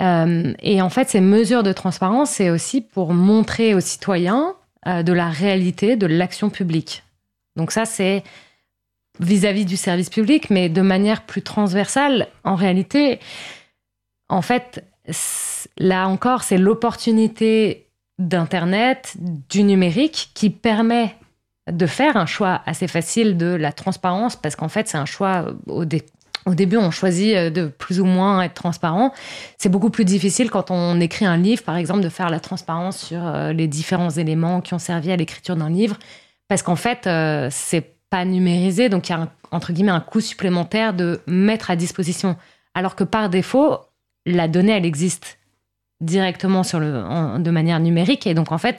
Euh, 0.00 0.52
et 0.60 0.82
en 0.82 0.90
fait, 0.90 1.08
ces 1.08 1.20
mesures 1.20 1.62
de 1.62 1.72
transparence, 1.72 2.30
c'est 2.30 2.50
aussi 2.50 2.80
pour 2.80 3.14
montrer 3.14 3.74
aux 3.74 3.80
citoyens 3.80 4.56
euh, 4.88 5.04
de 5.04 5.12
la 5.12 5.28
réalité 5.28 5.94
de 5.94 6.06
l'action 6.06 6.50
publique. 6.50 7.04
Donc 7.54 7.70
ça, 7.70 7.84
c'est 7.84 8.24
vis-à-vis 9.20 9.64
du 9.64 9.76
service 9.76 10.10
public, 10.10 10.50
mais 10.50 10.68
de 10.68 10.82
manière 10.82 11.22
plus 11.24 11.42
transversale. 11.42 12.26
En 12.42 12.56
réalité, 12.56 13.20
en 14.28 14.42
fait, 14.42 14.84
là 15.78 16.08
encore, 16.08 16.42
c'est 16.42 16.58
l'opportunité 16.58 17.86
d'Internet, 18.18 19.16
du 19.48 19.62
numérique, 19.62 20.30
qui 20.34 20.50
permet 20.50 21.14
de 21.70 21.86
faire 21.86 22.16
un 22.16 22.26
choix 22.26 22.60
assez 22.66 22.88
facile 22.88 23.36
de 23.36 23.46
la 23.46 23.72
transparence, 23.72 24.36
parce 24.36 24.56
qu'en 24.56 24.68
fait, 24.68 24.88
c'est 24.88 24.98
un 24.98 25.06
choix 25.06 25.46
au, 25.66 25.84
au 26.44 26.54
début, 26.54 26.76
on 26.76 26.90
choisit 26.90 27.34
euh, 27.36 27.50
de 27.50 27.66
plus 27.66 28.00
ou 28.00 28.04
moins 28.04 28.42
être 28.42 28.54
transparent. 28.54 29.12
C'est 29.58 29.68
beaucoup 29.68 29.90
plus 29.90 30.04
difficile 30.04 30.50
quand 30.50 30.70
on 30.70 31.00
écrit 31.00 31.24
un 31.24 31.36
livre, 31.36 31.62
par 31.62 31.76
exemple, 31.76 32.00
de 32.00 32.08
faire 32.08 32.30
la 32.30 32.40
transparence 32.40 32.98
sur 32.98 33.24
euh, 33.24 33.52
les 33.52 33.68
différents 33.68 34.10
éléments 34.10 34.60
qui 34.60 34.74
ont 34.74 34.78
servi 34.78 35.12
à 35.12 35.16
l'écriture 35.16 35.56
d'un 35.56 35.70
livre, 35.70 35.98
parce 36.48 36.62
qu'en 36.62 36.76
fait, 36.76 37.06
euh, 37.06 37.48
c'est 37.50 37.96
pas 38.10 38.24
numérisé, 38.24 38.88
donc 38.88 39.08
il 39.08 39.12
y 39.12 39.14
a 39.14 39.28
entre 39.52 39.72
guillemets 39.72 39.92
un 39.92 40.00
coût 40.00 40.20
supplémentaire 40.20 40.94
de 40.94 41.20
mettre 41.26 41.70
à 41.70 41.76
disposition. 41.76 42.36
Alors 42.74 42.96
que 42.96 43.04
par 43.04 43.28
défaut, 43.30 43.76
la 44.26 44.48
donnée, 44.48 44.72
elle 44.72 44.86
existe 44.86 45.38
directement 46.02 46.62
sur 46.62 46.80
le, 46.80 47.38
de 47.38 47.50
manière 47.50 47.80
numérique, 47.80 48.26
et 48.26 48.34
donc 48.34 48.52
en 48.52 48.58
fait, 48.58 48.78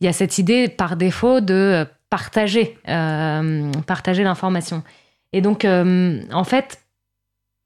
il 0.00 0.04
y 0.04 0.08
a 0.08 0.12
cette 0.12 0.38
idée 0.38 0.68
par 0.68 0.96
défaut 0.96 1.40
de 1.40 1.86
partager, 2.08 2.78
euh, 2.88 3.70
partager 3.86 4.22
l'information. 4.22 4.82
Et 5.32 5.40
donc, 5.40 5.64
euh, 5.64 6.22
en 6.32 6.44
fait, 6.44 6.82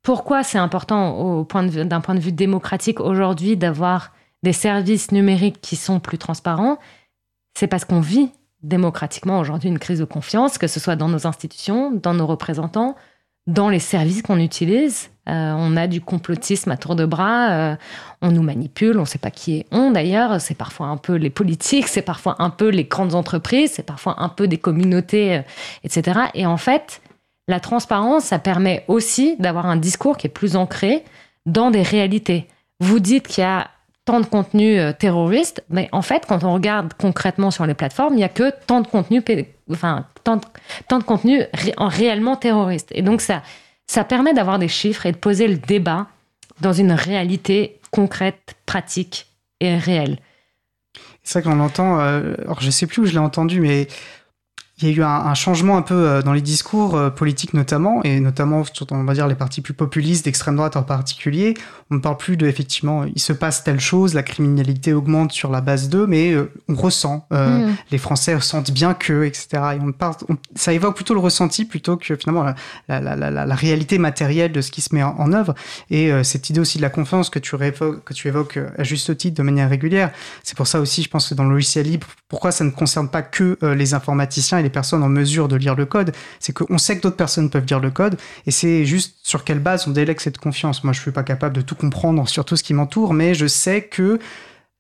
pourquoi 0.03 0.43
c'est 0.43 0.59
important 0.59 1.45
d'un 1.45 2.01
point 2.01 2.15
de 2.15 2.21
vue 2.21 2.33
démocratique 2.33 3.01
aujourd'hui 3.01 3.57
d'avoir 3.57 4.13
des 4.43 4.53
services 4.53 5.13
numériques 5.13 5.61
qui 5.61 5.77
sont 5.77 5.99
plus 6.01 6.19
transparents? 6.19 6.79
C'est 7.59 7.69
parce 7.69 7.85
qu'on 7.85 8.01
vit 8.01 8.31
démocratiquement 8.63 9.39
aujourd'hui 9.39 9.69
une 9.69 9.79
crise 9.79 10.01
de 10.01 10.05
confiance, 10.05 10.59
que 10.59 10.67
ce 10.67 10.81
soit 10.81 10.97
dans 10.97 11.09
nos 11.09 11.27
institutions, 11.27 11.91
dans 11.93 12.15
nos 12.15 12.27
représentants, 12.27 12.97
dans 13.47 13.69
les 13.69 13.79
services 13.79 14.23
qu'on 14.23 14.39
utilise. 14.39 15.11
Euh, 15.29 15.55
on 15.57 15.77
a 15.77 15.87
du 15.87 16.01
complotisme 16.01 16.71
à 16.71 16.77
tour 16.77 16.97
de 16.97 17.07
bras, 17.07 17.51
euh, 17.51 17.77
on 18.21 18.31
nous 18.31 18.43
manipule, 18.43 18.99
on 18.99 19.03
ne 19.03 19.07
sait 19.07 19.19
pas 19.19 19.31
qui 19.31 19.57
est 19.57 19.67
on 19.71 19.91
d'ailleurs, 19.91 20.39
c'est 20.39 20.55
parfois 20.55 20.89
un 20.89 20.99
peu 20.99 21.15
les 21.15 21.31
politiques, 21.31 21.89
c'est 21.89 22.03
parfois 22.03 22.37
un 22.41 22.51
peu 22.51 22.69
les 22.69 22.85
grandes 22.85 23.15
entreprises, 23.15 23.73
c'est 23.73 23.87
parfois 23.87 24.17
un 24.19 24.29
peu 24.29 24.49
des 24.49 24.59
communautés, 24.59 25.37
euh, 25.37 25.43
etc. 25.83 26.21
Et 26.35 26.45
en 26.45 26.59
fait, 26.59 27.01
la 27.49 27.59
transparence, 27.59 28.25
ça 28.25 28.39
permet 28.39 28.85
aussi 28.87 29.37
d'avoir 29.39 29.67
un 29.67 29.77
discours 29.77 30.19
qui 30.19 30.27
est 30.27 30.31
plus 30.31 30.57
ancré 30.57 31.05
dans 31.47 31.71
des 31.71 31.83
réalités. 31.83 32.47
Vous 32.81 33.01
dites 33.01 33.27
qu'il 33.27 33.43
y 33.43 33.47
a 33.47 33.69
tant 34.05 34.21
de 34.21 34.27
contenu 34.27 34.79
euh, 34.79 34.93
terroriste, 34.93 35.65
mais 35.71 35.89
en 35.93 36.03
fait, 36.03 36.25
quand 36.27 36.45
on 36.45 36.53
regarde 36.53 36.93
concrètement 36.95 37.51
sur 37.51 37.67
les 37.67 37.75
plateformes, 37.75 38.15
il 38.15 38.19
n'y 38.19 38.25
a 38.25 38.29
que 38.29 38.53
tant 38.67 38.81
de 38.81 38.87
contenu, 38.87 39.23
réellement 41.79 42.37
terroriste. 42.37 42.89
Et 42.93 43.03
donc, 43.03 43.21
ça, 43.21 43.43
ça 43.87 44.05
permet 44.05 44.35
d'avoir 44.35 44.59
des 44.59 44.69
chiffres 44.69 45.07
et 45.07 45.13
de 45.13 45.17
poser 45.17 45.49
le 45.49 45.57
débat 45.57 46.07
dans 46.61 46.73
une 46.73 46.93
réalité 46.93 47.81
concrète, 47.91 48.55
pratique 48.67 49.27
et 49.61 49.77
réelle. 49.77 50.19
C'est 51.23 51.35
ça 51.35 51.43
qu'on 51.43 51.61
entend, 51.61 52.01
euh, 52.01 52.35
alors 52.43 52.61
je 52.61 52.71
sais 52.71 52.87
plus 52.87 53.03
où 53.03 53.07
je 53.07 53.13
l'ai 53.13 53.19
entendu, 53.19 53.61
mais 53.61 53.89
il 54.79 54.89
y 54.89 54.93
a 54.93 54.97
eu 54.97 55.03
un, 55.05 55.35
changement 55.35 55.77
un 55.77 55.83
peu 55.83 55.95
euh, 55.95 56.23
dans 56.23 56.33
les 56.33 56.41
discours 56.41 56.97
euh, 56.97 57.09
politiques 57.09 57.55
notamment, 57.55 58.03
et 58.03 58.19
notamment 58.19 58.65
sur 58.65 58.87
on 58.91 59.05
va 59.05 59.15
dire 59.15 59.29
les 59.29 59.37
partis 59.37 59.61
plus 59.61 59.73
populistes 59.73 60.25
d'extrême 60.25 60.57
droite 60.57 60.77
en 60.77 60.83
particulier. 60.83 61.55
On 61.93 61.97
ne 61.97 62.01
parle 62.01 62.17
plus 62.17 62.37
de 62.37 62.47
effectivement 62.49 63.05
il 63.05 63.21
se 63.21 63.33
passe 63.33 63.63
telle 63.63 63.79
chose, 63.79 64.15
la 64.15 64.25
criminalité 64.25 64.93
augmente 64.93 65.31
sur 65.31 65.53
la 65.53 65.61
base 65.61 65.89
d'eux, 65.89 66.09
mais 66.09 66.33
euh, 66.33 66.51
on 66.69 66.75
ressent, 66.75 67.27
mm. 67.31 67.73
les 67.93 67.99
Français 67.99 68.35
ressentent 68.35 68.73
bien 68.73 68.95
que, 68.95 69.25
etc. 69.25 69.47
Et 69.77 69.81
on 69.81 69.93
parle, 69.93 70.15
ça 70.57 70.73
évoque 70.73 70.97
plutôt 70.97 71.15
le 71.15 71.21
ressenti 71.21 71.65
plutôt 71.65 71.97
que 71.97 72.17
finalement 72.17 72.43
la, 72.89 73.01
la, 73.01 73.15
la, 73.15 73.31
la 73.31 73.55
réalité 73.55 73.99
matérielle 73.99 74.51
de 74.51 74.61
ce 74.61 74.73
qui 74.73 74.81
se 74.81 74.93
met 74.93 75.03
en, 75.05 75.33
œuvre. 75.33 75.55
Et 75.91 76.11
cette 76.25 76.51
idée 76.51 76.61
aussi 76.61 76.79
de 76.79 76.83
la 76.83 76.91
confiance 76.91 77.31
que 77.31 77.39
tu, 77.39 77.57
que 77.57 78.15
tu 78.15 78.29
évoques 78.29 78.59
à 78.77 78.83
juste 78.83 79.17
titre 79.17 79.37
de 79.37 79.43
manière 79.43 79.69
régulière, 79.69 80.11
c'est 80.43 80.57
pour 80.57 80.67
ça 80.67 80.81
aussi, 80.81 81.03
je 81.03 81.09
pense 81.09 81.29
que 81.29 81.35
dans 81.35 81.45
le 81.45 81.51
logiciel 81.51 81.87
libre, 81.87 82.07
pourquoi 82.29 82.53
ça 82.53 82.65
ne 82.65 82.71
concerne 82.71 83.09
pas 83.09 83.23
que 83.23 83.59
les 83.63 83.95
informaticiens 83.95 84.64
les 84.65 84.71
personnes 84.71 85.05
en 85.05 85.09
mesure 85.09 85.47
de 85.47 85.55
lire 85.55 85.77
le 85.77 85.87
code, 85.87 86.13
c'est 86.41 86.53
qu'on 86.53 86.79
sait 86.79 86.97
que 86.97 87.03
d'autres 87.03 87.17
personnes 87.17 87.51
peuvent 87.51 87.67
lire 87.67 87.81
le 87.81 87.91
code, 87.91 88.19
et 88.47 88.51
c'est 88.51 88.85
juste 88.85 89.17
sur 89.23 89.45
quelle 89.45 89.61
base 89.61 89.87
on 89.87 89.93
délègue 89.93 90.19
cette 90.21 90.39
confiance. 90.39 90.83
Moi, 90.83 90.93
je 90.93 91.01
suis 91.01 91.13
pas 91.13 91.23
capable 91.23 91.55
de 91.55 91.61
tout 91.61 91.77
comprendre 91.77 92.29
sur 92.29 92.45
tout 92.45 92.57
ce 92.57 92.65
qui 92.65 92.75
m'entoure, 92.75 93.15
mais 93.15 93.35
je 93.35 93.47
sais 93.47 93.83
que 93.83 94.19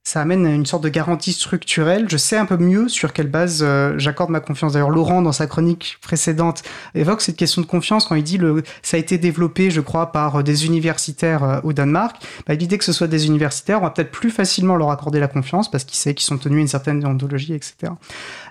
ça 0.07 0.21
amène 0.21 0.47
une 0.47 0.67
sorte 0.67 0.85
de 0.85 0.91
garantie 0.91 1.33
structurelle. 1.33 2.07
Je 2.11 2.19
sais 2.19 2.37
un 2.37 2.45
peu 2.45 2.59
mieux 2.59 2.89
sur 2.89 3.15
quelle 3.15 3.29
base 3.29 3.61
euh, 3.63 3.95
j'accorde 3.97 4.29
ma 4.29 4.41
confiance. 4.41 4.75
D'ailleurs, 4.75 4.91
Laurent, 4.91 5.23
dans 5.23 5.33
sa 5.33 5.47
chronique 5.47 5.97
précédente, 6.03 6.63
évoque 6.95 7.23
cette 7.23 7.37
question 7.37 7.63
de 7.63 7.67
confiance 7.67 8.05
quand 8.05 8.15
il 8.15 8.23
dit 8.23 8.37
le, 8.37 8.63
ça 8.83 8.99
a 8.99 9.01
été 9.01 9.17
développé, 9.17 9.71
je 9.71 9.81
crois, 9.81 10.13
par 10.13 10.37
euh, 10.37 10.43
des 10.43 10.67
universitaires 10.67 11.43
euh, 11.43 11.61
au 11.65 11.73
Danemark. 11.73 12.23
Bah, 12.47 12.55
L'idée 12.55 12.77
que 12.77 12.85
ce 12.85 12.93
soit 12.93 13.07
des 13.07 13.27
universitaires, 13.27 13.79
on 13.81 13.85
va 13.85 13.91
peut-être 13.91 14.11
plus 14.11 14.31
facilement 14.31 14.77
leur 14.77 14.91
accorder 14.91 15.21
la 15.21 15.29
confiance 15.29 15.71
parce 15.71 15.85
qu'ils 15.85 15.97
savent 15.97 16.13
qu'ils 16.13 16.27
sont 16.27 16.37
tenus 16.37 16.59
à 16.59 16.61
une 16.61 16.69
certaine 16.69 17.01
déontologie, 17.01 17.55
etc. 17.55 17.93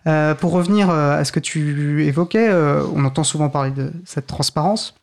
Euh, 0.08 0.34
pour 0.34 0.54
revenir 0.54 0.90
à 0.90 1.24
ce 1.24 1.32
que 1.32 1.40
tu 1.40 2.06
évoquais, 2.06 2.52
on 2.96 3.06
entend 3.06 3.24
souvent 3.24 3.50
parler 3.50 3.72
de 3.72 3.92
cette 4.06 4.26
transparence 4.26 4.96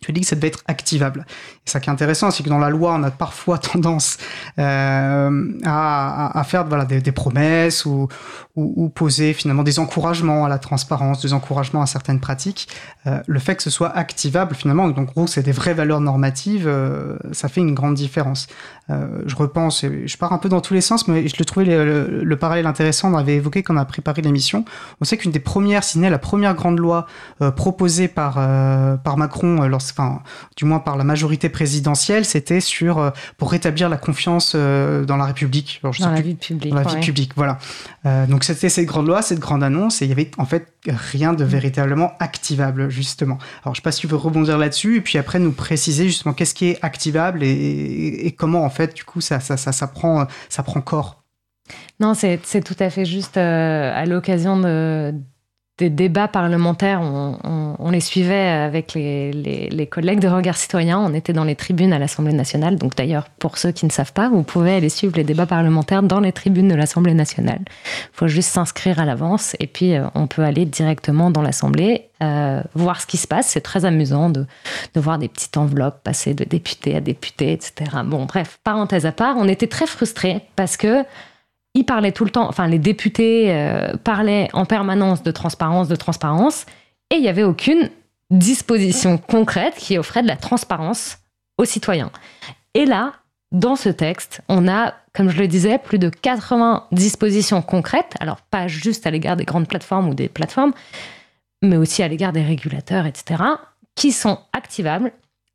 tu 0.00 0.12
dis 0.12 0.22
que 0.22 0.26
ça 0.26 0.36
devait 0.36 0.48
être 0.48 0.62
activable. 0.66 1.26
Et 1.66 1.70
ça 1.70 1.78
qui 1.78 1.90
est 1.90 1.92
intéressant, 1.92 2.30
c'est 2.30 2.42
que 2.42 2.48
dans 2.48 2.58
la 2.58 2.70
loi, 2.70 2.94
on 2.94 3.02
a 3.02 3.10
parfois 3.10 3.58
tendance 3.72 4.16
euh, 4.58 5.52
à, 5.64 6.42
faire 6.46 6.64
voilà, 6.64 6.86
des, 6.86 7.12
promesses 7.12 7.84
ou, 7.84 8.08
poser 8.94 9.32
finalement 9.32 9.62
des 9.62 9.78
encouragements 9.78 10.44
à 10.44 10.48
la 10.48 10.58
transparence, 10.58 11.22
des 11.22 11.32
encouragements 11.32 11.82
à 11.82 11.86
certaines 11.86 12.20
pratiques. 12.20 12.68
Euh, 13.06 13.20
le 13.26 13.38
fait 13.38 13.56
que 13.56 13.62
ce 13.62 13.70
soit 13.70 13.90
activable 13.90 14.54
finalement, 14.54 14.88
donc 14.88 15.12
gros, 15.14 15.26
c'est 15.26 15.42
des 15.42 15.52
vraies 15.52 15.74
valeurs 15.74 16.00
normatives, 16.00 16.66
euh, 16.66 17.16
ça 17.32 17.48
fait 17.48 17.60
une 17.60 17.74
grande 17.74 17.94
différence. 17.94 18.46
Je 19.24 19.36
repense, 19.36 19.84
je 20.04 20.16
pars 20.16 20.32
un 20.32 20.38
peu 20.38 20.48
dans 20.48 20.60
tous 20.60 20.74
les 20.74 20.80
sens, 20.80 21.06
mais 21.06 21.28
je 21.28 21.36
le 21.38 21.44
trouvais 21.44 21.64
le, 21.64 22.24
le, 22.24 22.36
parallèle 22.36 22.66
intéressant, 22.66 23.14
on 23.14 23.16
avait 23.16 23.36
évoqué 23.36 23.62
quand 23.62 23.74
on 23.74 23.76
a 23.76 23.84
préparé 23.84 24.20
l'émission. 24.20 24.64
On 25.00 25.04
sait 25.04 25.16
qu'une 25.16 25.30
des 25.30 25.38
premières, 25.38 25.84
si 25.84 26.00
la 26.00 26.18
première 26.18 26.56
grande 26.56 26.80
loi 26.80 27.06
proposée 27.54 28.08
par, 28.08 28.34
par 29.04 29.16
Macron 29.16 29.68
lorsque 29.68 29.89
enfin, 29.92 30.22
du 30.56 30.64
moins 30.64 30.78
par 30.78 30.96
la 30.96 31.04
majorité 31.04 31.48
présidentielle, 31.48 32.24
c'était 32.24 32.60
sur 32.60 32.98
euh, 32.98 33.10
pour 33.36 33.50
rétablir 33.50 33.88
la 33.88 33.96
confiance 33.96 34.52
euh, 34.54 35.04
dans 35.04 35.16
la 35.16 35.24
République. 35.24 35.80
dans, 35.82 36.10
la 36.10 36.20
vie 36.20 36.34
publique, 36.34 36.70
dans 36.70 36.76
la 36.76 36.82
vie 36.82 37.00
publique. 37.00 37.32
Voilà. 37.36 37.58
Euh, 38.06 38.26
donc 38.26 38.44
c'était 38.44 38.68
cette 38.68 38.86
grande 38.86 39.06
loi, 39.06 39.22
cette 39.22 39.38
grande 39.38 39.62
annonce, 39.62 40.02
et 40.02 40.06
il 40.06 40.08
y 40.08 40.12
avait 40.12 40.30
en 40.38 40.46
fait 40.46 40.72
rien 40.86 41.32
de 41.32 41.44
véritablement 41.44 42.12
activable 42.18 42.90
justement. 42.90 43.38
Alors 43.62 43.74
je 43.74 43.80
sais 43.80 43.82
pas 43.82 43.92
si 43.92 44.00
tu 44.00 44.06
veux 44.06 44.16
rebondir 44.16 44.58
là-dessus, 44.58 44.96
et 44.96 45.00
puis 45.00 45.18
après 45.18 45.38
nous 45.38 45.52
préciser 45.52 46.04
justement 46.04 46.34
qu'est-ce 46.34 46.54
qui 46.54 46.66
est 46.66 46.78
activable 46.82 47.42
et, 47.42 48.26
et, 48.26 48.32
comment 48.32 48.64
en 48.64 48.70
fait 48.70 48.94
du 48.94 49.04
coup 49.04 49.20
ça 49.20 49.40
ça, 49.40 49.56
ça, 49.56 49.72
ça 49.72 49.86
prend 49.86 50.26
ça 50.48 50.62
prend 50.62 50.80
corps. 50.80 51.24
Non, 52.00 52.14
c'est 52.14 52.38
tout 52.64 52.76
à 52.78 52.90
fait 52.90 53.04
juste 53.04 53.36
à 53.36 54.04
l'occasion 54.06 54.58
de, 54.58 55.14
des 55.80 55.88
débats 55.88 56.28
parlementaires, 56.28 57.00
on, 57.00 57.90
les 57.90 58.00
suivait 58.00 58.48
avec 58.48 58.92
les, 58.92 59.88
collègues 59.90 60.20
de 60.20 60.28
Regard 60.28 60.56
Citoyen. 60.56 60.98
On 60.98 61.14
était 61.14 61.32
dans 61.32 61.44
les 61.44 61.56
tribunes 61.56 61.94
à 61.94 61.98
l'Assemblée 61.98 62.34
nationale. 62.34 62.76
Donc 62.76 62.94
d'ailleurs, 62.96 63.28
pour 63.38 63.56
ceux 63.56 63.72
qui 63.72 63.86
ne 63.86 63.90
savent 63.90 64.12
pas, 64.12 64.28
vous 64.28 64.42
pouvez 64.42 64.74
aller 64.74 64.90
suivre 64.90 65.16
les 65.16 65.24
débats 65.24 65.46
parlementaires 65.46 66.02
dans 66.02 66.20
les 66.20 66.32
tribunes 66.32 66.68
de 66.68 66.74
l'Assemblée 66.74 67.14
nationale. 67.14 67.60
Il 67.66 68.12
faut 68.12 68.28
juste 68.28 68.50
s'inscrire 68.50 69.00
à 69.00 69.06
l'avance 69.06 69.56
et 69.58 69.66
puis 69.66 69.94
euh, 69.94 70.04
on 70.14 70.26
peut 70.26 70.42
aller 70.42 70.66
directement 70.66 71.30
dans 71.30 71.40
l'Assemblée, 71.40 72.08
euh, 72.22 72.62
voir 72.74 73.00
ce 73.00 73.06
qui 73.06 73.16
se 73.16 73.26
passe. 73.26 73.48
C'est 73.48 73.62
très 73.62 73.86
amusant 73.86 74.28
de, 74.28 74.44
de 74.94 75.00
voir 75.00 75.18
des 75.18 75.28
petites 75.28 75.56
enveloppes 75.56 76.04
passer 76.04 76.34
de 76.34 76.44
député 76.44 76.94
à 76.94 77.00
député, 77.00 77.52
etc. 77.52 77.90
Bon, 78.04 78.26
bref, 78.26 78.58
parenthèse 78.64 79.06
à 79.06 79.12
part, 79.12 79.36
on 79.38 79.48
était 79.48 79.66
très 79.66 79.86
frustrés 79.86 80.42
parce 80.56 80.76
que 80.76 81.04
ils 81.74 81.84
parlaient 81.84 82.12
tout 82.12 82.24
le 82.24 82.30
temps, 82.30 82.48
enfin 82.48 82.66
les 82.66 82.78
députés 82.78 83.52
euh, 83.52 83.96
parlaient 84.02 84.48
en 84.52 84.64
permanence 84.64 85.22
de 85.22 85.30
transparence, 85.30 85.88
de 85.88 85.96
transparence, 85.96 86.66
et 87.10 87.16
il 87.16 87.22
n'y 87.22 87.28
avait 87.28 87.42
aucune 87.42 87.90
disposition 88.30 89.18
concrète 89.18 89.74
qui 89.76 89.98
offrait 89.98 90.22
de 90.22 90.28
la 90.28 90.36
transparence 90.36 91.18
aux 91.58 91.64
citoyens. 91.64 92.10
Et 92.74 92.86
là, 92.86 93.14
dans 93.52 93.76
ce 93.76 93.88
texte, 93.88 94.42
on 94.48 94.68
a, 94.68 94.94
comme 95.12 95.28
je 95.28 95.38
le 95.38 95.48
disais, 95.48 95.78
plus 95.78 95.98
de 95.98 96.08
80 96.08 96.86
dispositions 96.92 97.62
concrètes, 97.62 98.14
alors 98.20 98.40
pas 98.40 98.68
juste 98.68 99.06
à 99.06 99.10
l'égard 99.10 99.36
des 99.36 99.44
grandes 99.44 99.66
plateformes 99.66 100.08
ou 100.08 100.14
des 100.14 100.28
plateformes, 100.28 100.72
mais 101.62 101.76
aussi 101.76 102.02
à 102.02 102.08
l'égard 102.08 102.32
des 102.32 102.42
régulateurs, 102.42 103.06
etc., 103.06 103.42
qui 103.96 104.12
sont 104.12 104.38
activables. 104.52 105.12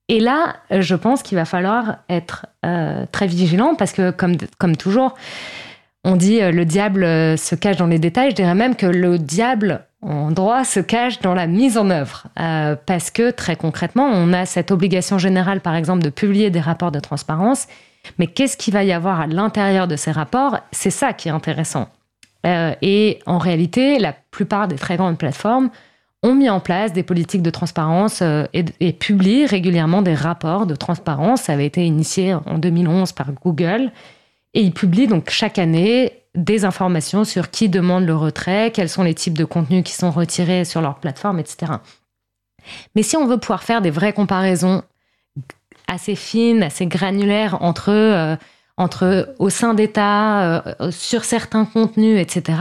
Et 0.07 0.19
là, 0.19 0.57
je 0.69 0.93
pense 0.93 1.23
qu'il 1.23 1.37
va 1.37 1.45
falloir 1.45 1.97
être 2.09 2.45
euh, 2.65 3.05
très 3.11 3.27
vigilant 3.27 3.75
parce 3.75 3.93
que, 3.93 4.11
comme, 4.11 4.35
comme 4.59 4.75
toujours, 4.75 5.15
on 6.05 6.15
dit 6.15 6.41
euh, 6.41 6.51
le 6.51 6.63
diable 6.63 7.03
euh, 7.03 7.35
se 7.35 7.55
cache 7.55 7.75
dans 7.75 7.87
les 7.87 7.99
détails. 7.99 8.31
Je 8.31 8.35
dirais 8.35 8.55
même 8.55 8.75
que 8.75 8.85
le 8.85 9.19
diable 9.19 9.81
en 10.01 10.31
droit 10.31 10.63
se 10.63 10.79
cache 10.79 11.19
dans 11.19 11.33
la 11.33 11.47
mise 11.47 11.77
en 11.77 11.89
œuvre. 11.89 12.27
parce 12.85 13.09
que 13.09 13.31
très 13.31 13.55
concrètement, 13.55 14.05
on 14.05 14.33
a 14.33 14.45
cette 14.45 14.69
obligation 14.69 15.17
générale, 15.17 15.61
par 15.61 15.75
exemple, 15.75 16.03
de 16.03 16.09
publier 16.09 16.51
des 16.51 16.59
rapports 16.59 16.91
de 16.91 16.99
transparence. 16.99 17.67
Mais 18.19 18.27
qu'est-ce 18.27 18.55
qu'il 18.55 18.71
va 18.71 18.83
y 18.83 18.93
avoir 18.93 19.21
à 19.21 19.25
l'intérieur 19.27 19.87
de 19.87 19.95
ces 19.95 20.11
rapports? 20.11 20.59
C'est 20.71 20.91
ça 20.91 21.13
qui 21.13 21.27
est 21.27 21.31
intéressant. 21.31 21.89
et 22.43 23.17
en 23.25 23.39
réalité, 23.39 23.97
la 23.97 24.13
plupart 24.13 24.67
des 24.67 24.75
très 24.75 24.95
grandes 24.95 25.17
plateformes 25.17 25.71
ont 26.25 26.33
mis 26.33 26.49
en 26.49 26.59
place 26.59 26.91
des 26.91 27.03
politiques 27.03 27.43
de 27.43 27.49
transparence 27.49 28.21
euh, 28.21 28.45
et, 28.53 28.93
publient 28.93 29.45
régulièrement 29.45 30.01
des 30.01 30.15
rapports 30.15 30.65
de 30.65 30.75
transparence. 30.75 31.43
Ça 31.43 31.53
avait 31.53 31.67
été 31.67 31.85
initié 31.85 32.33
en 32.33 32.57
2011 32.57 33.11
par 33.11 33.31
Google. 33.31 33.91
Et 34.55 34.61
ils 34.61 34.73
publient 34.73 35.07
donc 35.07 35.29
chaque 35.29 35.59
année 35.59 36.23
des 36.33 36.65
informations 36.65 37.23
sur 37.23 37.51
qui 37.51 37.69
demande 37.69 38.05
le 38.05 38.15
retrait, 38.15 38.71
quels 38.73 38.89
sont 38.89 39.03
les 39.03 39.13
types 39.13 39.37
de 39.37 39.45
contenus 39.45 39.83
qui 39.83 39.93
sont 39.93 40.11
retirés 40.11 40.65
sur 40.65 40.81
leur 40.81 40.95
plateforme, 40.95 41.39
etc. 41.39 41.73
Mais 42.95 43.03
si 43.03 43.15
on 43.15 43.27
veut 43.27 43.37
pouvoir 43.37 43.63
faire 43.63 43.81
des 43.81 43.91
vraies 43.91 44.13
comparaisons 44.13 44.81
assez 45.87 46.15
fines, 46.15 46.63
assez 46.63 46.87
granulaires 46.87 47.61
entre 47.61 47.91
euh, 47.91 48.35
entre 48.77 49.33
au 49.39 49.49
sein 49.49 49.73
d'État, 49.73 50.57
euh, 50.57 50.91
sur 50.91 51.23
certains 51.23 51.63
contenus, 51.63 52.19
etc., 52.19 52.57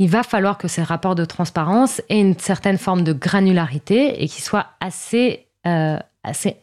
il 0.00 0.10
va 0.10 0.24
falloir 0.24 0.58
que 0.58 0.66
ces 0.66 0.82
rapports 0.82 1.14
de 1.14 1.24
transparence 1.24 2.02
aient 2.08 2.20
une 2.20 2.38
certaine 2.38 2.78
forme 2.78 3.02
de 3.02 3.12
granularité 3.12 4.22
et 4.22 4.28
qu'ils 4.28 4.42
soient 4.42 4.66
assez, 4.80 5.46
euh, 5.66 5.98
assez, 6.24 6.56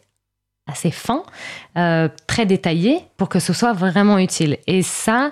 assez 0.68 0.92
fins, 0.92 1.24
euh, 1.78 2.08
très 2.28 2.46
détaillés 2.46 3.00
pour 3.18 3.30
que 3.30 3.40
ce 3.40 3.54
soit 3.54 3.74
vraiment 3.74 4.18
utile. 4.18 4.58
Et 4.68 4.82
ça, 4.82 5.32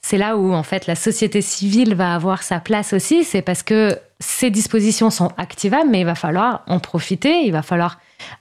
c'est 0.00 0.18
là 0.18 0.36
où 0.36 0.52
en 0.52 0.62
fait 0.62 0.86
la 0.86 0.94
société 0.94 1.40
civile 1.40 1.94
va 1.94 2.14
avoir 2.14 2.42
sa 2.42 2.60
place 2.60 2.92
aussi, 2.92 3.24
c'est 3.24 3.42
parce 3.42 3.62
que 3.62 3.98
ces 4.18 4.50
dispositions 4.50 5.10
sont 5.10 5.30
activables, 5.36 5.90
mais 5.90 6.00
il 6.00 6.06
va 6.06 6.14
falloir 6.14 6.62
en 6.68 6.78
profiter, 6.78 7.42
il 7.44 7.52
va 7.52 7.62
falloir 7.62 7.98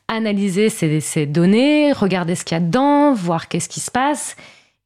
analyser 0.08 0.70
ces, 0.70 1.26
données, 1.26 1.92
regarder 1.92 2.36
ce 2.36 2.46
qu'il 2.46 2.56
y 2.56 2.58
a 2.60 2.64
dedans, 2.64 3.14
voir 3.14 3.48
qu'est-ce 3.48 3.68
qui 3.68 3.82
se 3.82 3.92
passe. 3.92 4.38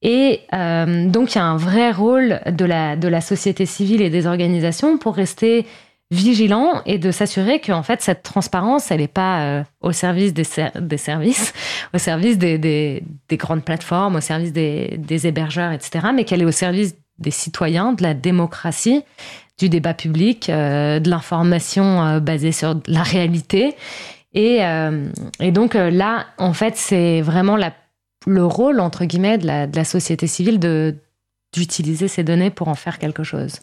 Et 0.01 0.39
euh, 0.53 1.07
donc, 1.07 1.36
il 1.36 1.38
y 1.38 1.41
a 1.41 1.43
un 1.43 1.57
vrai 1.57 1.91
rôle 1.91 2.39
de 2.47 2.65
la 2.65 3.22
société 3.22 3.65
civile 3.65 4.01
et 4.01 4.09
des 4.09 4.26
organisations 4.26 4.97
pour 4.97 5.15
rester 5.15 5.67
vigilant 6.12 6.82
et 6.86 6.97
de 6.97 7.12
s'assurer 7.12 7.60
que 7.60 7.72
en 7.72 7.84
fait 7.84 8.01
cette 8.01 8.24
transparence 8.24 8.89
elle 8.89 9.01
n'est 9.01 9.07
pas 9.07 9.41
euh, 9.41 9.64
au 9.82 9.91
service 9.91 10.34
des, 10.34 10.45
des, 10.80 10.97
services 10.97 11.53
au 11.93 11.99
service 11.99 12.38
des, 12.38 12.57
des, 12.57 13.03
des, 13.28 13.38
grandes 13.38 13.64
plateformes 13.64 14.16
au 14.16 14.22
service 14.22 14.51
des, 14.51 14.99
hébergeurs 15.28 15.72
etc 15.72 16.07
mais 16.14 16.24
qu'elle 16.24 16.41
est 16.41 16.45
au 16.45 16.51
service 16.51 16.95
des 17.20 17.32
citoyens 17.32 17.93
de 17.93 18.01
la 18.01 18.16
démocratie 18.16 19.03
du 19.60 19.70
débat 19.70 19.93
public 19.93 20.49
euh, 20.49 20.99
de 20.99 21.10
l'information 21.10 22.20
basée 22.20 22.53
sur 22.53 22.80
la 22.88 23.03
réalité 23.03 23.76
et, 24.34 24.64
euh, 24.64 25.10
et 25.39 25.51
donc 25.51 25.76
euh, 25.76 25.89
là, 25.89 26.28
en 26.38 26.53
fait, 26.53 26.76
c'est 26.76 27.22
vraiment 27.22 27.57
le 28.28 28.45
rôle, 28.45 28.80
entre 28.80 29.05
guillemets, 29.05 29.38
de 29.38 29.47
la, 29.47 29.68
de 29.68 29.76
la 29.76 29.84
société 29.84 30.28
civile 30.28 30.60
d'utiliser 31.53 32.07
ces 32.07 32.24
données 32.24 32.51
pour 32.51 32.68
en 32.68 32.76
faire 32.76 32.99
quelque 32.99 33.24
chose. 33.24 33.60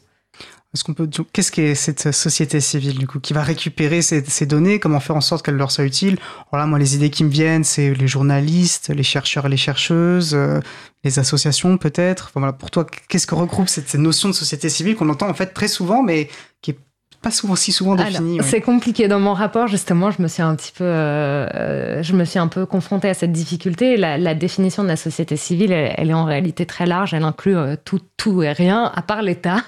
Qu'est-ce 1.32 1.52
qu'est 1.52 1.74
cette 1.74 2.12
société 2.12 2.60
civile 2.60 2.98
du 2.98 3.06
coup 3.06 3.20
qui 3.20 3.32
va 3.32 3.42
récupérer 3.42 4.02
ces, 4.02 4.46
données? 4.46 4.78
Comment 4.78 5.00
faire 5.00 5.16
en 5.16 5.20
sorte 5.20 5.44
qu'elles 5.44 5.56
leur 5.56 5.70
soient 5.70 5.84
utiles 5.84 6.18
Voilà, 6.50 6.66
moi 6.66 6.78
les 6.78 6.94
idées 6.94 7.10
qui 7.10 7.24
me 7.24 7.30
viennent, 7.30 7.64
c'est 7.64 7.94
les 7.94 8.08
journalistes, 8.08 8.90
les 8.90 9.02
chercheurs 9.02 9.46
et 9.46 9.48
les 9.48 9.56
chercheuses, 9.56 10.34
euh, 10.34 10.60
les 11.04 11.18
associations 11.18 11.78
peut-être. 11.78 12.30
Voilà, 12.34 12.52
pour 12.52 12.70
toi, 12.70 12.86
qu'est-ce 13.08 13.26
que 13.26 13.34
regroupe 13.34 13.68
cette, 13.68 13.88
cette 13.88 14.00
notion 14.00 14.28
de 14.28 14.34
société 14.34 14.68
civile 14.68 14.96
qu'on 14.96 15.08
entend 15.08 15.28
en 15.28 15.34
fait 15.34 15.48
très 15.54 15.68
souvent, 15.68 16.02
mais 16.02 16.28
qui 16.62 16.72
est 16.72 16.78
pas 17.26 17.32
souvent 17.32 17.56
si 17.56 17.72
souvent 17.72 17.96
défini. 17.96 18.38
C'est 18.42 18.60
compliqué 18.60 19.08
dans 19.08 19.18
mon 19.18 19.34
rapport 19.34 19.66
justement. 19.66 20.12
Je 20.12 20.22
me 20.22 20.28
suis 20.28 20.42
un 20.42 20.54
petit 20.54 20.70
peu, 20.70 20.84
euh, 20.84 22.00
je 22.00 22.12
me 22.12 22.24
suis 22.24 22.38
un 22.38 22.46
peu 22.46 22.66
confrontée 22.66 23.08
à 23.08 23.14
cette 23.14 23.32
difficulté. 23.32 23.96
La, 23.96 24.34
définition 24.34 24.84
de 24.84 24.88
la 24.88 24.94
société 24.94 25.36
civile, 25.36 25.72
elle, 25.72 26.10
est 26.10 26.14
en 26.14 26.24
réalité 26.24 26.66
très 26.66 26.86
large. 26.86 27.14
Elle 27.14 27.24
inclut 27.24 27.56
euh, 27.56 27.74
tout, 27.84 28.00
tout 28.16 28.44
et 28.44 28.52
rien 28.52 28.92
à 28.94 29.02
part 29.02 29.22
l'État. 29.22 29.64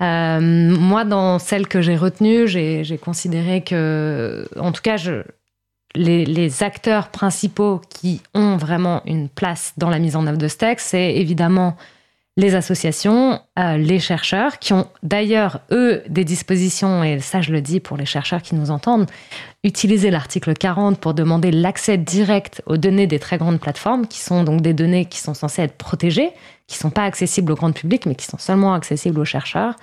Euh, 0.00 0.38
moi, 0.40 1.04
dans 1.04 1.40
celle 1.40 1.66
que 1.66 1.82
j'ai 1.82 1.96
retenue, 1.96 2.46
j'ai 2.46 2.98
considéré 3.02 3.64
que, 3.64 4.46
en 4.56 4.70
tout 4.70 4.82
cas, 4.82 4.96
je, 4.96 5.22
les, 5.96 6.24
les, 6.24 6.62
acteurs 6.62 7.08
principaux 7.08 7.80
qui 7.88 8.20
ont 8.34 8.56
vraiment 8.56 9.02
une 9.04 9.28
place 9.28 9.72
dans 9.78 9.90
la 9.90 9.98
mise 9.98 10.14
en 10.14 10.28
œuvre 10.28 10.38
de 10.38 10.46
ce 10.46 10.58
texte, 10.58 10.90
c'est 10.90 11.16
évidemment 11.16 11.76
les 12.36 12.56
associations, 12.56 13.40
euh, 13.58 13.76
les 13.76 14.00
chercheurs, 14.00 14.58
qui 14.58 14.72
ont 14.72 14.88
d'ailleurs, 15.04 15.60
eux, 15.70 16.02
des 16.08 16.24
dispositions, 16.24 17.04
et 17.04 17.20
ça 17.20 17.40
je 17.40 17.52
le 17.52 17.60
dis 17.60 17.78
pour 17.78 17.96
les 17.96 18.06
chercheurs 18.06 18.42
qui 18.42 18.56
nous 18.56 18.72
entendent, 18.72 19.08
utiliser 19.62 20.10
l'article 20.10 20.54
40 20.54 20.98
pour 20.98 21.14
demander 21.14 21.52
l'accès 21.52 21.96
direct 21.96 22.60
aux 22.66 22.76
données 22.76 23.06
des 23.06 23.20
très 23.20 23.38
grandes 23.38 23.60
plateformes, 23.60 24.06
qui 24.08 24.18
sont 24.18 24.42
donc 24.42 24.62
des 24.62 24.74
données 24.74 25.04
qui 25.04 25.20
sont 25.20 25.34
censées 25.34 25.62
être 25.62 25.76
protégées, 25.76 26.30
qui 26.66 26.76
ne 26.76 26.80
sont 26.80 26.90
pas 26.90 27.04
accessibles 27.04 27.52
au 27.52 27.54
grand 27.54 27.72
public, 27.72 28.04
mais 28.06 28.16
qui 28.16 28.26
sont 28.26 28.38
seulement 28.38 28.74
accessibles 28.74 29.20
aux 29.20 29.24
chercheurs. 29.24 29.76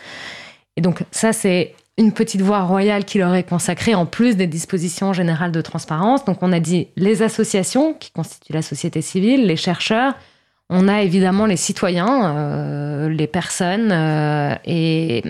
Et 0.75 0.81
donc 0.81 1.03
ça, 1.11 1.31
c'est 1.31 1.73
une 1.97 2.11
petite 2.11 2.41
voie 2.41 2.63
royale 2.63 3.05
qui 3.05 3.17
leur 3.17 3.33
est 3.33 3.47
consacrée 3.47 3.95
en 3.95 4.05
plus 4.05 4.35
des 4.35 4.47
dispositions 4.47 5.13
générales 5.13 5.51
de 5.51 5.61
transparence. 5.61 6.25
Donc 6.25 6.39
on 6.41 6.51
a 6.51 6.59
dit 6.59 6.87
les 6.97 7.21
associations 7.21 7.93
qui 7.93 8.11
constituent 8.11 8.53
la 8.53 8.61
société 8.61 9.01
civile, 9.01 9.45
les 9.45 9.55
chercheurs, 9.55 10.15
on 10.71 10.87
a 10.87 11.01
évidemment 11.01 11.45
les 11.45 11.57
citoyens, 11.57 12.35
euh, 12.35 13.09
les 13.09 13.27
personnes, 13.27 13.91
euh, 13.91 14.55
et 14.65 15.21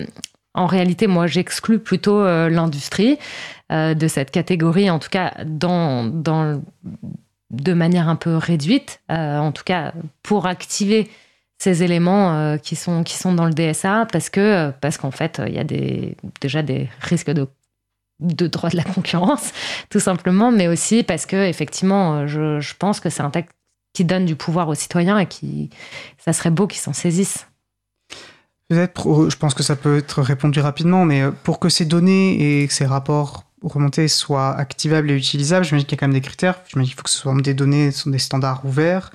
en 0.54 0.66
réalité, 0.66 1.08
moi, 1.08 1.26
j'exclus 1.26 1.80
plutôt 1.80 2.20
euh, 2.20 2.48
l'industrie 2.48 3.18
de 3.70 4.06
cette 4.06 4.30
catégorie, 4.30 4.90
en 4.90 4.98
tout 4.98 5.08
cas 5.08 5.32
de 5.46 6.60
manière 7.72 8.10
un 8.10 8.16
peu 8.16 8.36
réduite, 8.36 9.00
en 9.08 9.50
tout 9.50 9.64
cas 9.64 9.94
pour 10.22 10.44
activer 10.44 11.10
ces 11.56 11.82
éléments 11.82 12.58
qui, 12.58 12.76
sont, 12.76 13.02
qui 13.02 13.14
sont 13.14 13.32
dans 13.32 13.46
le 13.46 13.54
DSA, 13.54 14.08
parce 14.12 14.28
que 14.28 14.72
parce 14.82 14.98
qu'en 14.98 15.10
fait, 15.10 15.40
il 15.46 15.54
y 15.54 15.58
a 15.58 15.64
déjà 16.42 16.60
des 16.60 16.90
risques 17.00 17.30
de 17.30 17.48
de 18.20 18.46
droit 18.46 18.68
de 18.68 18.76
la 18.76 18.84
concurrence, 18.84 19.54
tout 19.88 20.00
simplement, 20.00 20.52
mais 20.52 20.68
aussi 20.68 21.02
parce 21.02 21.24
que 21.24 21.48
effectivement, 21.48 22.26
je, 22.26 22.60
je 22.60 22.74
pense 22.78 23.00
que 23.00 23.08
c'est 23.08 23.22
un 23.22 23.30
texte 23.30 23.56
qui 23.92 24.04
donne 24.04 24.24
du 24.24 24.36
pouvoir 24.36 24.68
aux 24.68 24.74
citoyens 24.74 25.18
et 25.18 25.26
qui, 25.26 25.70
ça 26.18 26.32
serait 26.32 26.50
beau 26.50 26.66
qu'ils 26.66 26.80
s'en 26.80 26.92
saisissent. 26.92 27.46
Peut-être, 28.68 29.28
je 29.28 29.36
pense 29.36 29.54
que 29.54 29.62
ça 29.62 29.76
peut 29.76 29.98
être 29.98 30.22
répondu 30.22 30.60
rapidement, 30.60 31.04
mais 31.04 31.22
euh, 31.22 31.30
pour 31.30 31.58
que 31.58 31.68
ces 31.68 31.84
données 31.84 32.62
et 32.62 32.68
ces 32.68 32.86
rapports 32.86 33.44
remontés 33.62 34.08
soient 34.08 34.56
activables 34.56 35.10
et 35.10 35.16
utilisables, 35.16 35.64
j'imagine 35.64 35.86
qu'il 35.86 35.96
y 35.96 35.98
a 35.98 36.00
quand 36.00 36.08
même 36.08 36.14
des 36.14 36.22
critères. 36.22 36.60
J'imagine 36.68 36.88
qu'il 36.88 36.96
faut 36.96 37.02
que 37.02 37.10
ce 37.10 37.18
soit 37.18 37.34
des 37.42 37.54
données, 37.54 37.90
sont 37.90 38.10
des 38.10 38.18
standards 38.18 38.64
ouverts, 38.64 39.10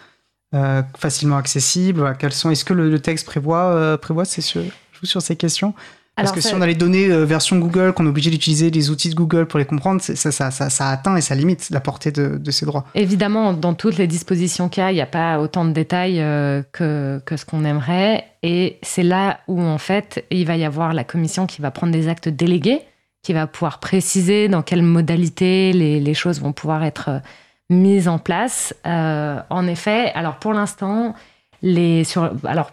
euh, 0.54 0.84
facilement 0.98 1.38
accessibles. 1.38 2.16
quels 2.20 2.34
sont 2.34 2.52
Est-ce 2.52 2.66
que 2.66 2.74
le, 2.74 3.00
texte 3.00 3.26
prévoit, 3.26 3.74
euh, 3.74 3.98
prévoit 3.98 4.26
ces, 4.26 4.42
sur 4.42 5.22
ces 5.22 5.36
questions? 5.36 5.74
Parce 6.18 6.32
que 6.32 6.42
si 6.42 6.54
on 6.54 6.62
a 6.62 6.68
les 6.68 6.76
données 6.76 7.10
euh, 7.10 7.26
version 7.26 7.58
Google, 7.58 7.94
qu'on 7.94 8.06
est 8.06 8.10
obligé 8.10 8.30
d'utiliser 8.30 8.70
les 8.70 8.90
outils 8.90 9.10
de 9.10 9.16
Google 9.16 9.46
pour 9.46 9.60
les 9.60 9.66
comprendre, 9.66 10.02
ça, 10.02 10.16
ça, 10.16 10.52
ça, 10.52 10.70
ça, 10.70 10.90
atteint 10.90 11.16
et 11.16 11.22
ça 11.22 11.36
limite 11.36 11.70
la 11.70 11.80
portée 11.80 12.12
de, 12.12 12.38
de 12.38 12.52
ces 12.52 12.66
droits. 12.66 12.86
Évidemment, 12.96 13.54
dans 13.54 13.74
toutes 13.74 13.98
les 13.98 14.08
dispositions 14.08 14.68
qu'il 14.68 14.84
y 14.84 14.86
a, 14.86 14.92
il 14.92 14.96
n'y 14.96 15.02
a 15.02 15.06
pas 15.06 15.40
autant 15.40 15.64
de 15.64 15.72
détails 15.72 16.20
euh, 16.20 16.64
que, 16.72 17.22
que 17.26 17.38
ce 17.38 17.46
qu'on 17.46 17.64
aimerait. 17.64 18.26
Et 18.44 18.80
c'est 18.82 19.04
là 19.04 19.40
où, 19.48 19.62
en 19.62 19.78
fait, 19.78 20.26
il 20.32 20.46
va 20.46 20.58
y 20.58 20.66
avoir 20.66 20.94
la 20.94 21.04
commission 21.04 21.46
qui 21.46 21.62
va 21.62 21.72
prendre 21.72 21.94
des 21.94 22.08
actes 22.08 22.30
délégués, 22.30 22.82
qui 23.24 23.34
va 23.34 23.48
pouvoir 23.48 23.80
préciser 23.80 24.48
dans 24.48 24.62
quelle 24.62 24.84
modalité 24.84 25.74
les, 25.74 26.00
les 26.00 26.14
choses 26.14 26.42
vont 26.42 26.54
pouvoir 26.54 26.84
être 26.84 27.10
euh, 27.10 27.20
mises 27.70 28.08
en 28.08 28.20
place. 28.20 28.74
Euh, 28.86 29.40
en 29.50 29.68
effet, 29.68 30.12
alors 30.14 30.36
pour 30.38 30.54
l'instant, 30.54 31.14
les 31.62 32.04
sur 32.04 32.32
alors 32.46 32.72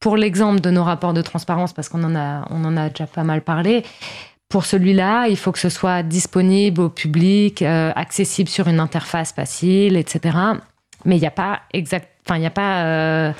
pour 0.00 0.16
l'exemple 0.16 0.60
de 0.60 0.70
nos 0.70 0.84
rapports 0.84 1.14
de 1.14 1.22
transparence, 1.22 1.72
parce 1.72 1.88
qu'on 1.88 2.04
en 2.04 2.14
a, 2.14 2.46
en 2.50 2.76
a 2.76 2.88
déjà 2.88 3.06
pas 3.06 3.24
mal 3.24 3.42
parlé, 3.42 3.82
pour 4.48 4.64
celui-là, 4.64 5.26
il 5.28 5.36
faut 5.36 5.52
que 5.52 5.58
ce 5.58 5.68
soit 5.68 6.02
disponible 6.02 6.80
au 6.80 6.88
public, 6.88 7.62
euh, 7.62 7.92
accessible 7.96 8.48
sur 8.48 8.68
une 8.68 8.78
interface 8.78 9.32
facile, 9.32 9.96
etc. 9.96 10.38
Mais 11.04 11.16
il 11.16 11.20
n'y 11.20 11.26
a 11.26 11.32
pas 11.32 11.60
exact, 11.72 12.08
enfin 12.24 12.36
il 12.36 12.40
n'y 12.40 12.46
a 12.46 12.50
pas, 12.50 12.84
euh, 12.84 13.32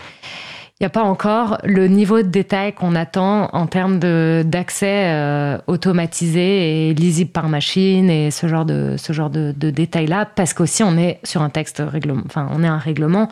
a 0.83 0.89
pas 0.89 1.05
encore 1.05 1.59
le 1.63 1.87
niveau 1.87 2.19
de 2.23 2.29
détail 2.29 2.73
qu'on 2.73 2.97
attend 2.97 3.49
en 3.53 3.67
termes 3.67 3.99
d'accès 3.99 5.13
euh, 5.13 5.59
automatisé 5.69 6.89
et 6.89 6.95
lisible 6.95 7.31
par 7.31 7.49
machine 7.49 8.11
et 8.11 8.33
ce 8.33 8.49
genre 8.49 8.65
de, 8.65 8.97
ce 8.99 9.13
genre 9.13 9.31
de, 9.31 9.55
de 9.57 9.71
détails-là, 9.71 10.27
parce 10.27 10.55
qu'aussi 10.55 10.83
on 10.83 10.99
est 10.99 11.21
sur 11.23 11.41
un 11.41 11.51
texte 11.51 11.83
règlement, 11.87 12.23
enfin 12.27 12.49
on 12.53 12.65
est 12.65 12.69
un 12.69 12.79
règlement 12.79 13.29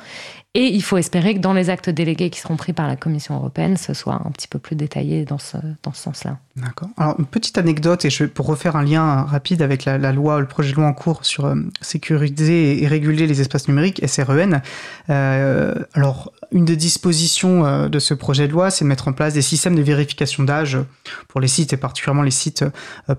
et 0.54 0.66
il 0.66 0.82
faut 0.82 0.96
espérer 0.96 1.34
que 1.34 1.40
dans 1.40 1.52
les 1.52 1.68
actes 1.68 1.90
délégués 1.90 2.30
qui 2.30 2.40
seront 2.40 2.56
pris 2.56 2.72
par 2.72 2.86
la 2.86 2.96
Commission 2.96 3.34
européenne, 3.34 3.76
ce 3.76 3.92
soit 3.92 4.22
un 4.24 4.30
petit 4.30 4.48
peu 4.48 4.58
plus 4.58 4.76
détaillé 4.76 5.24
dans 5.24 5.38
ce, 5.38 5.56
dans 5.82 5.92
ce 5.92 6.02
sens-là. 6.02 6.38
D'accord. 6.56 6.88
Alors, 6.96 7.16
une 7.18 7.26
petite 7.26 7.58
anecdote, 7.58 8.04
et 8.04 8.10
je, 8.10 8.24
pour 8.26 8.46
refaire 8.46 8.76
un 8.76 8.84
lien 8.84 9.22
rapide 9.24 9.60
avec 9.60 9.84
la, 9.84 10.12
loi, 10.12 10.38
le 10.38 10.46
projet 10.46 10.70
de 10.70 10.76
loi 10.76 10.86
en 10.86 10.92
cours 10.92 11.24
sur 11.24 11.46
euh, 11.46 11.56
sécuriser 11.80 12.80
et 12.80 12.86
réguler 12.86 13.26
les 13.26 13.40
espaces 13.40 13.66
numériques, 13.66 14.00
SREN. 14.06 14.62
Euh, 15.10 15.74
alors, 15.94 16.32
une 16.52 16.64
des 16.64 16.76
dispositions 16.76 17.66
euh, 17.66 17.88
de 17.88 17.98
ce 17.98 18.14
projet 18.14 18.46
de 18.46 18.52
loi, 18.52 18.70
c'est 18.70 18.84
de 18.84 18.88
mettre 18.88 19.08
en 19.08 19.12
place 19.12 19.34
des 19.34 19.42
systèmes 19.42 19.74
de 19.74 19.82
vérification 19.82 20.44
d'âge 20.44 20.78
pour 21.26 21.40
les 21.40 21.48
sites, 21.48 21.72
et 21.72 21.76
particulièrement 21.76 22.22
les 22.22 22.30
sites 22.30 22.64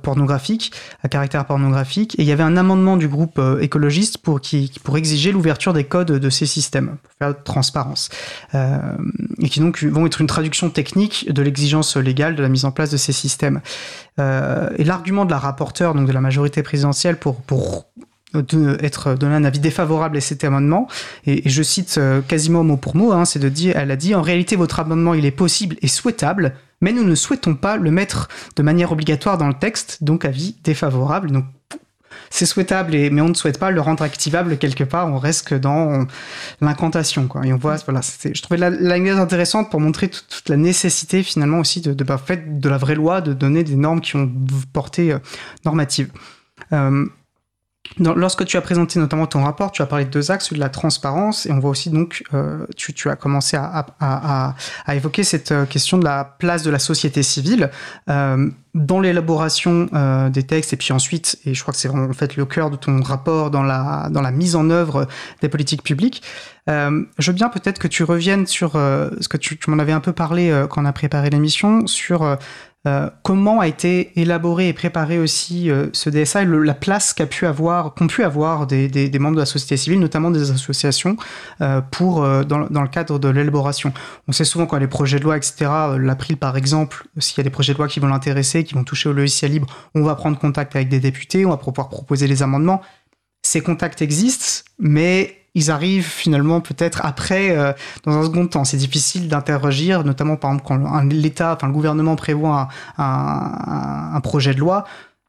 pornographiques, 0.02 0.72
à 1.04 1.10
caractère 1.10 1.44
pornographique. 1.44 2.16
Et 2.18 2.22
il 2.22 2.28
y 2.28 2.32
avait 2.32 2.42
un 2.42 2.56
amendement 2.56 2.96
du 2.96 3.10
groupe 3.10 3.42
écologiste 3.60 4.20
pour, 4.20 4.40
qui, 4.40 4.72
pour 4.86 4.98
exiger 4.98 5.34
l'ouverture 5.34 5.74
des 5.74 5.84
codes 5.84 6.14
de 6.14 6.30
ces 6.30 6.46
systèmes, 6.46 6.96
pour 7.04 7.12
faire 7.20 7.30
de 7.34 7.44
transparence. 7.44 8.10
et 8.54 9.50
qui 9.50 9.60
donc 9.60 9.84
vont 9.84 10.06
être 10.06 10.22
une 10.22 10.28
traduction 10.28 10.70
technique 10.70 11.32
de 11.32 11.42
l'exigence 11.42 11.98
légale 11.98 12.36
de 12.36 12.42
la 12.42 12.50
mise 12.50 12.64
en 12.64 12.72
place 12.72 12.92
de 12.92 12.98
ces 12.98 13.12
systèmes 13.12 13.25
système. 13.26 13.62
Euh, 14.20 14.70
et 14.78 14.84
l'argument 14.84 15.26
de 15.26 15.32
la 15.32 15.40
rapporteure, 15.40 15.94
donc 15.94 16.08
de 16.08 16.14
la 16.14 16.22
majorité 16.22 16.64
présidentielle, 16.64 17.18
pour, 17.18 17.42
pour 17.42 17.88
être 18.82 19.16
donner 19.16 19.36
un 19.36 19.46
avis 19.46 19.60
défavorable 19.60 20.18
à 20.18 20.22
cet 20.22 20.44
amendement, 20.44 20.88
et, 21.26 21.50
je 21.50 21.64
cite 21.64 21.96
euh, 21.98 22.22
quasiment 22.22 22.64
mot 22.64 22.78
pour 22.78 22.96
mot, 22.96 23.12
hein, 23.14 23.26
c'est 23.26 23.40
de 23.40 23.50
dire, 23.50 23.78
elle 23.78 23.92
a 23.92 23.96
dit 23.96 24.14
en 24.14 24.22
réalité 24.22 24.56
votre 24.56 24.80
amendement 24.80 25.14
il 25.14 25.26
est 25.26 25.32
possible 25.32 25.78
et 25.82 25.88
souhaitable, 25.88 26.54
mais 26.82 26.92
nous 26.92 27.04
ne 27.04 27.16
souhaitons 27.16 27.56
pas 27.56 27.78
le 27.78 27.92
mettre 27.92 28.28
de 28.56 28.64
manière 28.64 28.92
obligatoire 28.92 29.38
dans 29.38 29.48
le 29.48 29.54
texte, 29.54 30.04
donc 30.04 30.26
avis 30.26 30.56
défavorable. 30.64 31.32
Donc 31.32 31.46
c'est 32.30 32.46
souhaitable, 32.46 32.92
mais 33.12 33.22
on 33.22 33.30
ne 33.30 33.34
souhaite 33.34 33.60
pas 33.60 33.72
le 33.72 33.82
rendre 33.82 34.04
activable 34.04 34.58
quelque 34.58 34.84
part. 34.84 35.08
On 35.08 35.18
reste 35.18 35.48
que 35.48 35.56
dans 35.56 36.06
l'incantation. 36.62 37.28
Et 37.44 37.54
on 37.54 37.58
voit, 37.58 37.78
voilà, 37.86 38.02
je 38.02 38.42
trouvais 38.42 38.58
l'anecdote 38.58 39.20
intéressante 39.20 39.70
pour 39.70 39.80
montrer 39.80 40.10
toute, 40.10 40.50
la 40.50 40.58
nécessité 40.58 41.24
finalement 41.24 41.60
aussi 41.60 41.82
de, 41.82 41.94
de, 41.94 42.04
bah, 42.04 42.20
de 42.46 42.70
la 42.70 42.78
vraie 42.78 42.96
loi, 42.96 43.22
de 43.22 43.34
donner 43.34 43.64
des 43.64 43.76
normes 43.76 44.02
qui 44.02 44.16
ont 44.16 44.32
portée 44.74 45.12
euh, 45.12 45.20
normative. 45.66 46.10
Euh, 46.74 47.06
lorsque 48.00 48.46
tu 48.46 48.58
as 48.58 48.62
présenté 48.62 49.00
notamment 49.00 49.26
ton 49.26 49.44
rapport, 49.44 49.72
tu 49.72 49.82
as 49.82 49.86
parlé 49.86 50.06
de 50.06 50.10
deux 50.10 50.32
axes, 50.32 50.46
celui 50.46 50.58
de 50.58 50.64
la 50.64 50.70
transparence, 50.70 51.46
et 51.46 51.52
on 51.52 51.60
voit 51.60 51.70
aussi 51.70 51.90
donc, 51.90 52.24
euh, 52.34 52.66
tu, 52.76 52.94
tu, 52.94 53.10
as 53.10 53.16
commencé 53.16 53.58
à, 53.58 53.86
à, 54.00 54.56
à, 54.86 54.96
évoquer 54.96 55.24
cette 55.24 55.52
euh, 55.52 55.66
question 55.66 55.98
de 55.98 56.04
la 56.04 56.36
place 56.40 56.64
de 56.64 56.72
la 56.72 56.80
société 56.80 57.24
civile 57.24 57.70
euh, 58.10 58.50
dans 58.74 59.00
l'élaboration 59.00 59.88
euh, 59.94 60.30
des 60.30 60.44
textes, 60.44 60.74
et 60.74 60.78
puis 60.78 60.92
ensuite, 60.92 61.38
et 61.46 61.54
je 61.54 61.62
crois 61.62 61.74
que 61.74 61.80
c'est 61.80 61.90
en 61.90 62.12
fait 62.14 62.36
le 62.36 62.46
cœur 62.46 62.70
de 62.70 62.76
ton 62.76 63.02
rapport 63.02 63.50
dans 63.50 63.64
la, 63.64 64.10
dans 64.12 64.22
la 64.22 64.32
mise 64.32 64.56
en 64.56 64.70
œuvre 64.70 65.08
des 65.42 65.50
politiques 65.50 65.84
publiques. 65.84 66.22
Euh, 66.70 67.04
je 67.18 67.32
veux 67.32 67.36
bien 67.36 67.50
peut-être 67.50 67.80
que 67.80 67.88
tu 67.88 68.04
reviennes 68.04 68.48
sur 68.48 68.74
ce 68.74 69.28
que 69.28 69.38
tu, 69.38 69.58
tu 69.58 69.70
m'en 69.70 69.78
avais 69.78 69.92
un 69.92 70.00
peu 70.00 70.14
parlé 70.14 70.66
quand 70.70 70.82
on 70.82 70.86
a 70.86 70.94
préparé 70.94 71.30
l'émission, 71.30 71.88
sur 71.88 72.38
euh, 72.88 73.10
comment 73.24 73.62
a 73.62 73.68
été 73.68 74.20
élaboré 74.20 74.68
et 74.68 74.74
préparé 74.74 75.18
aussi 75.18 75.72
euh, 75.72 75.88
ce 75.94 76.10
DSA 76.10 76.44
et 76.44 76.46
la 76.46 76.74
place 76.74 77.14
qu'a 77.14 77.26
pu 77.26 77.46
avoir, 77.46 77.96
qu'ont 77.96 78.08
pu 78.08 78.24
avoir 78.24 78.68
des, 78.68 78.88
des, 78.88 79.20
membres 79.20 79.36
de 79.36 79.42
la 79.42 79.46
société 79.46 79.76
civile, 79.76 80.00
notamment 80.00 80.30
des 80.30 80.52
associations, 80.52 81.18
euh, 81.62 81.82
pour 81.82 82.22
dans, 82.46 82.60
le 82.60 82.88
cadre 82.88 83.18
de 83.18 83.30
l'élaboration. 83.30 83.92
On 84.28 84.32
sait 84.32 84.46
souvent 84.46 84.68
quand 84.68 84.78
les 84.78 84.88
projets 84.88 85.20
de 85.20 85.24
loi, 85.24 85.38
etc., 85.38 85.72
l'April 85.98 86.38
par 86.38 86.58
exemple, 86.58 87.08
s'il 87.18 87.38
y 87.38 87.42
a 87.42 87.44
des 87.44 87.50
projets 87.50 87.74
de 87.74 87.78
loi 87.78 87.88
qui 87.88 88.00
vont 88.00 88.08
l'intéresser, 88.08 88.64
qui 88.64 88.76
vont 88.76 88.84
toucher 88.84 89.10
au 89.10 89.14
logiciel 89.14 89.52
libre, 89.52 89.68
on 89.96 90.04
va 90.04 90.16
prendre 90.16 90.38
contact 90.38 90.76
avec 90.76 90.90
des 90.90 91.00
députés, 91.00 91.46
on 91.46 91.50
va 91.50 91.58
pouvoir 91.58 91.90
proposer 91.90 92.28
les 92.28 92.44
amendements. 92.44 92.82
Ces 93.42 93.62
contacts 93.62 94.02
existent, 94.02 94.64
mais 94.80 95.45
ils 95.56 95.72
arrivent 95.72 96.08
finalement 96.08 96.62
peut-être 96.62 97.04
après, 97.04 97.58
euh, 97.58 97.72
dans 98.04 98.18
un 98.18 98.24
second 98.24 98.46
temps. 98.46 98.66
C'est 98.66 98.78
difficile 98.78 99.30
d'interroger, 99.30 99.98
notamment 100.04 100.36
par 100.36 100.52
exemple 100.52 100.68
quand 100.68 101.04
l'État, 101.10 101.54
enfin 101.56 101.68
le 101.68 101.74
gouvernement 101.74 102.16
prévoit 102.16 102.68
un, 102.98 104.12
un, 104.14 104.22
projet 104.22 104.54
de 104.54 104.60
loi. 104.60 104.84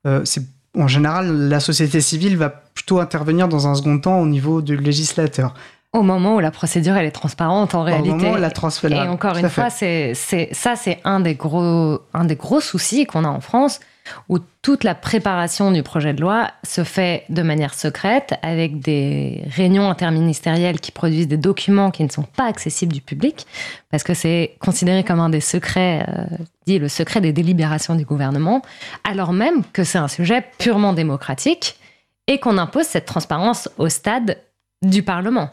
Euh, 0.07 0.21
c'est 0.25 0.43
en 0.77 0.89
général 0.89 1.49
la 1.49 1.61
société 1.61 2.01
civile 2.01 2.37
va 2.37 2.51
plutôt 2.51 2.99
intervenir 2.99 3.49
dans 3.49 3.67
un 3.67 3.75
second 3.75 3.99
temps 3.99 4.21
au 4.21 4.27
niveau 4.27 4.61
du 4.61 4.77
législateur. 4.77 5.55
Au 5.93 6.03
moment 6.03 6.35
où 6.35 6.41
la 6.41 6.51
procédure 6.51 6.97
elle 6.97 7.07
est 7.07 7.13
transparente 7.13 7.75
en 7.75 7.83
réalité. 7.83 8.11
Au 8.11 8.17
moment 8.17 8.33
où 8.33 8.37
la. 8.37 8.51
Et 8.91 9.09
encore 9.09 9.37
une 9.39 9.49
fois, 9.49 9.71
c'est 9.71 10.13
ça 10.53 10.77
c'est 10.77 10.99
un 11.05 11.21
des 11.21 11.37
gros 11.37 12.01
un 12.13 12.25
des 12.25 12.37
gros 12.37 12.61
soucis 12.61 13.07
qu'on 13.07 13.25
a 13.25 13.29
en 13.29 13.41
France 13.41 13.81
où 14.29 14.39
toute 14.63 14.85
la 14.85 14.95
préparation 14.95 15.71
du 15.71 15.83
projet 15.83 16.13
de 16.13 16.21
loi 16.21 16.51
se 16.65 16.85
fait 16.85 17.25
de 17.29 17.43
manière 17.43 17.75
secrète 17.75 18.35
avec 18.43 18.81
des 18.81 19.43
réunions 19.49 19.89
interministérielles 19.89 20.81
qui 20.81 20.93
produisent 20.93 21.29
des 21.29 21.37
documents 21.37 21.91
qui 21.91 22.05
ne 22.05 22.09
sont 22.09 22.23
pas 22.25 22.47
accessibles 22.47 22.93
du 22.93 23.01
public 23.01 23.47
parce 23.91 24.03
que 24.03 24.15
c'est 24.15 24.57
considéré 24.61 25.05
comme 25.05 25.21
un 25.21 25.31
des 25.31 25.41
secrets, 25.41 26.05
euh, 26.09 26.25
dit 26.67 26.79
le 26.79 26.89
secret 26.89 27.21
des 27.21 27.33
délibérations 27.33 27.95
du 27.95 28.05
gouvernement, 28.05 28.63
alors 29.05 29.33
même 29.33 29.63
que 29.73 29.85
c'est 29.85 29.99
un 29.99 30.09
sujet 30.09 30.45
purement 30.59 30.93
démocratique 30.93 31.77
et 32.27 32.39
qu'on 32.39 32.59
impose 32.59 32.87
cette 32.87 33.07
transparence 33.07 33.69
au 33.79 33.89
stade 33.89 34.39
du 34.83 35.03
Parlement. 35.03 35.51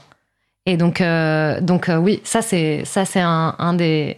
Et 0.65 0.77
donc, 0.77 1.01
euh, 1.01 1.59
donc 1.61 1.89
euh, 1.89 1.97
oui, 1.97 2.21
ça 2.23 2.41
c'est 2.41 2.85
un, 3.15 3.55
un, 3.59 3.73
des 3.73 4.17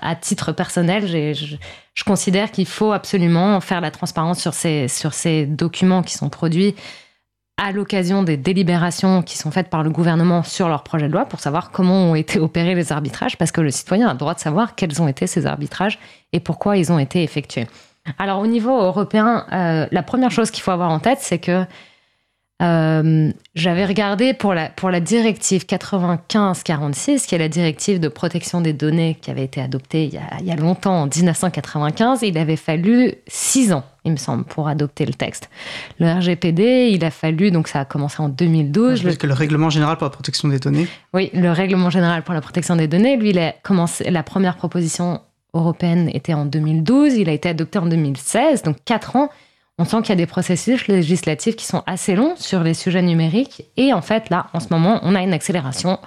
à 0.00 0.14
titre 0.16 0.52
personnel, 0.52 1.06
je, 1.06 1.56
je, 1.94 2.04
considère 2.04 2.50
qu'il 2.50 2.66
faut 2.66 2.92
absolument 2.92 3.60
faire 3.60 3.80
la 3.80 3.90
transparence 3.90 4.40
sur 4.40 4.54
ces, 4.54 4.88
sur 4.88 5.14
ces 5.14 5.46
documents 5.46 6.02
qui 6.02 6.14
sont 6.14 6.28
produits 6.28 6.74
à 7.58 7.70
l'occasion 7.70 8.22
des 8.22 8.36
délibérations 8.36 9.22
qui 9.22 9.36
sont 9.36 9.50
faites 9.50 9.68
par 9.68 9.82
le 9.82 9.90
gouvernement 9.90 10.42
sur 10.42 10.68
leur 10.68 10.82
projet 10.82 11.06
de 11.06 11.12
loi 11.12 11.26
pour 11.26 11.40
savoir 11.40 11.70
comment 11.70 12.10
ont 12.10 12.14
été 12.14 12.38
opérés 12.40 12.74
les 12.74 12.92
arbitrages, 12.92 13.36
parce 13.36 13.52
que 13.52 13.60
le 13.60 13.70
citoyen 13.70 14.08
a 14.08 14.12
le 14.12 14.18
droit 14.18 14.34
de 14.34 14.40
savoir 14.40 14.74
quels 14.74 15.00
ont 15.00 15.08
été 15.08 15.26
ces 15.26 15.46
arbitrages 15.46 15.98
et 16.32 16.40
pourquoi 16.40 16.76
ils 16.76 16.90
ont 16.90 16.98
été 16.98 17.22
effectués. 17.22 17.66
Alors 18.18 18.40
au 18.40 18.46
niveau 18.46 18.76
européen, 18.82 19.46
euh, 19.52 19.86
la 19.90 20.02
première 20.02 20.30
chose 20.30 20.50
qu'il 20.50 20.62
faut 20.62 20.72
avoir 20.72 20.90
en 20.90 20.98
tête, 20.98 21.18
c'est 21.20 21.38
que 21.38 21.64
euh, 22.60 23.32
j'avais 23.54 23.84
regardé 23.84 24.34
pour 24.34 24.54
la, 24.54 24.68
pour 24.68 24.90
la 24.90 25.00
directive 25.00 25.64
95-46, 25.64 27.26
qui 27.26 27.34
est 27.34 27.38
la 27.38 27.48
directive 27.48 27.98
de 27.98 28.08
protection 28.08 28.60
des 28.60 28.72
données 28.72 29.16
qui 29.20 29.30
avait 29.30 29.44
été 29.44 29.60
adoptée 29.60 30.04
il 30.04 30.14
y, 30.14 30.18
a, 30.18 30.22
il 30.40 30.46
y 30.46 30.52
a 30.52 30.56
longtemps, 30.56 31.02
en 31.02 31.06
1995. 31.06 32.22
Il 32.22 32.38
avait 32.38 32.56
fallu 32.56 33.14
six 33.26 33.72
ans, 33.72 33.82
il 34.04 34.12
me 34.12 34.16
semble, 34.16 34.44
pour 34.44 34.68
adopter 34.68 35.06
le 35.06 35.14
texte. 35.14 35.50
Le 35.98 36.12
RGPD, 36.12 36.90
il 36.92 37.04
a 37.04 37.10
fallu, 37.10 37.50
donc 37.50 37.66
ça 37.66 37.80
a 37.80 37.84
commencé 37.84 38.22
en 38.22 38.28
2012. 38.28 39.02
Je 39.02 39.08
le... 39.08 39.14
que 39.16 39.26
le 39.26 39.34
règlement 39.34 39.70
général 39.70 39.96
pour 39.96 40.04
la 40.04 40.10
protection 40.10 40.48
des 40.48 40.60
données. 40.60 40.86
Oui, 41.14 41.30
le 41.34 41.50
règlement 41.50 41.90
général 41.90 42.22
pour 42.22 42.34
la 42.34 42.40
protection 42.40 42.76
des 42.76 42.86
données, 42.86 43.16
lui, 43.16 43.30
il 43.30 43.38
a 43.40 43.52
commencé, 43.64 44.08
la 44.08 44.22
première 44.22 44.56
proposition 44.56 45.20
européenne 45.52 46.10
était 46.14 46.34
en 46.34 46.44
2012, 46.44 47.14
il 47.14 47.28
a 47.28 47.32
été 47.32 47.48
adopté 47.48 47.78
en 47.78 47.86
2016, 47.86 48.62
donc 48.62 48.76
quatre 48.84 49.16
ans 49.16 49.30
on 49.78 49.84
sent 49.84 49.98
qu'il 50.02 50.10
y 50.10 50.12
a 50.12 50.16
des 50.16 50.26
processus 50.26 50.86
législatifs 50.86 51.56
qui 51.56 51.64
sont 51.64 51.82
assez 51.86 52.14
longs 52.14 52.34
sur 52.36 52.62
les 52.62 52.74
sujets 52.74 53.02
numériques. 53.02 53.64
Et 53.76 53.92
en 53.92 54.02
fait, 54.02 54.30
là, 54.30 54.46
en 54.52 54.60
ce 54.60 54.68
moment, 54.70 55.00
on 55.02 55.14
a 55.14 55.22
une 55.22 55.32
accélération. 55.32 55.98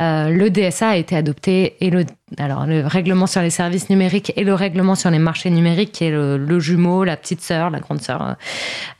Euh, 0.00 0.30
le 0.30 0.48
DSA 0.48 0.90
a 0.90 0.96
été 0.96 1.14
adopté 1.14 1.76
et 1.84 1.90
le, 1.90 2.06
alors, 2.38 2.64
le 2.64 2.86
règlement 2.86 3.26
sur 3.26 3.42
les 3.42 3.50
services 3.50 3.90
numériques 3.90 4.32
et 4.36 4.44
le 4.44 4.54
règlement 4.54 4.94
sur 4.94 5.10
les 5.10 5.18
marchés 5.18 5.50
numériques, 5.50 5.92
qui 5.92 6.04
est 6.04 6.10
le, 6.10 6.60
jumeau, 6.60 7.04
la 7.04 7.16
petite 7.16 7.42
sœur, 7.42 7.68
la 7.68 7.80
grande 7.80 8.00
sœur. 8.00 8.22
Euh, 8.22 8.34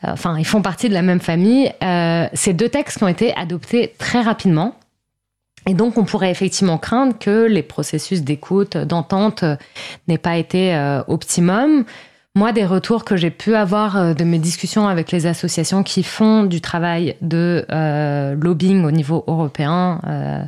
enfin, 0.02 0.38
ils 0.38 0.44
font 0.44 0.60
partie 0.60 0.88
de 0.88 0.94
la 0.94 1.02
même 1.02 1.20
famille. 1.20 1.72
Euh, 1.82 2.26
ces 2.34 2.52
deux 2.52 2.68
textes 2.68 2.98
qui 2.98 3.04
ont 3.04 3.08
été 3.08 3.34
adoptés 3.34 3.94
très 3.98 4.20
rapidement. 4.20 4.74
Et 5.66 5.74
donc, 5.74 5.96
on 5.96 6.04
pourrait 6.04 6.30
effectivement 6.30 6.78
craindre 6.78 7.18
que 7.18 7.46
les 7.46 7.62
processus 7.62 8.22
d'écoute, 8.22 8.76
d'entente 8.76 9.44
n'aient 10.08 10.18
pas 10.18 10.38
été 10.38 10.74
optimum. 11.06 11.84
Moi, 12.36 12.52
des 12.52 12.64
retours 12.64 13.04
que 13.04 13.16
j'ai 13.16 13.30
pu 13.30 13.56
avoir 13.56 13.96
euh, 13.96 14.14
de 14.14 14.22
mes 14.22 14.38
discussions 14.38 14.86
avec 14.86 15.10
les 15.10 15.26
associations 15.26 15.82
qui 15.82 16.04
font 16.04 16.44
du 16.44 16.60
travail 16.60 17.16
de 17.20 17.66
euh, 17.70 18.36
lobbying 18.36 18.84
au 18.84 18.92
niveau 18.92 19.24
européen 19.26 20.00
euh, 20.06 20.42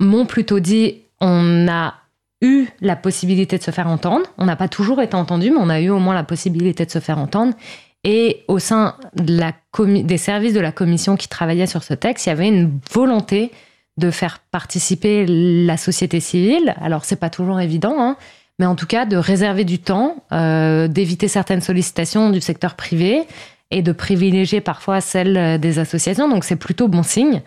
m'ont 0.00 0.26
plutôt 0.26 0.58
dit 0.58 1.02
on 1.20 1.68
a 1.68 1.94
eu 2.40 2.66
la 2.80 2.96
possibilité 2.96 3.56
de 3.56 3.62
se 3.62 3.70
faire 3.70 3.86
entendre. 3.86 4.26
On 4.36 4.46
n'a 4.46 4.56
pas 4.56 4.66
toujours 4.66 5.00
été 5.00 5.14
entendu, 5.14 5.52
mais 5.52 5.58
on 5.60 5.68
a 5.68 5.80
eu 5.80 5.90
au 5.90 6.00
moins 6.00 6.14
la 6.14 6.24
possibilité 6.24 6.84
de 6.84 6.90
se 6.90 6.98
faire 6.98 7.18
entendre. 7.18 7.54
Et 8.02 8.42
au 8.48 8.58
sein 8.58 8.96
des 9.14 10.18
services 10.18 10.54
de 10.54 10.60
la 10.60 10.72
commission 10.72 11.16
qui 11.16 11.28
travaillaient 11.28 11.68
sur 11.68 11.84
ce 11.84 11.94
texte, 11.94 12.26
il 12.26 12.30
y 12.30 12.32
avait 12.32 12.48
une 12.48 12.80
volonté 12.90 13.52
de 13.96 14.10
faire 14.10 14.40
participer 14.50 15.24
la 15.28 15.76
société 15.76 16.18
civile. 16.18 16.74
Alors, 16.80 17.04
c'est 17.04 17.16
pas 17.20 17.30
toujours 17.30 17.60
évident, 17.60 17.94
hein, 17.98 18.16
mais 18.62 18.66
en 18.66 18.76
tout 18.76 18.86
cas 18.86 19.06
de 19.06 19.16
réserver 19.16 19.64
du 19.64 19.80
temps, 19.80 20.14
euh, 20.30 20.86
d'éviter 20.86 21.26
certaines 21.26 21.62
sollicitations 21.62 22.30
du 22.30 22.40
secteur 22.40 22.76
privé 22.76 23.24
et 23.72 23.82
de 23.82 23.90
privilégier 23.90 24.60
parfois 24.60 25.00
celle 25.00 25.58
des 25.58 25.80
associations. 25.80 26.28
Donc 26.28 26.44
c'est 26.44 26.54
plutôt 26.54 26.86
bon 26.86 27.02
signe. 27.02 27.42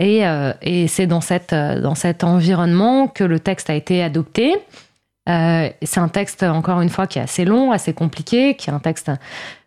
Et, 0.00 0.22
et 0.62 0.88
c'est 0.88 1.06
dans, 1.06 1.20
cet 1.20 1.52
environnement 2.24 3.06
que 3.06 3.22
le 3.22 3.38
texte 3.38 3.70
a 3.70 3.74
été 3.74 4.02
adopté. 4.02 4.56
c'est 5.26 5.98
un 5.98 6.08
texte, 6.08 6.42
encore 6.42 6.80
une 6.80 6.88
fois, 6.88 7.06
qui 7.06 7.20
est 7.20 7.22
assez 7.22 7.44
long, 7.44 7.70
assez 7.70 7.92
compliqué, 7.92 8.56
qui 8.56 8.70
est 8.70 8.72
un 8.72 8.80
texte 8.80 9.12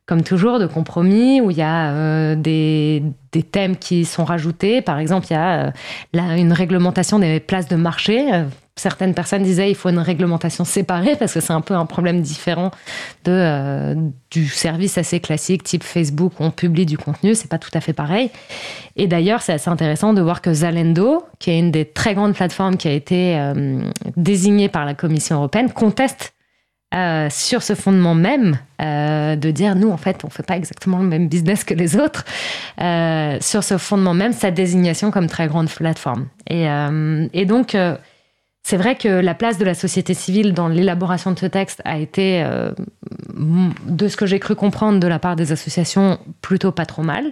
comme 0.09 0.23
toujours, 0.23 0.57
de 0.57 0.65
compromis 0.65 1.39
où 1.39 1.51
il 1.51 1.57
y 1.57 1.61
a 1.61 1.91
euh, 1.91 2.35
des, 2.35 3.03
thèmes 3.51 3.77
qui 3.77 4.05
sont 4.05 4.25
rajoutés. 4.25 4.81
Par 4.81 4.97
exemple, 4.97 5.27
il 5.29 5.33
y 5.33 5.35
a 5.35 5.67
euh, 5.67 6.35
une 6.35 6.51
réglementation 6.51 7.19
des 7.19 7.39
places 7.39 7.67
de 7.67 7.75
marché. 7.75 8.27
Euh, 8.79 8.89
certaines 8.89 9.13
personnes 9.13 9.43
disaient 9.43 9.67
qu'il 9.67 9.75
faut 9.75 9.89
une 9.89 9.99
réglementation 9.99 10.63
séparée 10.65 11.15
parce 11.15 11.33
que 11.33 11.39
c'est 11.39 11.53
un 11.53 11.61
peu 11.61 11.73
un 11.73 11.85
problème 11.85 12.21
différent 12.21 12.71
de, 13.25 13.95
du 14.31 14.47
service 14.47 14.97
assez 14.97 15.19
classique 15.19 15.63
type 15.63 15.83
Facebook 15.83 16.33
où 16.39 16.43
on 16.43 16.51
publie 16.51 16.85
du 16.85 16.97
contenu. 16.97 17.35
C'est 17.35 17.49
pas 17.49 17.59
tout 17.59 17.71
à 17.73 17.81
fait 17.81 17.93
pareil. 17.93 18.31
Et 18.95 19.07
d'ailleurs, 19.07 19.41
c'est 19.41 19.53
assez 19.53 19.69
intéressant 19.69 20.13
de 20.13 20.21
voir 20.21 20.41
que 20.41 20.53
Zalendo, 20.53 21.25
qui 21.39 21.51
est 21.51 21.59
une 21.59 21.71
des 21.71 21.85
très 21.85 22.13
grandes 22.13 22.33
plateformes 22.33 22.77
qui 22.77 22.87
a 22.87 22.93
été 22.93 23.37
désignée 24.17 24.69
par 24.69 24.85
la 24.85 24.93
Commission 24.93 25.37
européenne, 25.37 25.71
conteste 25.71 26.33
euh, 26.95 27.27
sur 27.29 27.61
ce 27.61 27.75
fondement 27.75 28.15
même 28.15 28.57
euh, 28.81 29.35
de 29.35 29.51
dire 29.51 29.75
nous 29.75 29.91
en 29.91 29.97
fait 29.97 30.25
on 30.25 30.29
fait 30.31 30.41
pas 30.41 30.57
exactement 30.57 30.97
le 30.97 31.07
même 31.07 31.27
business 31.27 31.63
que 31.63 31.75
les 31.75 31.95
autres 31.95 32.25
euh, 32.81 33.37
sur 33.41 33.63
ce 33.63 33.77
fondement 33.77 34.15
même 34.15 34.33
sa 34.33 34.49
désignation 34.49 35.11
comme 35.11 35.27
très 35.27 35.45
grande 35.45 35.69
plateforme 35.69 36.25
et 36.49 37.45
donc 37.45 37.77
c'est 38.63 38.77
vrai 38.77 38.95
que 38.95 39.07
la 39.07 39.33
place 39.33 39.57
de 39.57 39.65
la 39.65 39.73
société 39.73 40.13
civile 40.13 40.53
dans 40.53 40.67
l'élaboration 40.67 41.31
de 41.31 41.39
ce 41.39 41.45
texte 41.45 41.81
a 41.85 41.97
été 41.97 42.45
de 43.87 44.07
ce 44.07 44.17
que 44.17 44.25
j'ai 44.25 44.39
cru 44.39 44.53
comprendre 44.53 44.99
de 44.99 45.07
la 45.07 45.17
part 45.17 45.35
des 45.35 45.51
associations 45.51 46.19
plutôt 46.41 46.71
pas 46.71 46.85
trop 46.85 47.01
mal 47.01 47.31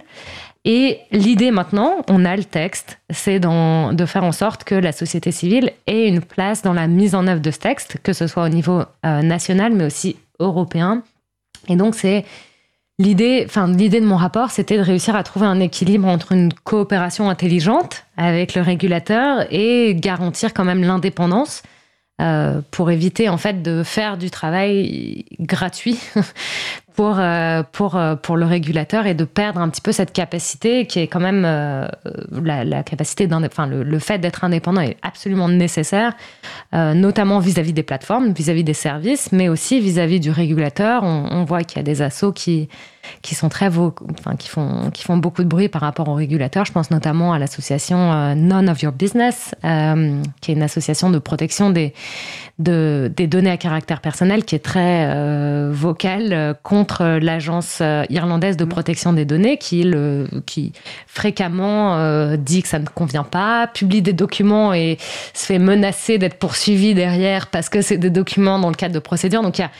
et 0.64 1.00
l'idée 1.12 1.50
maintenant, 1.50 1.96
on 2.08 2.26
a 2.26 2.36
le 2.36 2.44
texte, 2.44 2.98
c'est 3.08 3.40
de 3.40 4.06
faire 4.06 4.24
en 4.24 4.32
sorte 4.32 4.64
que 4.64 4.74
la 4.74 4.92
société 4.92 5.32
civile 5.32 5.72
ait 5.86 6.06
une 6.06 6.20
place 6.20 6.60
dans 6.60 6.74
la 6.74 6.86
mise 6.86 7.14
en 7.14 7.26
œuvre 7.26 7.40
de 7.40 7.50
ce 7.50 7.58
texte, 7.58 7.96
que 8.02 8.12
ce 8.12 8.26
soit 8.26 8.44
au 8.44 8.48
niveau 8.50 8.82
euh, 9.06 9.22
national, 9.22 9.72
mais 9.72 9.84
aussi 9.84 10.16
européen. 10.40 11.02
Et 11.68 11.76
donc, 11.76 11.94
c'est 11.94 12.24
l'idée, 12.98 13.44
enfin, 13.46 13.68
l'idée 13.68 14.00
de 14.00 14.06
mon 14.06 14.16
rapport, 14.16 14.50
c'était 14.50 14.76
de 14.76 14.82
réussir 14.82 15.16
à 15.16 15.22
trouver 15.22 15.46
un 15.46 15.60
équilibre 15.60 16.06
entre 16.08 16.32
une 16.32 16.52
coopération 16.52 17.30
intelligente 17.30 18.04
avec 18.16 18.54
le 18.54 18.62
régulateur 18.62 19.46
et 19.50 19.94
garantir 19.94 20.54
quand 20.54 20.64
même 20.64 20.82
l'indépendance. 20.82 21.62
Euh, 22.20 22.62
pour 22.72 22.90
éviter 22.90 23.28
en 23.28 23.36
fait 23.36 23.62
de 23.62 23.84
faire 23.84 24.18
du 24.18 24.28
travail 24.28 25.24
gratuit 25.38 26.00
pour, 26.98 27.20
euh, 27.20 27.62
pour, 27.70 27.94
euh, 27.94 28.16
pour 28.16 28.36
le 28.36 28.44
régulateur 28.44 29.06
et 29.06 29.14
de 29.14 29.22
perdre 29.22 29.60
un 29.60 29.68
petit 29.68 29.80
peu 29.80 29.92
cette 29.92 30.12
capacité 30.12 30.84
qui 30.84 30.98
est 30.98 31.06
quand 31.06 31.20
même 31.20 31.44
euh, 31.46 31.86
la, 32.42 32.82
capacité 32.82 33.28
enfin 33.32 33.68
le, 33.68 33.84
le 33.84 33.98
fait 34.00 34.18
d'être 34.18 34.42
indépendant 34.42 34.80
est 34.80 34.96
absolument 35.02 35.48
nécessaire, 35.48 36.16
notamment 36.72 37.38
vis-à-vis 37.38 37.72
des 37.72 37.84
plateformes, 37.84 38.32
vis-à-vis 38.32 38.64
des 38.64 38.74
services, 38.74 39.30
mais 39.30 39.48
aussi 39.48 39.78
vis-à-vis 39.78 40.18
du 40.18 40.32
régulateur. 40.32 41.04
On, 41.04 41.44
voit 41.44 41.62
qu'il 41.62 41.76
y 41.76 41.80
a 41.80 41.84
des 41.84 42.02
assauts 42.02 42.32
qui 42.32 42.68
qui 43.22 43.34
sont 43.34 43.48
très 43.48 43.68
enfin, 43.68 44.36
qui 44.36 44.48
font 44.48 44.90
qui 44.90 45.02
font 45.02 45.16
beaucoup 45.16 45.42
de 45.42 45.48
bruit 45.48 45.68
par 45.68 45.82
rapport 45.82 46.08
aux 46.08 46.14
régulateurs. 46.14 46.64
Je 46.64 46.72
pense 46.72 46.90
notamment 46.90 47.32
à 47.32 47.38
l'association 47.38 48.34
None 48.34 48.68
of 48.68 48.82
Your 48.82 48.92
Business, 48.92 49.54
qui 49.62 50.50
est 50.50 50.54
une 50.54 50.62
association 50.62 51.10
de 51.10 51.18
protection 51.18 51.70
des 51.70 51.94
de, 52.58 53.10
des 53.16 53.28
données 53.28 53.52
à 53.52 53.56
caractère 53.56 54.00
personnel, 54.00 54.44
qui 54.44 54.56
est 54.56 54.64
très 54.64 55.70
vocale 55.70 56.56
contre 56.62 56.87
l'agence 57.02 57.82
irlandaise 58.10 58.56
de 58.56 58.64
protection 58.64 59.12
des 59.12 59.24
données, 59.24 59.58
qui 59.58 59.82
le 59.82 60.26
qui 60.46 60.72
fréquemment 61.06 62.34
dit 62.36 62.62
que 62.62 62.68
ça 62.68 62.78
ne 62.78 62.86
convient 62.86 63.24
pas, 63.24 63.66
publie 63.66 64.02
des 64.02 64.12
documents 64.12 64.72
et 64.72 64.98
se 65.34 65.46
fait 65.46 65.58
menacer 65.58 66.18
d'être 66.18 66.38
poursuivi 66.38 66.94
derrière 66.94 67.48
parce 67.48 67.68
que 67.68 67.82
c'est 67.82 67.98
des 67.98 68.10
documents 68.10 68.58
dans 68.58 68.70
le 68.70 68.76
cadre 68.76 68.94
de 68.94 68.98
procédures. 68.98 69.42
Donc 69.42 69.58
il 69.58 69.62
y 69.62 69.64
a 69.64 69.70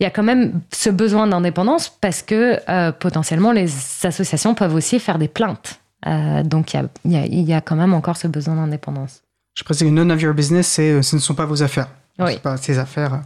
il 0.00 0.04
y 0.04 0.06
a 0.06 0.10
quand 0.10 0.22
même 0.22 0.60
ce 0.72 0.90
besoin 0.90 1.26
d'indépendance 1.26 1.88
parce 1.88 2.22
que 2.22 2.60
euh, 2.68 2.92
potentiellement 2.92 3.52
les 3.52 3.68
associations 4.04 4.54
peuvent 4.54 4.74
aussi 4.74 5.00
faire 5.00 5.18
des 5.18 5.28
plaintes. 5.28 5.80
Euh, 6.06 6.42
donc 6.44 6.72
il 6.72 6.88
y, 7.06 7.16
a, 7.16 7.26
il, 7.26 7.40
y 7.40 7.52
a, 7.52 7.60
quand 7.60 7.74
même 7.74 7.94
encore 7.94 8.16
ce 8.16 8.28
besoin 8.28 8.54
d'indépendance. 8.54 9.22
Je 9.54 9.64
précise 9.64 9.88
que 9.88 9.92
none 9.92 10.12
of 10.12 10.22
your 10.22 10.34
business, 10.34 10.78
euh, 10.78 11.02
ce 11.02 11.16
ne 11.16 11.20
sont 11.20 11.34
pas 11.34 11.46
vos 11.46 11.62
affaires. 11.64 11.88
Oui. 12.20 12.34
C'est 12.34 12.42
pas 12.42 12.56
ses 12.56 12.78
affaires. 12.78 13.22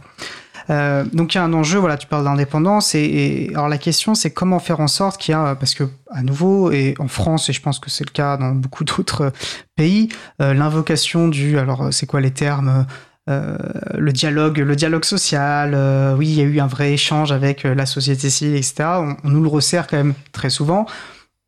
Donc 0.69 1.33
il 1.33 1.37
y 1.37 1.39
a 1.39 1.43
un 1.43 1.53
enjeu, 1.53 1.79
voilà, 1.79 1.97
tu 1.97 2.07
parles 2.07 2.23
d'indépendance 2.23 2.95
et, 2.95 3.49
alors 3.51 3.67
la 3.67 3.77
question 3.77 4.15
c'est 4.15 4.31
comment 4.31 4.59
faire 4.59 4.79
en 4.79 4.87
sorte 4.87 5.19
qu'il 5.19 5.33
y 5.33 5.35
a, 5.35 5.55
parce 5.55 5.75
que 5.75 5.83
à 6.09 6.23
nouveau 6.23 6.71
et 6.71 6.95
en 6.99 7.07
France 7.07 7.49
et 7.49 7.53
je 7.53 7.61
pense 7.61 7.79
que 7.79 7.89
c'est 7.89 8.05
le 8.05 8.11
cas 8.11 8.37
dans 8.37 8.51
beaucoup 8.51 8.83
d'autres 8.83 9.33
pays, 9.75 10.09
l'invocation 10.39 11.27
du, 11.27 11.57
alors 11.57 11.89
c'est 11.91 12.05
quoi 12.05 12.21
les 12.21 12.31
termes 12.31 12.85
euh, 13.29 13.57
le 13.97 14.11
dialogue, 14.11 14.57
le 14.57 14.75
dialogue 14.75 15.05
social. 15.05 15.73
Euh, 15.75 16.15
oui, 16.17 16.27
il 16.27 16.35
y 16.35 16.41
a 16.41 16.43
eu 16.43 16.59
un 16.59 16.67
vrai 16.67 16.91
échange 16.91 17.31
avec 17.31 17.65
euh, 17.65 17.73
la 17.73 17.85
société 17.85 18.29
civile, 18.29 18.57
etc. 18.57 18.83
On, 19.23 19.29
nous 19.29 19.41
le 19.41 19.47
resserre 19.47 19.87
quand 19.87 19.97
même 19.97 20.13
très 20.33 20.49
souvent. 20.49 20.85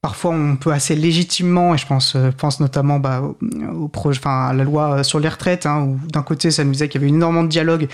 Parfois, 0.02 0.32
on 0.32 0.56
peut 0.56 0.72
assez 0.72 0.96
légitimement, 0.96 1.74
et 1.74 1.78
je 1.78 1.88
pense, 1.88 2.16
pense 2.38 2.60
notamment 2.60 3.00
bah, 3.00 3.22
au, 3.22 3.88
projet, 3.88 4.20
enfin, 4.20 4.48
à 4.48 4.54
la 4.54 4.64
loi 4.64 5.04
sur 5.04 5.20
les 5.20 5.28
retraites, 5.28 5.66
hein, 5.66 5.82
où 5.82 6.00
d'un 6.08 6.22
côté, 6.22 6.52
ça 6.52 6.64
nous 6.64 6.72
disait 6.72 6.88
qu'il 6.88 7.02
y 7.02 7.04
avait 7.04 7.12
énormément 7.12 7.44
de 7.44 7.50
dialogue 7.50 7.88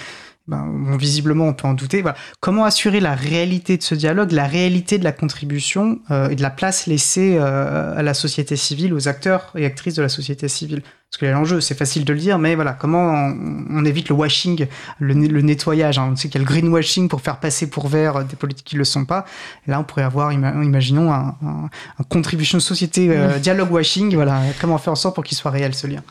ben, 0.47 0.97
visiblement, 0.97 1.45
on 1.47 1.53
peut 1.53 1.67
en 1.67 1.73
douter. 1.73 2.03
Comment 2.39 2.65
assurer 2.65 2.99
la 2.99 3.15
réalité 3.15 3.77
de 3.77 3.83
ce 3.83 3.95
dialogue, 3.95 4.31
la 4.31 4.47
réalité 4.47 4.97
de 4.97 5.03
la 5.03 5.11
contribution 5.11 5.99
et 6.29 6.35
de 6.35 6.41
la 6.41 6.49
place 6.49 6.87
laissée 6.87 7.37
à 7.37 8.01
la 8.01 8.13
société 8.13 8.55
civile, 8.55 8.93
aux 8.93 9.07
acteurs 9.07 9.51
et 9.55 9.65
actrices 9.65 9.95
de 9.95 10.01
la 10.01 10.09
société 10.09 10.47
civile? 10.47 10.81
Parce 11.11 11.19
que 11.19 11.25
l'enjeu, 11.25 11.59
c'est 11.59 11.75
facile 11.75 12.05
de 12.05 12.13
le 12.13 12.19
dire, 12.19 12.39
mais 12.39 12.55
voilà, 12.55 12.71
comment 12.71 13.11
on, 13.11 13.83
évite 13.83 14.07
le 14.07 14.15
washing, 14.15 14.67
le, 14.99 15.41
nettoyage. 15.41 15.99
Hein? 15.99 16.11
On 16.13 16.15
sait 16.15 16.29
qu'il 16.29 16.39
y 16.39 16.43
a 16.43 16.47
le 16.47 16.49
greenwashing 16.49 17.09
pour 17.09 17.19
faire 17.19 17.41
passer 17.41 17.69
pour 17.69 17.89
vert 17.89 18.23
des 18.23 18.37
politiques 18.37 18.65
qui 18.65 18.75
ne 18.75 18.79
le 18.79 18.85
sont 18.85 19.03
pas. 19.03 19.25
Et 19.67 19.71
là, 19.71 19.81
on 19.81 19.83
pourrait 19.83 20.03
avoir, 20.03 20.31
imaginons, 20.31 21.11
un, 21.11 21.35
un, 21.41 22.03
contribution 22.07 22.61
société 22.61 23.09
euh, 23.09 23.39
dialogue 23.39 23.73
washing. 23.73 24.15
Voilà, 24.15 24.41
comment 24.61 24.77
faire 24.77 24.93
en 24.93 24.95
sorte 24.95 25.15
pour 25.15 25.25
qu'il 25.25 25.37
soit 25.37 25.51
réel 25.51 25.75
ce 25.75 25.85
lien? 25.85 26.01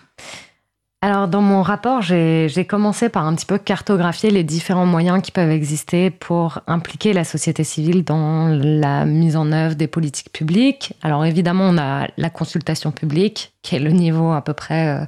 Alors, 1.02 1.28
dans 1.28 1.40
mon 1.40 1.62
rapport, 1.62 2.02
j'ai 2.02 2.66
commencé 2.68 3.08
par 3.08 3.26
un 3.26 3.34
petit 3.34 3.46
peu 3.46 3.56
cartographier 3.56 4.30
les 4.30 4.44
différents 4.44 4.84
moyens 4.84 5.22
qui 5.22 5.32
peuvent 5.32 5.50
exister 5.50 6.10
pour 6.10 6.60
impliquer 6.66 7.14
la 7.14 7.24
société 7.24 7.64
civile 7.64 8.04
dans 8.04 8.48
la 8.48 9.06
mise 9.06 9.34
en 9.34 9.50
œuvre 9.50 9.76
des 9.76 9.86
politiques 9.86 10.30
publiques. 10.30 10.92
Alors, 11.00 11.24
évidemment, 11.24 11.64
on 11.64 11.78
a 11.78 12.08
la 12.18 12.28
consultation 12.28 12.92
publique, 12.92 13.54
qui 13.62 13.76
est 13.76 13.78
le 13.78 13.92
niveau 13.92 14.32
à 14.32 14.42
peu 14.42 14.52
près, 14.52 14.88
euh, 14.88 15.06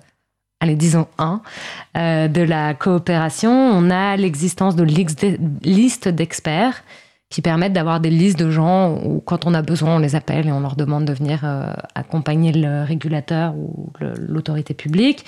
allez, 0.61 0.77
disons 0.77 1.09
1, 1.19 1.43
euh, 1.99 2.27
de 2.27 2.41
la 2.41 2.73
coopération. 2.73 3.53
On 3.53 3.91
a 3.91 4.17
l'existence 4.17 4.77
de 4.77 4.85
listes 4.85 6.09
d'experts 6.09 6.83
qui 7.29 7.43
permettent 7.43 7.73
d'avoir 7.75 8.01
des 8.01 8.11
listes 8.11 8.39
de 8.39 8.51
gens 8.51 8.95
où, 8.95 9.21
quand 9.21 9.45
on 9.47 9.53
a 9.53 9.61
besoin, 9.61 9.97
on 9.97 9.99
les 9.99 10.15
appelle 10.15 10.47
et 10.47 10.53
on 10.53 10.61
leur 10.61 10.77
demande 10.77 11.05
de 11.05 11.13
venir 11.13 11.41
euh, 11.45 11.71
accompagner 11.95 12.53
le 12.53 12.83
régulateur 12.83 13.55
ou 13.55 13.93
l'autorité 14.01 14.73
publique. 14.73 15.27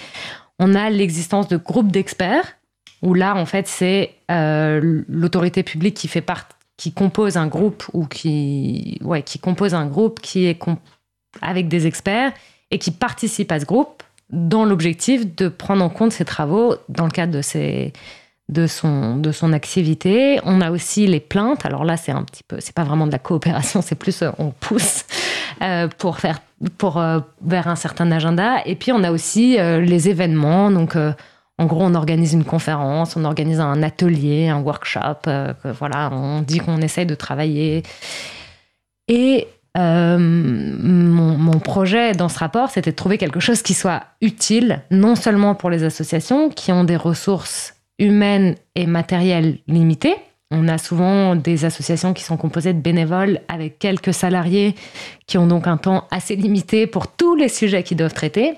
On 0.58 0.74
a 0.74 0.90
l'existence 0.90 1.48
de 1.48 1.56
groupes 1.56 1.90
d'experts, 1.90 2.56
où 3.02 3.14
là, 3.14 3.36
en 3.36 3.46
fait, 3.46 3.68
c'est 3.68 4.14
euh, 4.30 5.02
l'autorité 5.08 5.62
publique 5.62 5.94
qui 5.94 6.08
fait 6.08 6.20
part, 6.20 6.48
qui 6.76 6.92
compose 6.92 7.36
un 7.36 7.46
groupe 7.46 7.84
ou 7.92 8.06
qui, 8.06 8.98
ouais, 9.02 9.22
qui 9.22 9.38
compose 9.38 9.74
un 9.74 9.86
groupe 9.86 10.20
qui 10.20 10.46
est 10.46 10.58
avec 11.42 11.68
des 11.68 11.86
experts 11.86 12.32
et 12.70 12.78
qui 12.78 12.90
participe 12.90 13.52
à 13.52 13.60
ce 13.60 13.64
groupe 13.64 14.02
dans 14.30 14.64
l'objectif 14.64 15.34
de 15.36 15.48
prendre 15.48 15.84
en 15.84 15.90
compte 15.90 16.12
ses 16.12 16.24
travaux 16.24 16.76
dans 16.88 17.04
le 17.04 17.10
cadre 17.10 17.32
de 17.32 17.42
ses, 17.42 17.92
de 18.48 18.66
son, 18.66 19.16
de 19.16 19.32
son 19.32 19.52
activité. 19.52 20.40
On 20.44 20.60
a 20.60 20.70
aussi 20.70 21.06
les 21.06 21.20
plaintes. 21.20 21.64
Alors 21.66 21.84
là, 21.84 21.96
c'est 21.96 22.12
un 22.12 22.22
petit 22.22 22.42
peu, 22.42 22.56
c'est 22.60 22.74
pas 22.74 22.84
vraiment 22.84 23.06
de 23.06 23.12
la 23.12 23.18
coopération, 23.18 23.82
c'est 23.82 23.94
plus 23.94 24.22
euh, 24.22 24.30
on 24.38 24.50
pousse 24.50 25.04
euh, 25.62 25.88
pour 25.98 26.18
faire 26.18 26.40
pour 26.78 26.98
euh, 26.98 27.20
vers 27.42 27.68
un 27.68 27.76
certain 27.76 28.10
agenda. 28.10 28.62
Et 28.66 28.74
puis 28.74 28.92
on 28.92 29.02
a 29.02 29.10
aussi 29.10 29.56
les 29.58 30.08
événements. 30.08 30.70
Donc 30.70 30.96
en 30.96 31.66
gros, 31.66 31.82
on 31.82 31.94
organise 31.94 32.32
une 32.32 32.44
conférence, 32.44 33.16
on 33.16 33.24
organise 33.24 33.60
un 33.60 33.82
atelier, 33.82 34.48
un 34.48 34.60
workshop. 34.60 35.30
voilà, 35.78 36.10
on 36.12 36.40
dit 36.40 36.58
qu'on 36.58 36.78
essaye 36.78 37.06
de 37.06 37.14
travailler. 37.14 37.82
Et 39.08 39.46
mon, 39.76 41.36
mon, 41.38 41.58
projet 41.58 42.12
dans 42.12 42.28
ce 42.28 42.38
rapport, 42.38 42.70
c'était 42.70 42.92
de 42.92 42.96
trouver 42.96 43.18
quelque 43.18 43.40
chose 43.40 43.62
qui 43.62 43.74
soit 43.74 44.02
utile, 44.20 44.82
non 44.90 45.16
seulement 45.16 45.54
pour 45.54 45.70
les 45.70 45.84
associations 45.84 46.48
qui 46.48 46.72
ont 46.72 46.84
des 46.84 46.96
ressources 46.96 47.74
humaine 47.98 48.56
et 48.74 48.86
matérielle 48.86 49.58
limitée. 49.66 50.16
On 50.56 50.68
a 50.68 50.78
souvent 50.78 51.34
des 51.34 51.64
associations 51.64 52.14
qui 52.14 52.22
sont 52.22 52.36
composées 52.36 52.72
de 52.72 52.80
bénévoles 52.80 53.40
avec 53.48 53.78
quelques 53.78 54.14
salariés 54.14 54.74
qui 55.26 55.36
ont 55.36 55.46
donc 55.46 55.66
un 55.66 55.76
temps 55.76 56.06
assez 56.10 56.36
limité 56.36 56.86
pour 56.86 57.08
tous 57.08 57.34
les 57.34 57.48
sujets 57.48 57.82
qu'ils 57.82 57.96
doivent 57.96 58.14
traiter, 58.14 58.54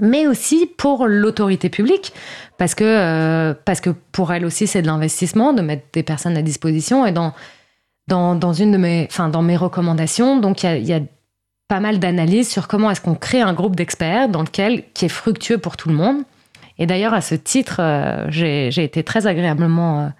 mais 0.00 0.26
aussi 0.26 0.66
pour 0.66 1.06
l'autorité 1.06 1.70
publique, 1.70 2.12
parce 2.58 2.74
que, 2.74 2.84
euh, 2.84 3.54
parce 3.64 3.80
que 3.80 3.90
pour 4.12 4.32
elle 4.32 4.44
aussi 4.44 4.66
c'est 4.66 4.82
de 4.82 4.86
l'investissement 4.86 5.54
de 5.54 5.62
mettre 5.62 5.84
des 5.92 6.02
personnes 6.02 6.36
à 6.36 6.42
disposition 6.42 7.06
et 7.06 7.12
dans 7.12 7.32
dans, 8.06 8.52
une 8.52 8.72
de 8.72 8.76
mes, 8.76 9.08
dans 9.32 9.40
mes 9.40 9.56
recommandations. 9.56 10.38
Donc, 10.38 10.62
il 10.62 10.84
y 10.84 10.92
a, 10.92 11.00
pas 11.66 11.80
mal 11.80 11.98
d'analyses 11.98 12.50
sur 12.50 12.68
comment 12.68 12.90
est-ce 12.90 13.00
qu'on 13.00 13.14
crée 13.14 13.40
un 13.40 13.54
groupe 13.54 13.74
d'experts 13.74 14.28
dans 14.28 14.42
lequel 14.42 14.84
qui 14.92 15.06
est 15.06 15.08
fructueux 15.08 15.56
pour 15.56 15.78
tout 15.78 15.88
le 15.88 15.94
monde. 15.94 16.18
Et 16.76 16.84
d'ailleurs, 16.84 17.14
à 17.14 17.22
ce 17.22 17.34
titre, 17.34 17.76
euh, 17.80 18.26
j'ai 18.28 18.70
j'ai 18.70 18.84
été 18.84 19.02
très 19.02 19.26
agréablement 19.26 20.12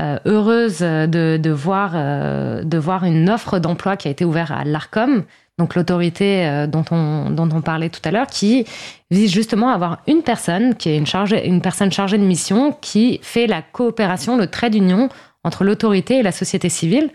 euh, 0.00 0.18
heureuse 0.24 0.80
de, 0.80 1.50
voir, 1.50 1.92
euh, 1.94 2.64
de 2.64 2.78
voir 2.78 3.04
une 3.04 3.30
offre 3.30 3.60
d'emploi 3.60 3.96
qui 3.96 4.08
a 4.08 4.10
été 4.10 4.24
ouverte 4.24 4.50
à 4.50 4.64
l'ARCOM, 4.64 5.22
donc 5.56 5.76
l'autorité 5.76 6.46
euh, 6.46 6.66
dont, 6.66 6.84
on, 6.90 7.30
dont 7.30 7.48
on 7.52 7.62
parlait 7.62 7.90
tout 7.90 8.00
à 8.04 8.10
l'heure, 8.10 8.26
qui 8.26 8.64
vise 9.12 9.32
justement 9.32 9.70
à 9.70 9.74
avoir 9.74 10.02
une 10.08 10.22
personne 10.22 10.74
qui 10.74 10.88
est 10.88 10.96
une, 10.96 11.06
chargée, 11.06 11.46
une 11.46 11.60
personne 11.60 11.92
chargée 11.92 12.18
de 12.18 12.24
mission 12.24 12.72
qui 12.80 13.20
fait 13.22 13.46
la 13.46 13.62
coopération, 13.62 14.36
le 14.36 14.48
trait 14.48 14.68
d'union 14.68 15.08
entre 15.44 15.62
l'autorité 15.62 16.18
et 16.18 16.22
la 16.22 16.32
société 16.32 16.68
civile. 16.68 17.10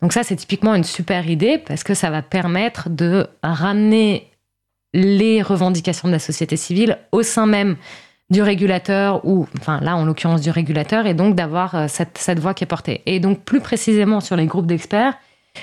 Donc 0.00 0.14
ça, 0.14 0.22
c'est 0.22 0.36
typiquement 0.36 0.74
une 0.74 0.84
super 0.84 1.28
idée 1.28 1.58
parce 1.58 1.84
que 1.84 1.92
ça 1.92 2.08
va 2.08 2.22
permettre 2.22 2.88
de 2.88 3.26
ramener 3.42 4.30
les 4.94 5.42
revendications 5.42 6.08
de 6.08 6.12
la 6.12 6.18
société 6.18 6.56
civile 6.56 6.98
au 7.12 7.22
sein 7.22 7.46
même 7.46 7.76
du 8.32 8.42
régulateur 8.42 9.24
ou, 9.24 9.46
enfin 9.60 9.78
là 9.80 9.94
en 9.96 10.04
l'occurrence 10.04 10.40
du 10.40 10.50
régulateur, 10.50 11.06
et 11.06 11.14
donc 11.14 11.36
d'avoir 11.36 11.74
euh, 11.74 11.86
cette, 11.88 12.18
cette 12.18 12.40
voix 12.40 12.54
qui 12.54 12.64
est 12.64 12.72
portée. 12.76 13.02
Et 13.06 13.20
donc 13.20 13.44
plus 13.44 13.60
précisément 13.60 14.20
sur 14.20 14.36
les 14.36 14.46
groupes 14.46 14.66
d'experts, 14.66 15.14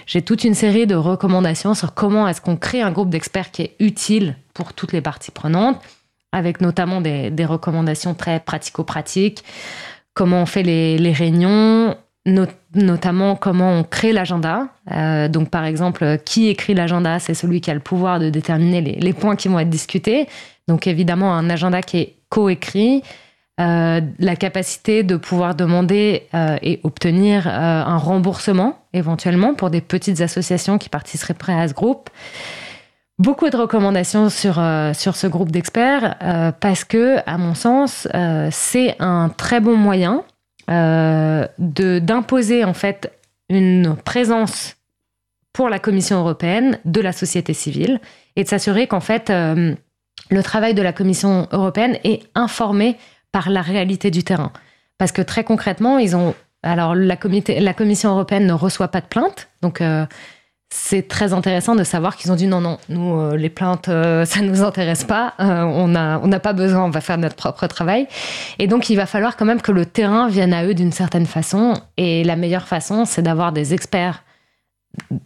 j'ai 0.06 0.22
toute 0.22 0.44
une 0.44 0.54
série 0.54 0.86
de 0.86 0.96
recommandations 0.96 1.74
sur 1.74 1.94
comment 1.96 2.28
est-ce 2.28 2.42
qu'on 2.42 2.58
crée 2.58 2.82
un 2.82 2.92
groupe 2.92 3.10
d'experts 3.10 3.50
qui 3.52 3.64
est 3.64 3.76
utile 3.80 4.36
pour 4.54 4.74
toutes 4.74 4.94
les 4.94 5.02
parties 5.02 5.32
prenantes, 5.32 5.82
avec 6.32 6.62
notamment 6.62 7.02
des, 7.02 7.32
des 7.32 7.46
recommandations 7.46 8.14
très 8.14 8.40
pratico-pratiques, 8.40 9.44
comment 10.14 10.44
on 10.44 10.46
fait 10.46 10.62
les, 10.62 11.00
les 11.00 11.12
réunions, 11.12 11.96
not- 12.28 12.46
notamment 12.76 13.36
comment 13.36 13.72
on 13.80 13.84
crée 13.84 14.14
l'agenda. 14.14 14.68
Euh, 14.92 15.28
donc 15.28 15.50
par 15.50 15.66
exemple, 15.66 16.20
qui 16.24 16.50
écrit 16.50 16.76
l'agenda 16.76 17.18
C'est 17.18 17.34
celui 17.34 17.60
qui 17.60 17.72
a 17.72 17.74
le 17.74 17.80
pouvoir 17.80 18.20
de 18.20 18.30
déterminer 18.30 18.82
les, 18.82 18.94
les 18.94 19.14
points 19.14 19.36
qui 19.36 19.48
vont 19.48 19.58
être 19.58 19.72
discutés. 19.72 20.28
Donc 20.68 20.86
évidemment, 20.86 21.34
un 21.34 21.50
agenda 21.50 21.82
qui 21.82 21.98
est 21.98 22.16
coécrit, 22.30 23.04
euh, 23.60 24.00
la 24.20 24.36
capacité 24.38 25.04
de 25.04 25.18
pouvoir 25.18 25.54
demander 25.54 26.28
euh, 26.34 26.58
et 26.62 26.80
obtenir 26.84 27.46
euh, 27.46 27.52
un 27.52 27.98
remboursement 27.98 28.80
éventuellement 28.94 29.54
pour 29.54 29.70
des 29.70 29.82
petites 29.82 30.22
associations 30.22 30.78
qui 30.78 30.88
participeraient 30.88 31.60
à 31.60 31.68
ce 31.68 31.74
groupe. 31.74 32.10
Beaucoup 33.18 33.50
de 33.50 33.58
recommandations 33.58 34.30
sur, 34.30 34.64
sur 34.94 35.18
ce 35.18 35.28
groupe 35.28 35.52
d'experts 35.52 36.16
parce 36.62 36.86
que, 36.86 37.18
à 37.26 37.38
mon 37.38 37.54
sens, 37.54 38.08
c'est 38.50 38.96
un 39.00 39.28
très 39.28 39.60
bon 39.60 39.76
moyen 39.76 40.24
d'imposer 41.60 42.64
en 42.64 42.74
fait 42.74 43.12
une 43.50 43.98
présence 44.06 44.78
pour 45.52 45.68
la 45.68 45.80
Commission 45.80 46.20
européenne 46.20 46.80
de 46.86 47.02
la 47.02 47.12
société 47.12 47.54
civile 47.54 48.00
et 48.38 48.46
de 48.46 48.48
s'assurer 48.48 48.88
qu'en 48.88 49.02
fait 49.02 49.30
le 50.30 50.44
travail 50.44 50.74
de 50.74 50.82
la 50.82 50.94
Commission 50.94 51.48
européenne 51.52 51.98
est 52.04 52.24
informé 52.36 52.98
par 53.32 53.50
la 53.50 53.62
réalité 53.62 54.12
du 54.12 54.24
terrain. 54.24 54.52
Parce 54.98 55.12
que 55.12 55.22
très 55.22 55.44
concrètement, 55.44 55.98
ils 55.98 56.16
ont. 56.16 56.36
Alors, 56.62 56.94
la, 56.94 57.16
Commission 57.16 58.12
européenne 58.12 58.46
ne 58.46 58.54
reçoit 58.54 58.90
pas 58.90 59.00
de 59.00 59.06
plaintes. 59.06 59.48
Donc, 59.62 59.80
euh, 59.80 60.06
c'est 60.70 61.08
très 61.08 61.32
intéressant 61.32 61.74
de 61.74 61.86
savoir 61.86 62.18
qu'ils 62.18 62.34
ont 62.34 62.36
dit 62.36 62.48
non, 62.48 62.60
non, 62.60 62.78
nous, 62.90 63.18
euh, 63.18 63.38
les 63.38 63.50
plaintes, 63.50 63.88
euh, 63.88 64.26
ça 64.26 64.42
ne 64.42 64.50
nous 64.50 64.62
intéresse 64.62 65.06
pas. 65.06 65.36
On 65.40 65.88
n'a 65.88 66.20
on 66.22 66.28
n'a 66.28 66.40
pas 66.42 66.52
besoin, 66.52 66.84
on 66.84 66.90
va 66.90 67.00
faire 67.00 67.18
notre 67.18 67.36
propre 67.36 67.66
travail. 67.68 68.08
Et 68.60 68.68
donc, 68.68 68.90
il 68.90 68.98
va 68.98 69.06
falloir 69.06 69.38
quand 69.38 69.46
même 69.46 69.62
que 69.62 69.72
le 69.72 69.86
terrain 69.86 70.28
vienne 70.28 70.54
à 70.54 70.66
eux 70.66 70.74
d'une 70.74 70.92
certaine 70.92 71.26
façon. 71.26 71.76
Et 71.96 72.26
la 72.26 72.36
meilleure 72.36 72.68
façon, 72.68 73.06
c'est 73.06 73.22
d'avoir 73.22 73.54
des 73.54 73.74
experts 73.74 74.24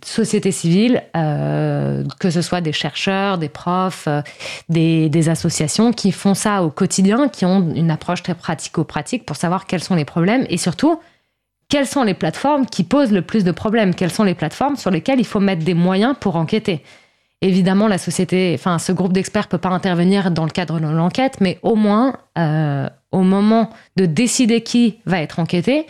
société 0.04 0.52
civile, 0.52 1.04
euh, 1.16 2.04
que 2.20 2.30
ce 2.30 2.42
soit 2.42 2.62
des 2.62 2.72
chercheurs, 2.74 3.38
des 3.38 3.50
profs, 3.50 4.08
euh, 4.08 4.22
des, 4.70 5.30
associations 5.30 5.94
qui 5.94 6.12
font 6.12 6.34
ça 6.34 6.64
au 6.64 6.70
quotidien, 6.70 7.30
qui 7.30 7.46
ont 7.46 7.74
une 7.74 7.92
approche 7.92 8.24
très 8.24 8.36
pratico-pratique 8.36 9.26
pour 9.26 9.36
savoir 9.36 9.66
quels 9.66 9.84
sont 9.84 9.96
les 9.96 10.06
problèmes 10.06 10.46
et 10.50 10.58
surtout 10.58 11.00
quelles 11.70 11.88
sont 11.88 12.04
les 12.04 12.14
plateformes 12.14 12.66
qui 12.66 12.84
posent 12.84 13.12
le 13.12 13.22
plus 13.22 13.44
de 13.44 13.52
problèmes, 13.52 13.96
quelles 13.96 14.12
sont 14.12 14.24
les 14.24 14.36
plateformes 14.36 14.76
sur 14.76 14.92
lesquelles 14.92 15.20
il 15.20 15.26
faut 15.26 15.40
mettre 15.40 15.64
des 15.64 15.74
moyens 15.74 16.16
pour 16.20 16.36
enquêter. 16.36 16.84
Évidemment, 17.42 17.88
la 17.88 17.98
société, 17.98 18.54
enfin, 18.56 18.80
ce 18.80 18.92
groupe 18.92 19.12
d'experts 19.12 19.48
peut 19.48 19.58
pas 19.58 19.70
intervenir 19.70 20.32
dans 20.32 20.46
le 20.46 20.52
cadre 20.52 20.80
de 20.80 20.88
l'enquête, 20.88 21.42
mais 21.42 21.60
au 21.62 21.76
moins, 21.76 22.18
euh, 22.38 22.90
au 23.12 23.22
moment 23.22 23.70
de 23.96 24.06
décider 24.06 24.62
qui 24.62 25.00
va 25.06 25.20
être 25.20 25.40
enquêté, 25.40 25.86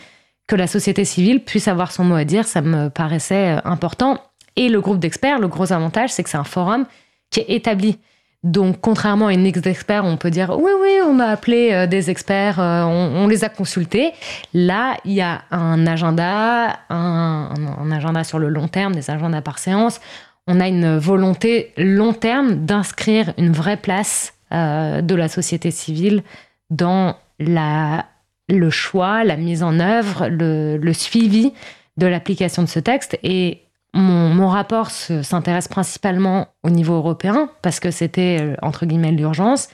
que 0.46 0.56
la 0.56 0.66
société 0.66 1.04
civile 1.04 1.42
puisse 1.42 1.68
avoir 1.68 1.92
son 1.92 2.04
mot 2.04 2.16
à 2.16 2.24
dire, 2.24 2.46
ça 2.46 2.60
me 2.60 2.88
paraissait 2.88 3.56
euh, 3.56 3.60
important. 3.64 4.20
Et 4.56 4.68
le 4.68 4.80
groupe 4.80 4.98
d'experts, 4.98 5.38
le 5.38 5.48
gros 5.48 5.72
avantage, 5.72 6.10
c'est 6.10 6.22
que 6.22 6.30
c'est 6.30 6.38
un 6.38 6.44
forum 6.44 6.86
qui 7.30 7.40
est 7.40 7.46
établi. 7.48 7.98
Donc, 8.42 8.80
contrairement 8.82 9.28
à 9.28 9.32
une 9.32 9.46
X 9.46 9.62
d'experts, 9.62 10.04
on 10.04 10.18
peut 10.18 10.30
dire 10.30 10.50
oui, 10.50 10.70
oui, 10.82 10.90
on 11.06 11.18
a 11.18 11.26
appelé 11.26 11.70
euh, 11.72 11.86
des 11.86 12.10
experts, 12.10 12.60
euh, 12.60 12.82
on, 12.84 13.26
les 13.26 13.42
a 13.42 13.48
consultés. 13.48 14.12
Là, 14.52 14.98
il 15.06 15.12
y 15.12 15.22
a 15.22 15.42
un 15.50 15.86
agenda, 15.86 16.78
un, 16.90 17.90
agenda 17.90 18.22
sur 18.22 18.38
le 18.38 18.50
long 18.50 18.68
terme, 18.68 18.94
des 18.94 19.10
agendas 19.10 19.40
par 19.40 19.58
séance. 19.58 19.98
On 20.46 20.60
a 20.60 20.68
une 20.68 20.98
volonté 20.98 21.72
long 21.78 22.12
terme 22.12 22.66
d'inscrire 22.66 23.32
une 23.38 23.52
vraie 23.52 23.78
place 23.78 24.34
de 24.50 25.14
la 25.16 25.26
société 25.26 25.72
civile 25.72 26.22
dans 26.70 27.16
la, 27.40 28.04
le 28.48 28.70
choix, 28.70 29.24
la 29.24 29.36
mise 29.36 29.62
en 29.62 29.80
œuvre, 29.80 30.28
le, 30.28 30.76
le 30.76 30.92
suivi 30.92 31.52
de 31.96 32.06
l'application 32.06 32.62
de 32.62 32.68
ce 32.68 32.80
texte. 32.80 33.18
Et 33.22 33.63
mon, 33.94 34.48
rapport 34.48 34.90
se- 34.90 35.22
s'intéresse 35.22 35.68
principalement 35.68 36.48
au 36.64 36.70
niveau 36.70 36.94
européen, 36.94 37.48
parce 37.62 37.78
que 37.80 37.90
c'était, 37.90 38.38
euh, 38.40 38.54
entre 38.62 38.86
guillemets, 38.86 39.12
l'urgence. 39.12 39.68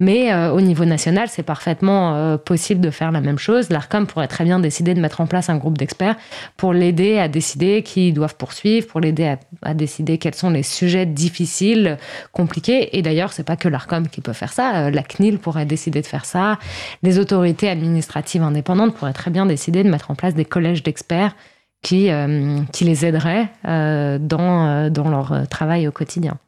Mais 0.00 0.32
euh, 0.32 0.52
au 0.52 0.60
niveau 0.60 0.84
national, 0.84 1.28
c'est 1.28 1.42
parfaitement 1.42 2.14
euh, 2.14 2.36
possible 2.36 2.80
de 2.80 2.90
faire 2.90 3.12
la 3.12 3.20
même 3.20 3.38
chose. 3.38 3.70
L'ARCOM 3.70 4.06
pourrait 4.06 4.28
très 4.28 4.44
bien 4.44 4.58
décider 4.58 4.92
de 4.94 5.00
mettre 5.00 5.20
en 5.20 5.26
place 5.26 5.48
un 5.48 5.56
groupe 5.56 5.78
d'experts 5.78 6.16
pour 6.56 6.72
l'aider 6.72 7.18
à 7.18 7.28
décider 7.28 7.82
qui 7.82 8.12
doivent 8.12 8.36
poursuivre, 8.36 8.86
pour 8.86 9.00
l'aider 9.00 9.26
à, 9.26 9.38
à 9.62 9.74
décider 9.74 10.18
quels 10.18 10.34
sont 10.34 10.50
les 10.50 10.62
sujets 10.62 11.06
difficiles, 11.06 11.96
compliqués. 12.32 12.96
Et 12.98 13.02
d'ailleurs, 13.02 13.32
c'est 13.32 13.44
pas 13.44 13.56
que 13.56 13.68
l'ARCOM 13.68 14.08
qui 14.08 14.20
peut 14.20 14.32
faire 14.34 14.52
ça. 14.52 14.90
La 14.90 15.02
CNIL 15.02 15.38
pourrait 15.38 15.66
décider 15.66 16.02
de 16.02 16.06
faire 16.06 16.24
ça. 16.24 16.58
Les 17.02 17.18
autorités 17.18 17.68
administratives 17.68 18.42
indépendantes 18.42 18.94
pourraient 18.94 19.12
très 19.12 19.30
bien 19.30 19.46
décider 19.46 19.82
de 19.82 19.88
mettre 19.90 20.10
en 20.10 20.14
place 20.14 20.34
des 20.34 20.44
collèges 20.44 20.82
d'experts 20.82 21.34
qui, 21.82 22.10
euh, 22.10 22.62
qui 22.72 22.84
les 22.84 23.04
aideraient 23.04 23.50
euh, 23.66 24.18
dans, 24.20 24.66
euh, 24.66 24.90
dans 24.90 25.10
leur 25.10 25.48
travail 25.48 25.86
au 25.88 25.92
quotidien. 25.92 26.38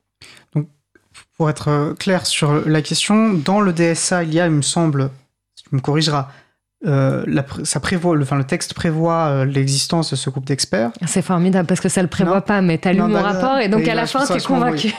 Pour 1.37 1.51
être 1.51 1.95
clair 1.99 2.27
sur 2.27 2.69
la 2.69 2.81
question, 2.81 3.35
dans 3.35 3.61
le 3.61 3.73
DSA, 3.73 4.23
il 4.23 4.33
y 4.33 4.41
a, 4.41 4.47
il 4.47 4.53
me 4.53 4.63
semble, 4.63 5.11
tu 5.57 5.75
me 5.75 5.81
corrigeras, 5.81 6.29
euh, 6.87 7.25
la 7.27 7.45
ça 7.65 7.81
prévoit, 7.81 8.15
le, 8.15 8.23
enfin, 8.23 8.37
le 8.37 8.45
texte 8.45 8.75
prévoit 8.75 9.27
euh, 9.27 9.45
l'existence 9.45 10.11
de 10.11 10.17
ce 10.17 10.29
groupe 10.31 10.45
d'experts. 10.45 10.91
C'est 11.07 11.23
formidable 11.23 11.67
parce 11.67 11.81
que 11.81 11.89
ça 11.89 12.03
le 12.03 12.09
prévoit 12.09 12.37
Non. 12.37 12.41
pas, 12.41 12.61
mais 12.61 12.79
t'as 12.79 12.93
lu 12.93 12.99
Non, 12.99 13.09
mon 13.09 13.23
rapport 13.23 13.59
et 13.59 13.69
donc 13.69 13.87
à 13.89 13.95
la 13.95 14.07
fin, 14.07 14.25
je 14.27 14.33
m'en 14.33 14.61
convaincu. 14.61 14.93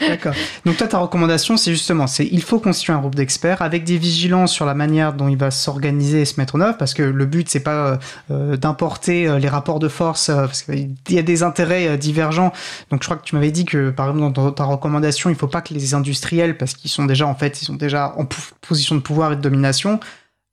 D'accord. 0.00 0.34
Donc 0.64 0.76
toi, 0.76 0.88
ta 0.88 0.98
recommandation, 0.98 1.56
c'est 1.56 1.70
justement, 1.70 2.06
c'est 2.06 2.26
il 2.26 2.42
faut 2.42 2.58
constituer 2.58 2.92
un 2.92 2.98
groupe 2.98 3.14
d'experts 3.14 3.62
avec 3.62 3.84
des 3.84 3.98
vigilances 3.98 4.52
sur 4.52 4.66
la 4.66 4.74
manière 4.74 5.12
dont 5.12 5.28
il 5.28 5.36
va 5.36 5.50
s'organiser 5.50 6.22
et 6.22 6.24
se 6.24 6.40
mettre 6.40 6.56
en 6.56 6.60
œuvre, 6.60 6.76
parce 6.76 6.94
que 6.94 7.02
le 7.02 7.26
but, 7.26 7.48
c'est 7.48 7.60
pas 7.60 7.86
euh, 7.86 7.96
euh, 8.30 8.56
d'importer 8.56 9.38
les 9.38 9.48
rapports 9.48 9.78
de 9.78 9.88
force, 9.88 10.26
parce 10.26 10.62
qu'il 10.62 10.90
y 11.10 11.18
a 11.18 11.22
des 11.22 11.42
intérêts 11.42 11.96
divergents. 11.98 12.52
Donc 12.90 13.02
je 13.02 13.08
crois 13.08 13.16
que 13.16 13.24
tu 13.24 13.34
m'avais 13.34 13.50
dit 13.50 13.64
que, 13.64 13.90
par 13.90 14.10
exemple, 14.10 14.34
dans 14.34 14.50
ta 14.50 14.64
recommandation, 14.64 15.30
il 15.30 15.36
faut 15.36 15.46
pas 15.46 15.60
que 15.60 15.74
les 15.74 15.94
industriels, 15.94 16.56
parce 16.56 16.74
qu'ils 16.74 16.90
sont 16.90 17.04
déjà, 17.04 17.26
en 17.26 17.34
fait, 17.34 17.62
ils 17.62 17.64
sont 17.64 17.74
déjà 17.74 18.14
en 18.16 18.26
position 18.66 18.96
de 18.96 19.00
pouvoir 19.00 19.32
et 19.32 19.36
de 19.36 19.40
domination, 19.40 20.00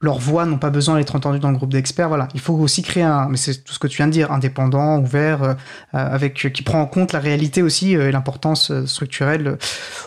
leurs 0.06 0.20
voix 0.20 0.45
n'ont 0.45 0.60
pas 0.60 0.70
besoin 0.70 0.97
d'être 0.97 1.16
entendues 1.16 1.39
dans 1.39 1.49
le 1.49 1.58
groupe 1.58 1.72
d'experts. 1.72 2.10
Voilà, 2.10 2.28
il 2.36 2.39
faut 2.39 2.53
aussi 2.53 2.84
créer 2.84 3.03
un, 3.03 3.28
mais 3.28 3.38
c'est 3.38 3.64
tout 3.64 3.74
ce 3.74 3.80
que 3.80 3.88
tu 3.88 3.97
viens 3.97 4.06
de 4.06 4.12
dire, 4.12 4.32
indépendant, 4.32 4.99
ouvert, 4.99 5.41
euh, 5.41 5.53
euh, 5.95 6.14
avec 6.14 6.53
qui 6.53 6.62
prend 6.62 6.80
en 6.80 6.86
compte 6.86 7.12
la 7.12 7.20
réalité 7.20 7.64
aussi 7.64 7.97
euh, 7.97 8.08
et 8.08 8.12
l'importance 8.12 8.72
structurelle. 8.86 9.58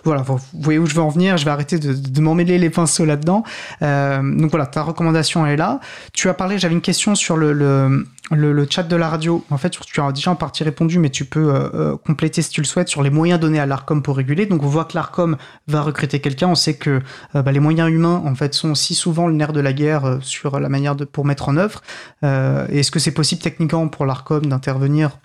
Voilà, 0.04 0.22
vous 0.22 0.38
voyez 0.54 0.78
où 0.78 0.86
je 0.86 0.94
veux 0.94 1.02
en 1.02 1.08
venir. 1.08 1.36
Je 1.36 1.44
vais 1.44 1.50
arrêter 1.50 1.80
de, 1.80 2.20
m'emmêler 2.20 2.58
les 2.58 2.70
pinceaux 2.70 3.04
là-dedans. 3.04 3.42
Donc 3.80 4.50
voilà, 4.50 4.66
ta 4.66 4.82
recommandation 4.82 5.46
est 5.46 5.56
là. 5.56 5.80
Tu 6.12 6.28
as 6.28 6.34
parlé, 6.34 6.58
j'avais 6.58 6.74
une 6.74 6.80
question 6.80 7.14
sur 7.14 7.36
le, 7.36 7.52
le, 7.52 8.04
le, 8.30 8.66
chat 8.70 8.84
de 8.84 8.96
la 8.96 9.08
radio. 9.08 9.44
En 9.50 9.58
fait, 9.58 9.70
tu 9.70 10.00
as 10.00 10.12
déjà 10.12 10.30
en 10.30 10.36
partie 10.36 10.62
répondu, 10.62 10.98
mais 10.98 11.10
tu 11.10 11.24
peux 11.24 11.98
compléter 12.04 12.42
si 12.42 12.50
tu 12.50 12.60
le 12.60 12.66
souhaites 12.66 12.88
sur 12.88 13.02
les 13.02 13.10
moyens 13.10 13.40
donnés 13.40 13.58
à 13.58 13.66
l'Arcom 13.66 14.02
pour 14.02 14.16
réguler. 14.16 14.46
Donc 14.46 14.62
on 14.62 14.68
voit 14.68 14.84
que 14.84 14.94
l'Arcom 14.94 15.36
va 15.66 15.82
recruter 15.82 16.20
quelqu'un. 16.20 16.48
On 16.48 16.54
sait 16.54 16.74
que 16.74 17.00
bah, 17.34 17.50
les 17.52 17.60
moyens 17.60 17.90
humains 17.90 18.22
en 18.24 18.34
fait 18.34 18.54
sont 18.54 18.70
aussi 18.70 18.94
souvent 18.94 19.26
le 19.26 19.34
nerf 19.34 19.52
de 19.52 19.60
la 19.60 19.72
guerre 19.72 19.87
euh, 19.92 20.20
sur 20.20 20.60
la 20.60 20.68
manière 20.68 20.94
de 20.96 21.04
pour 21.04 21.24
mettre 21.24 21.48
en 21.48 21.56
œuvre. 21.56 21.82
Euh, 22.24 22.66
Est-ce 22.68 22.90
que 22.90 22.98
c'est 22.98 23.12
possible 23.12 23.42
techniquement 23.42 23.88
pour 23.88 24.06
l'Arcom 24.06 24.44
d'intervenir? 24.46 25.18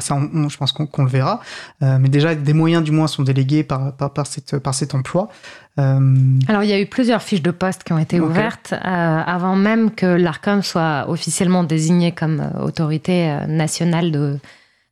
Ça, 0.00 0.14
on- 0.14 0.30
on- 0.32 0.48
je 0.48 0.56
pense 0.58 0.70
qu'on 0.70 1.02
le 1.02 1.08
verra. 1.10 1.40
Euh, 1.82 1.98
mais 2.00 2.08
déjà, 2.08 2.36
des 2.36 2.52
moyens 2.52 2.84
du 2.84 2.92
moins 2.92 3.08
sont 3.08 3.24
délégués 3.24 3.64
par, 3.64 3.92
par, 3.96 4.12
par, 4.12 4.28
cette, 4.28 4.58
par 4.58 4.74
cet 4.74 4.94
emploi. 4.94 5.28
Alors, 5.76 6.62
il 6.62 6.68
y 6.68 6.72
a 6.72 6.80
eu 6.80 6.86
plusieurs 6.86 7.20
fiches 7.22 7.42
de 7.42 7.50
poste 7.50 7.82
qui 7.82 7.92
ont 7.92 7.98
été 7.98 8.20
ouvertes 8.20 8.74
avant 8.82 9.56
même 9.56 9.90
que 9.90 10.06
l'ARCOM 10.06 10.62
soit 10.62 11.06
officiellement 11.08 11.64
désigné 11.64 12.12
comme 12.12 12.48
autorité 12.60 13.38
nationale 13.48 14.12
de, 14.12 14.38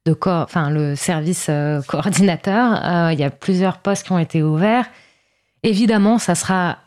de 0.06 0.16
enfin, 0.24 0.70
le 0.70 0.96
service 0.96 1.48
coordinateur. 1.86 3.10
il 3.12 3.18
y 3.20 3.24
a 3.24 3.30
plusieurs 3.30 3.78
postes 3.78 4.06
qui 4.06 4.12
ont 4.12 4.18
été 4.18 4.42
ouverts. 4.42 4.86
Évidemment, 5.62 6.18
ça 6.18 6.34
sera 6.34 6.78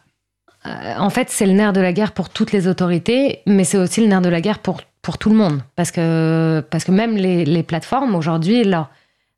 en 0.65 1.09
fait, 1.09 1.29
c'est 1.29 1.45
le 1.45 1.53
nerf 1.53 1.73
de 1.73 1.81
la 1.81 1.93
guerre 1.93 2.13
pour 2.13 2.29
toutes 2.29 2.51
les 2.51 2.67
autorités, 2.67 3.41
mais 3.45 3.63
c'est 3.63 3.77
aussi 3.77 4.01
le 4.01 4.07
nerf 4.07 4.21
de 4.21 4.29
la 4.29 4.41
guerre 4.41 4.59
pour, 4.59 4.81
pour 5.01 5.17
tout 5.17 5.29
le 5.29 5.35
monde. 5.35 5.61
Parce 5.75 5.91
que, 5.91 6.65
parce 6.71 6.83
que 6.83 6.91
même 6.91 7.15
les, 7.15 7.63
plateformes, 7.63 8.15
aujourd'hui, 8.15 8.63
là, 8.63 8.89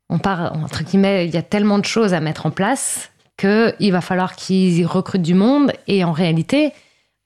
on 0.08 0.18
part, 0.18 0.52
entre 0.56 0.84
guillemets, 0.84 1.26
il 1.26 1.34
y 1.34 1.36
a 1.36 1.42
tellement 1.42 1.78
de 1.78 1.84
choses 1.84 2.14
à 2.14 2.20
mettre 2.20 2.46
en 2.46 2.50
place 2.50 3.10
qu'il 3.36 3.92
va 3.92 4.00
falloir 4.00 4.36
qu'ils 4.36 4.86
recrutent 4.86 5.22
du 5.22 5.34
monde. 5.34 5.72
Et 5.88 6.04
en 6.04 6.12
réalité, 6.12 6.72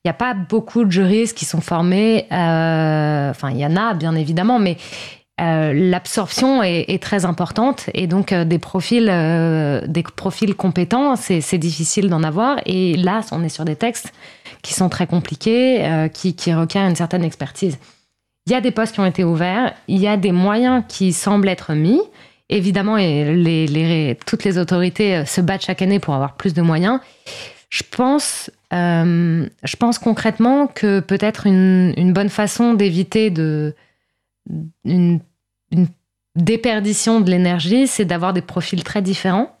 il 0.03 0.07
n'y 0.07 0.11
a 0.11 0.15
pas 0.15 0.33
beaucoup 0.33 0.83
de 0.83 0.91
juristes 0.91 1.37
qui 1.37 1.45
sont 1.45 1.61
formés. 1.61 2.25
Euh, 2.31 3.29
enfin, 3.29 3.51
il 3.51 3.57
y 3.57 3.65
en 3.65 3.77
a, 3.77 3.93
bien 3.93 4.15
évidemment, 4.15 4.57
mais 4.57 4.77
euh, 5.39 5.73
l'absorption 5.73 6.61
est, 6.61 7.01
très 7.01 7.25
importante 7.25 7.89
et 7.95 8.05
donc 8.05 8.31
euh, 8.31 8.45
des 8.45 8.59
profils, 8.59 9.09
euh, 9.09 9.81
des 9.87 10.03
profils 10.03 10.53
compétents, 10.53 11.15
c'est 11.15 11.57
difficile 11.57 12.09
d'en 12.09 12.21
avoir. 12.21 12.59
Et 12.65 12.95
là, 12.95 13.21
on 13.31 13.43
est 13.43 13.49
sur 13.49 13.65
des 13.65 13.75
textes 13.75 14.13
qui 14.61 14.75
sont 14.75 14.89
très 14.89 15.07
compliqués, 15.07 16.07
qui, 16.13 16.35
qui, 16.35 16.53
requièrent 16.53 16.87
une 16.87 16.95
certaine 16.95 17.23
expertise. 17.23 17.79
Il 18.45 18.51
y 18.51 18.55
a 18.55 18.61
des 18.61 18.69
postes 18.69 18.93
qui 18.93 18.99
ont 18.99 19.05
été 19.05 19.23
ouverts, 19.23 19.73
il 19.87 19.99
y 19.99 20.07
a 20.07 20.17
des 20.17 20.31
moyens 20.31 20.83
qui 20.87 21.13
semblent 21.13 21.49
être 21.49 21.73
mis. 21.73 21.99
Évidemment, 22.49 22.97
toutes 24.27 24.43
les 24.43 24.57
autorités 24.59 25.25
se 25.25 25.41
battent 25.41 25.65
chaque 25.65 25.81
année 25.81 25.97
pour 25.97 26.13
avoir 26.13 26.35
plus 26.35 26.53
de 26.53 26.61
moyens. 26.61 26.99
Je 27.71 27.81
pense, 27.89 28.51
je 28.71 29.75
pense 29.79 29.97
concrètement 29.97 30.67
que 30.67 30.99
peut-être 30.99 31.47
une 31.47 32.13
bonne 32.13 32.29
façon 32.29 32.75
d'éviter 32.75 33.31
de 33.31 33.73
une 34.83 35.19
déperdition 36.35 37.21
de 37.21 37.29
l'énergie, 37.29 37.87
c'est 37.87 38.05
d'avoir 38.05 38.33
des 38.33 38.41
profils 38.41 38.83
très 38.83 39.01
différents, 39.01 39.55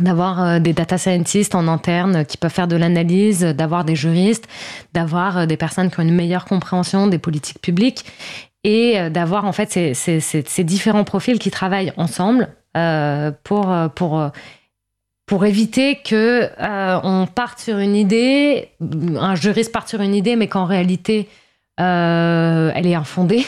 d'avoir 0.00 0.42
euh, 0.42 0.58
des 0.58 0.72
data 0.72 0.98
scientists 0.98 1.54
en 1.54 1.68
interne 1.68 2.24
qui 2.24 2.36
peuvent 2.36 2.52
faire 2.52 2.68
de 2.68 2.76
l'analyse, 2.76 3.40
d'avoir 3.40 3.84
des 3.84 3.94
juristes, 3.94 4.48
d'avoir 4.92 5.38
euh, 5.38 5.46
des 5.46 5.56
personnes 5.56 5.90
qui 5.90 6.00
ont 6.00 6.02
une 6.02 6.14
meilleure 6.14 6.44
compréhension 6.44 7.06
des 7.06 7.18
politiques 7.18 7.60
publiques 7.60 8.04
et 8.64 8.98
euh, 8.98 9.10
d'avoir 9.10 9.44
en 9.44 9.52
fait 9.52 9.70
ces, 9.94 10.64
différents 10.64 11.04
profils 11.04 11.38
qui 11.38 11.50
travaillent 11.50 11.92
ensemble 11.96 12.48
pour, 13.44 13.70
pour, 13.94 14.30
pour 15.26 15.44
éviter 15.44 15.96
que 15.96 16.48
on 17.04 17.26
parte 17.26 17.58
sur 17.58 17.76
une 17.76 17.94
idée, 17.94 18.70
un 18.80 19.34
juriste 19.34 19.72
parte 19.72 19.90
sur 19.90 20.00
une 20.00 20.14
idée, 20.14 20.36
mais 20.36 20.48
qu'en 20.48 20.64
réalité 20.64 21.28
elle 21.82 22.86
est 22.86 22.94
infondée. 22.94 23.44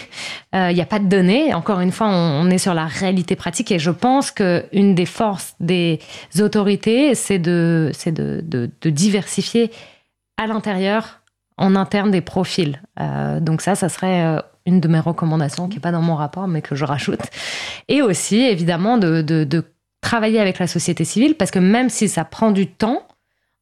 Il 0.52 0.58
euh, 0.58 0.72
n'y 0.72 0.80
a 0.80 0.86
pas 0.86 0.98
de 0.98 1.06
données. 1.06 1.52
Encore 1.54 1.80
une 1.80 1.92
fois, 1.92 2.08
on, 2.08 2.48
est 2.50 2.58
sur 2.58 2.74
la 2.74 2.86
réalité 2.86 3.36
pratique 3.36 3.70
et 3.72 3.78
je 3.78 3.90
pense 3.90 4.30
qu'une 4.30 4.94
des 4.94 5.06
forces 5.06 5.54
des 5.60 6.00
autorités, 6.40 7.14
c'est 7.14 7.38
de, 7.38 7.90
de, 8.06 8.70
de, 8.80 8.90
diversifier 8.90 9.70
à 10.36 10.46
l'intérieur, 10.46 11.20
en 11.56 11.76
interne, 11.76 12.10
des 12.10 12.20
profils. 12.20 12.80
Euh, 13.00 13.40
donc 13.40 13.60
ça, 13.60 13.74
ça 13.74 13.88
serait 13.88 14.40
une 14.66 14.80
de 14.80 14.88
mes 14.88 15.00
recommandations 15.00 15.68
qui 15.68 15.76
n'est 15.76 15.80
pas 15.80 15.92
dans 15.92 16.02
mon 16.02 16.16
rapport, 16.16 16.48
mais 16.48 16.62
que 16.62 16.74
je 16.74 16.84
rajoute. 16.84 17.20
Et 17.88 18.02
aussi, 18.02 18.40
évidemment, 18.40 18.98
de, 18.98 19.22
de 19.22 19.64
travailler 20.00 20.38
avec 20.38 20.58
la 20.58 20.66
société 20.66 21.04
civile 21.04 21.34
parce 21.34 21.50
que 21.50 21.58
même 21.58 21.88
si 21.88 22.08
ça 22.08 22.24
prend 22.24 22.50
du 22.50 22.66
temps, 22.68 23.02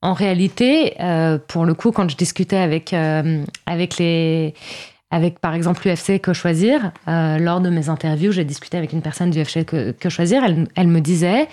en 0.03 0.15
réalité, 0.15 0.95
euh, 1.01 1.39
pour 1.39 1.65
le 1.65 1.75
coup, 1.75 1.93
quand 1.93 2.11
je 2.11 2.17
discutais 2.17 2.57
avec, 2.57 2.93
euh, 2.93 3.43
avec 3.67 3.97
les. 3.99 4.55
Avec 5.15 5.41
par 5.41 5.53
exemple 5.53 5.87
l'UFC 5.87 6.19
Que 6.21 6.33
Choisir, 6.33 6.91
euh, 7.07 7.37
lors 7.37 7.61
de 7.61 7.69
mes 7.69 7.91
interviews, 7.91 8.33
j'ai 8.33 8.45
discuté 8.45 8.79
avec 8.79 8.95
une 8.95 9.03
personne 9.03 9.31
du 9.31 9.43
UFC 9.43 9.63
Que, 9.65 10.09
Choisir. 10.09 10.43
Elle, 10.43 10.67
elle, 10.75 10.89
me 10.89 11.01
disait 11.01 11.49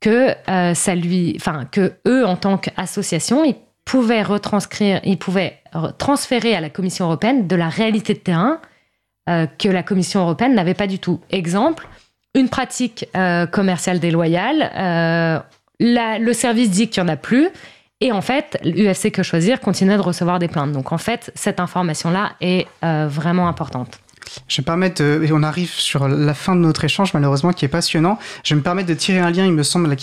que 0.00 0.34
ça 0.46 0.94
lui, 0.94 1.38
que 1.72 1.94
eux 2.06 2.26
en 2.26 2.36
tant 2.36 2.58
qu'association, 2.58 3.42
ils 3.42 3.56
pouvaient 3.86 4.22
retranscrire, 4.22 5.00
ils 5.04 5.16
pouvaient 5.16 5.58
transférer 5.96 6.54
à 6.54 6.60
la 6.60 6.68
Commission 6.68 7.06
européenne 7.06 7.46
de 7.46 7.56
la 7.56 7.70
réalité 7.70 8.12
de 8.12 8.18
terrain 8.18 8.60
que 9.26 9.68
la 9.68 9.82
Commission 9.82 10.20
européenne 10.20 10.54
n'avait 10.54 10.74
pas 10.74 10.86
du 10.86 10.98
tout. 10.98 11.20
Exemple, 11.30 11.88
une 12.34 12.50
pratique 12.50 13.06
commerciale 13.50 13.98
déloyale. 13.98 15.42
le 15.80 16.32
service 16.34 16.70
dit 16.70 16.88
qu'il 16.90 17.02
n'y 17.02 17.08
en 17.08 17.12
a 17.14 17.16
plus 17.16 17.48
et 18.00 18.12
en 18.12 18.22
fait, 18.22 18.58
l'UFC 18.64 19.10
Que 19.10 19.22
Choisir 19.22 19.60
continue 19.60 19.96
de 19.96 20.00
recevoir 20.00 20.38
des 20.38 20.48
plaintes. 20.48 20.72
Donc 20.72 20.92
en 20.92 20.98
fait, 20.98 21.30
cette 21.34 21.60
information-là 21.60 22.32
est 22.40 22.66
euh, 22.82 23.08
vraiment 23.10 23.48
importante. 23.48 24.00
Je 24.48 24.56
vais 24.56 24.62
me 24.62 24.66
permettre, 24.66 25.02
et 25.02 25.32
on 25.32 25.42
arrive 25.42 25.70
sur 25.70 26.06
la 26.08 26.34
fin 26.34 26.54
de 26.54 26.60
notre 26.60 26.84
échange 26.84 27.14
malheureusement 27.14 27.52
qui 27.52 27.64
est 27.64 27.68
passionnant. 27.68 28.18
Je 28.44 28.54
vais 28.54 28.58
me 28.58 28.62
permettre 28.62 28.88
de 28.88 28.94
tirer 28.94 29.18
un 29.18 29.30
lien, 29.30 29.44
il 29.44 29.52
me 29.52 29.62
semble, 29.62 29.94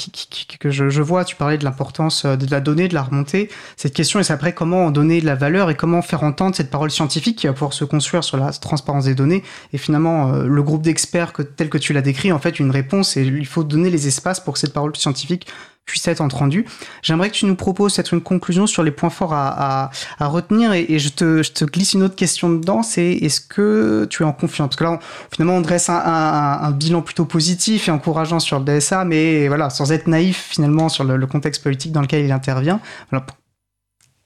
que 0.60 0.70
je, 0.70 1.02
vois, 1.02 1.24
tu 1.24 1.36
parlais 1.36 1.58
de 1.58 1.64
l'importance 1.64 2.26
euh, 2.26 2.36
de 2.36 2.50
la 2.52 2.60
donnée, 2.60 2.88
de 2.88 2.93
la 2.93 3.04
remontée. 3.04 3.50
Cette 3.78 3.93
question, 3.93 4.22
c'est 4.22 4.34
après 4.34 4.54
comment 4.54 4.91
donner 4.91 5.22
de 5.22 5.26
la 5.26 5.36
valeur 5.36 5.70
et 5.70 5.76
comment 5.76 6.02
faire 6.02 6.24
entendre 6.24 6.56
cette 6.56 6.70
parole 6.70 6.91
scientifique 6.91 7.38
qui 7.38 7.48
va 7.48 7.54
pouvoir 7.54 7.74
se 7.74 7.86
construire 7.86 8.24
sur 8.24 8.38
la 8.38 8.52
transparence 8.52 9.06
des 9.06 9.16
données. 9.16 9.43
Et 9.74 9.78
finalement, 9.78 10.34
euh, 10.34 10.45
le 10.45 10.64
groupe 10.64 10.82
d'experts 10.82 11.34
tel 11.56 11.70
que 11.70 11.78
tu 11.78 11.93
l'as 11.93 12.02
décrit, 12.02 12.32
en 12.32 12.39
fait, 12.39 12.60
une 12.60 12.72
réponse 12.72 13.18
et 13.18 13.24
il 13.24 13.45
faut 13.45 13.64
donner 13.64 13.89
les 13.89 14.08
espaces 14.08 14.39
pour 14.39 14.54
que 14.54 14.60
cette 14.60 14.74
parole 14.74 14.95
scientifique 14.95 15.48
puisse 15.88 16.08
être 16.08 16.22
entendu. 16.22 16.66
J'aimerais 17.02 17.32
que 17.32 17.36
tu 17.36 17.46
nous 17.48 17.56
proposes 17.56 17.94
cette 17.94 18.12
une 18.12 18.22
conclusion 18.22 18.68
sur 18.68 18.84
les 18.84 18.92
points 18.92 19.10
forts 19.10 19.34
à, 19.34 19.90
retenir 20.20 20.74
et, 20.74 21.00
je, 21.00 21.10
te, 21.10 21.66
glisse 21.66 21.94
une 21.94 22.04
autre 22.04 22.16
question 22.16 22.50
dedans, 22.50 22.84
c'est 22.84 23.14
est-ce 23.14 23.42
que 23.42 24.06
tu 24.10 24.22
es 24.22 24.26
en 24.26 24.34
confiance? 24.34 24.68
Parce 24.68 24.76
que 24.76 24.84
là, 24.84 25.00
finalement, 25.32 25.58
on 25.58 25.62
dresse 25.62 25.90
un, 25.90 26.72
bilan 26.72 27.02
plutôt 27.02 27.26
positif 27.26 27.88
et 27.88 27.92
encourageant 27.92 28.40
sur 28.40 28.60
le 28.60 28.66
DSA, 28.66 29.06
mais 29.06 29.48
voilà, 29.48 29.70
sans 29.70 29.92
être 29.92 30.08
naïf 30.08 30.50
finalement 30.52 30.90
sur 30.90 31.04
le, 31.04 31.28
contexte 31.28 31.64
politique 31.64 31.92
dans 31.92 32.02
lequel 32.02 32.26
il 32.26 32.32
intervient. 32.32 32.80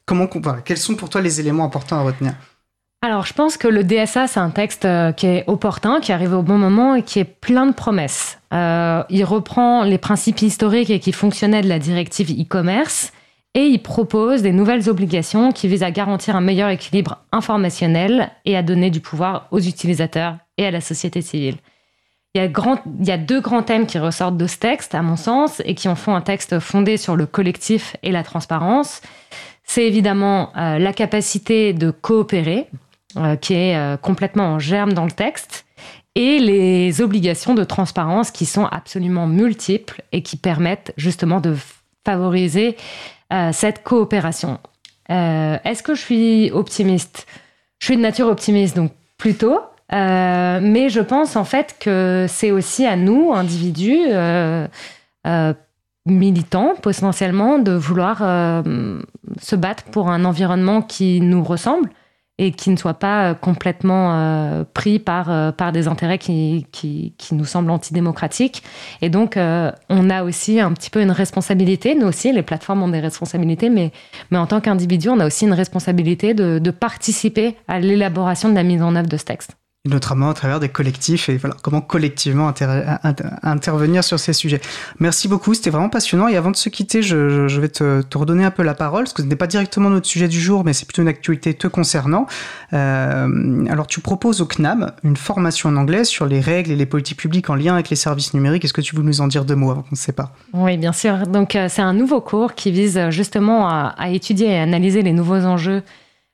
comment, 0.06 0.28
quels 0.66 0.78
sont 0.78 0.96
pour 0.96 1.10
toi 1.10 1.22
les 1.22 1.40
éléments 1.40 1.64
importants 1.64 1.98
à 1.98 2.02
retenir? 2.02 2.34
Alors, 3.04 3.26
je 3.26 3.34
pense 3.34 3.58
que 3.58 3.68
le 3.68 3.84
DSA, 3.84 4.28
c'est 4.28 4.40
un 4.40 4.52
texte 4.52 4.86
euh, 4.86 5.12
qui 5.12 5.26
est 5.26 5.44
opportun, 5.48 6.02
qui 6.02 6.12
arrive 6.12 6.34
au 6.34 6.44
bon 6.44 6.60
moment 6.60 6.94
et 6.94 7.02
qui 7.02 7.18
est 7.18 7.26
plein 7.26 7.66
de 7.66 7.74
promesses. 7.74 8.40
Euh, 8.54 9.04
il 9.10 9.24
reprend 9.24 9.84
les 9.84 9.98
principes 9.98 10.40
historiques 10.44 10.92
et 10.92 11.00
qui 11.00 11.12
fonctionnaient 11.12 11.64
de 11.64 11.68
la 11.68 11.80
directive 11.80 12.30
e-commerce 12.30 13.12
et 13.56 13.66
il 13.66 13.80
propose 13.80 14.44
des 14.44 14.52
nouvelles 14.52 14.88
obligations 14.88 15.52
qui 15.52 15.68
visent 15.68 15.82
à 15.82 15.90
garantir 15.90 16.36
un 16.36 16.42
meilleur 16.42 16.70
équilibre 16.70 17.18
informationnel 17.32 18.30
et 18.46 18.56
à 18.56 18.62
donner 18.62 18.92
du 18.92 19.02
pouvoir 19.02 19.48
aux 19.50 19.60
utilisateurs 19.60 20.38
et 20.58 20.66
à 20.68 20.72
la 20.72 20.80
société 20.80 21.22
civile. 21.22 21.58
Il 22.34 22.40
y, 22.40 23.12
a 23.12 23.18
deux 23.18 23.42
grands 23.42 23.64
thèmes 23.64 23.88
qui 23.88 24.00
ressortent 24.00 24.38
de 24.38 24.48
ce 24.48 24.58
texte, 24.58 24.96
à 24.96 25.02
mon 25.02 25.18
sens, 25.18 25.62
et 25.66 25.76
qui 25.76 25.90
en 25.90 25.96
font 25.96 26.16
un 26.16 26.22
texte 26.22 26.60
fondé 26.60 26.96
sur 26.96 27.18
le 27.18 27.26
collectif 27.26 27.98
et 28.04 28.12
la 28.12 28.24
transparence. 28.24 29.02
C'est 29.66 29.86
évidemment 29.86 30.54
euh, 30.56 30.80
la 30.80 30.94
capacité 30.94 31.74
de 31.74 31.92
coopérer, 31.92 32.68
euh, 33.18 33.36
qui 33.36 33.54
est 33.54 33.76
euh, 33.76 33.98
complètement 33.98 34.54
en 34.54 34.60
germe 34.60 34.94
dans 34.94 35.06
le 35.06 35.12
texte, 35.12 35.66
et 36.16 36.40
les 36.40 37.02
obligations 37.02 37.54
de 37.54 37.64
transparence 37.64 38.32
qui 38.32 38.46
sont 38.46 38.66
absolument 38.66 39.28
multiples 39.28 40.02
et 40.12 40.24
qui 40.24 40.38
permettent 40.38 40.94
justement 40.98 41.42
de 41.42 41.56
favoriser 42.06 42.78
euh, 43.34 43.52
cette 43.52 43.84
coopération. 43.84 44.60
Est-ce 45.10 45.84
que 45.84 45.94
je 45.94 46.00
suis 46.00 46.52
optimiste? 46.52 47.28
Je 47.80 47.88
suis 47.88 47.98
de 47.98 48.02
nature 48.02 48.28
optimiste, 48.28 48.78
donc 48.78 48.94
plutôt. 49.18 49.60
mais 49.92 50.88
je 50.88 51.02
pense 51.02 51.36
en 51.36 51.44
fait 51.44 51.76
que 51.82 52.28
c'est 52.30 52.52
aussi 52.52 52.86
à 52.86 52.96
nous, 52.96 53.34
individus, 53.34 54.08
militants 56.06 56.76
potentiellement, 56.82 57.60
de 57.60 57.74
vouloir 57.74 58.20
se 59.42 59.56
battre 59.58 59.84
pour 59.92 60.10
un 60.10 60.24
environnement 60.24 60.82
qui 60.82 61.20
nous 61.20 61.44
ressemble 61.44 61.90
et 62.42 62.52
qui 62.52 62.72
ne 62.72 62.76
soit 62.76 62.96
pas 62.96 63.30
euh, 63.30 63.34
complètement 63.36 64.16
euh, 64.16 64.64
pris 64.74 64.98
par, 64.98 65.30
euh, 65.30 65.52
par 65.52 65.72
des 65.72 65.88
intérêts 65.88 66.18
qui, 66.18 66.66
qui, 66.72 67.14
nous 67.34 67.46
semblent 67.46 67.70
antidémocratiques. 67.70 68.64
Et 69.02 69.10
donc, 69.10 69.38
on 69.38 70.10
a 70.10 70.24
aussi 70.24 70.60
un 70.60 70.74
petit 70.74 70.90
peu 70.90 71.02
une 71.02 71.12
responsabilité, 71.12 71.96
nous 71.96 72.08
aussi, 72.08 72.34
les 72.34 72.42
plateformes 72.42 72.84
ont 72.84 72.90
des 72.90 73.00
responsabilités, 73.00 73.70
mais, 73.70 73.92
mais 74.32 74.38
en 74.38 74.48
tant 74.48 74.60
qu'individu, 74.60 75.08
on 75.08 75.20
a 75.20 75.28
aussi 75.28 75.46
une 75.46 75.54
responsabilité 75.54 76.34
de, 76.34 76.60
de 76.60 76.72
participer 76.72 77.56
à 77.68 77.80
l'élaboration 77.80 78.50
de 78.50 78.56
la 78.56 78.64
mise 78.64 78.82
en 78.82 78.96
œuvre 78.96 79.08
de 79.08 79.18
ce 79.18 79.24
texte. 79.24 79.61
Notamment 79.90 80.30
à 80.30 80.34
travers 80.36 80.60
des 80.60 80.70
collectifs 80.70 81.28
et 81.28 81.40
comment 81.64 81.82
collectivement 81.82 82.54
intervenir 83.42 84.04
sur 84.04 84.20
ces 84.20 84.34
sujets. 84.34 84.62
Merci 85.00 85.28
beaucoup, 85.28 85.56
c'était 85.56 85.72
vraiment 85.72 85.90
passionnant. 85.90 86.28
Et 86.28 86.38
avant 86.38 86.52
de 86.52 86.56
se 86.56 86.70
quitter, 86.70 87.02
je, 87.02 87.60
vais 87.60 87.70
te, 87.70 88.04
redonner 88.16 88.46
un 88.46 88.52
peu 88.52 88.62
la 88.62 88.76
parole, 88.76 89.06
parce 89.06 89.14
que 89.14 89.24
ce 89.24 89.28
n'est 89.28 89.36
pas 89.36 89.48
directement 89.48 89.90
notre 89.90 90.06
sujet 90.06 90.28
du 90.28 90.40
jour, 90.40 90.64
mais 90.64 90.74
c'est 90.74 90.86
plutôt 90.86 91.02
une 91.02 91.08
actualité 91.08 91.56
te 91.56 91.66
concernant. 91.66 92.28
Euh, 92.74 93.66
alors 93.70 93.88
tu 93.88 94.02
proposes 94.02 94.40
au 94.42 94.46
CNAM 94.46 94.92
une 95.04 95.18
formation 95.18 95.70
en 95.70 95.76
anglais 95.76 96.04
sur 96.04 96.28
les 96.28 96.42
règles 96.42 96.70
et 96.70 96.76
les 96.76 96.86
politiques 96.86 97.18
publiques 97.18 97.50
en 97.50 97.56
lien 97.56 97.74
avec 97.74 97.90
les 97.90 97.96
services 97.96 98.36
numériques. 98.36 98.64
Est-ce 98.64 98.74
que 98.74 98.82
tu 98.82 98.96
veux 98.96 99.02
nous 99.02 99.22
en 99.22 99.28
dire 99.28 99.46
deux 99.46 99.56
mots 99.56 99.72
avant 99.72 99.82
qu'on 99.82 99.90
ne 99.94 99.96
sait 99.96 100.14
pas? 100.14 100.32
Oui, 100.54 100.78
bien 100.78 100.94
sûr. 100.94 101.26
Donc 101.26 101.56
euh, 101.56 101.66
c'est 101.70 101.82
un 101.82 101.94
nouveau 101.94 102.22
cours 102.22 102.54
qui 102.54 102.72
vise 102.72 103.00
justement 103.10 103.68
à, 103.68 103.96
à 103.98 104.10
étudier 104.10 104.50
et 104.50 104.60
analyser 104.60 105.02
les 105.02 105.12
nouveaux 105.12 105.44
enjeux 105.44 105.82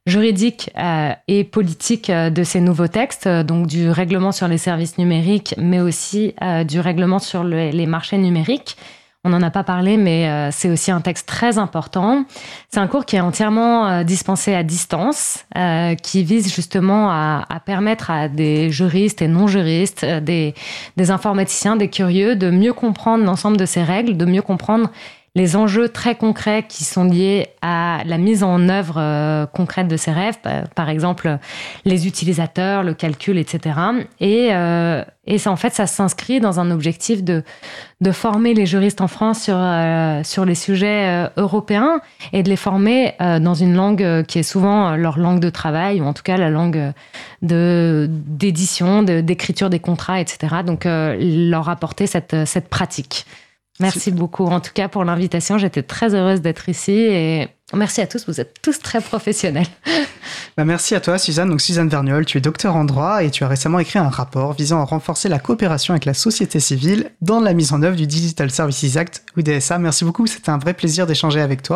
juridique 0.07 0.71
euh, 0.77 1.11
et 1.27 1.43
politique 1.43 2.09
euh, 2.09 2.29
de 2.29 2.43
ces 2.43 2.61
nouveaux 2.61 2.87
textes, 2.87 3.27
euh, 3.27 3.43
donc 3.43 3.67
du 3.67 3.89
règlement 3.89 4.31
sur 4.31 4.47
les 4.47 4.57
services 4.57 4.97
numériques, 4.97 5.53
mais 5.57 5.79
aussi 5.79 6.33
du 6.67 6.79
règlement 6.79 7.19
sur 7.19 7.43
les 7.43 7.85
marchés 7.85 8.17
numériques. 8.17 8.77
On 9.23 9.29
n'en 9.29 9.41
a 9.41 9.49
pas 9.49 9.63
parlé, 9.63 9.97
mais 9.97 10.49
c'est 10.51 10.69
aussi 10.69 10.89
un 10.89 11.01
texte 11.01 11.27
très 11.27 11.57
important. 11.57 12.23
C'est 12.69 12.79
un 12.79 12.87
cours 12.87 13.05
qui 13.05 13.17
est 13.17 13.21
entièrement 13.21 14.03
dispensé 14.03 14.53
à 14.53 14.63
distance, 14.63 15.45
qui 16.01 16.23
vise 16.23 16.53
justement 16.53 17.09
à, 17.11 17.45
permettre 17.65 18.09
à 18.09 18.29
des 18.29 18.71
juristes 18.71 19.21
et 19.21 19.27
non-juristes, 19.27 20.05
des, 20.05 20.53
des 20.95 21.11
informaticiens, 21.11 21.75
des 21.75 21.89
curieux, 21.89 22.35
de 22.35 22.49
mieux 22.49 22.73
comprendre 22.73 23.25
l'ensemble 23.25 23.57
de 23.57 23.65
ces 23.65 23.83
règles, 23.83 24.15
de 24.15 24.25
mieux 24.25 24.43
comprendre 24.43 24.89
les 25.38 25.55
enjeux 25.55 25.88
très 25.88 26.15
concrets 26.15 26.65
qui 26.67 26.83
sont 26.83 27.03
liés 27.03 27.49
à 27.61 28.01
la 28.05 28.17
mise 28.17 28.41
en 28.41 28.69
œuvre 28.69 28.95
euh, 28.97 29.45
concrète 29.45 29.88
de 29.88 29.95
ces 29.95 30.11
rêves, 30.11 30.39
par 30.73 30.89
exemple 30.89 31.38
les 31.85 32.07
utilisateurs, 32.07 32.81
le 32.81 32.95
calcul, 32.95 33.38
etc. 33.38 33.79
Et, 34.19 34.49
euh, 34.51 35.03
et 35.27 35.38
ça, 35.38 35.51
en 35.51 35.55
fait, 35.55 35.75
ça 35.75 35.85
s'inscrit 35.85 36.39
dans 36.39 36.59
un 36.59 36.71
objectif 36.71 37.23
de, 37.23 37.43
de 38.01 38.11
former 38.11 38.55
les 38.55 38.65
juristes 38.65 38.99
en 38.99 39.07
France 39.07 39.43
sur, 39.43 39.57
euh, 39.57 40.23
sur 40.23 40.43
les 40.43 40.55
sujets 40.55 41.29
européens 41.38 42.01
et 42.33 42.41
de 42.41 42.49
les 42.49 42.55
former 42.55 43.13
dans 43.19 43.53
une 43.53 43.75
langue 43.75 44.23
qui 44.25 44.39
est 44.39 44.43
souvent 44.43 44.95
leur 44.95 45.19
langue 45.19 45.39
de 45.39 45.51
travail, 45.51 46.01
ou 46.01 46.05
en 46.05 46.13
tout 46.13 46.23
cas 46.23 46.38
la 46.38 46.49
langue 46.49 46.93
d'édition, 47.43 49.03
d'écriture 49.03 49.69
des 49.69 49.79
contrats, 49.79 50.19
etc. 50.19 50.55
Donc, 50.65 50.85
leur 50.85 51.69
apporter 51.69 52.07
cette, 52.07 52.35
cette 52.45 52.69
pratique. 52.69 53.27
Merci 53.80 54.11
beaucoup 54.11 54.45
en 54.45 54.59
tout 54.59 54.71
cas 54.73 54.88
pour 54.88 55.03
l'invitation. 55.03 55.57
J'étais 55.57 55.84
très 55.84 56.15
heureuse 56.15 56.41
d'être 56.41 56.67
ici 56.69 56.91
et 56.91 57.49
merci 57.73 58.01
à 58.01 58.07
tous. 58.07 58.25
Vous 58.28 58.41
êtes 58.41 58.61
tous 58.61 58.80
très 58.80 59.01
professionnels. 59.01 59.67
Bah 60.57 60.65
merci 60.65 60.95
à 60.95 60.99
toi 60.99 61.19
Suzanne. 61.19 61.49
Donc 61.49 61.61
Suzanne 61.61 61.88
Verniol, 61.88 62.25
tu 62.25 62.39
es 62.39 62.41
docteur 62.41 62.75
en 62.75 62.84
droit 62.84 63.23
et 63.23 63.30
tu 63.30 63.43
as 63.43 63.47
récemment 63.47 63.78
écrit 63.78 63.99
un 63.99 64.09
rapport 64.09 64.53
visant 64.53 64.82
à 64.82 64.86
renforcer 64.86 65.30
la 65.30 65.38
coopération 65.38 65.93
avec 65.93 66.05
la 66.05 66.15
société 66.15 66.59
civile 66.59 67.11
dans 67.21 67.39
la 67.39 67.53
mise 67.53 67.73
en 67.73 67.84
œuvre 67.84 67.95
du 67.95 68.07
Digital 68.07 68.49
Services 68.49 68.97
Act 68.97 69.23
ou 69.38 69.43
DSA. 69.43 69.78
Merci 69.78 70.03
beaucoup. 70.03 70.25
C'était 70.25 70.49
un 70.49 70.57
vrai 70.57 70.73
plaisir 70.73 71.05
d'échanger 71.05 71.41
avec 71.41 71.61
toi. 71.61 71.75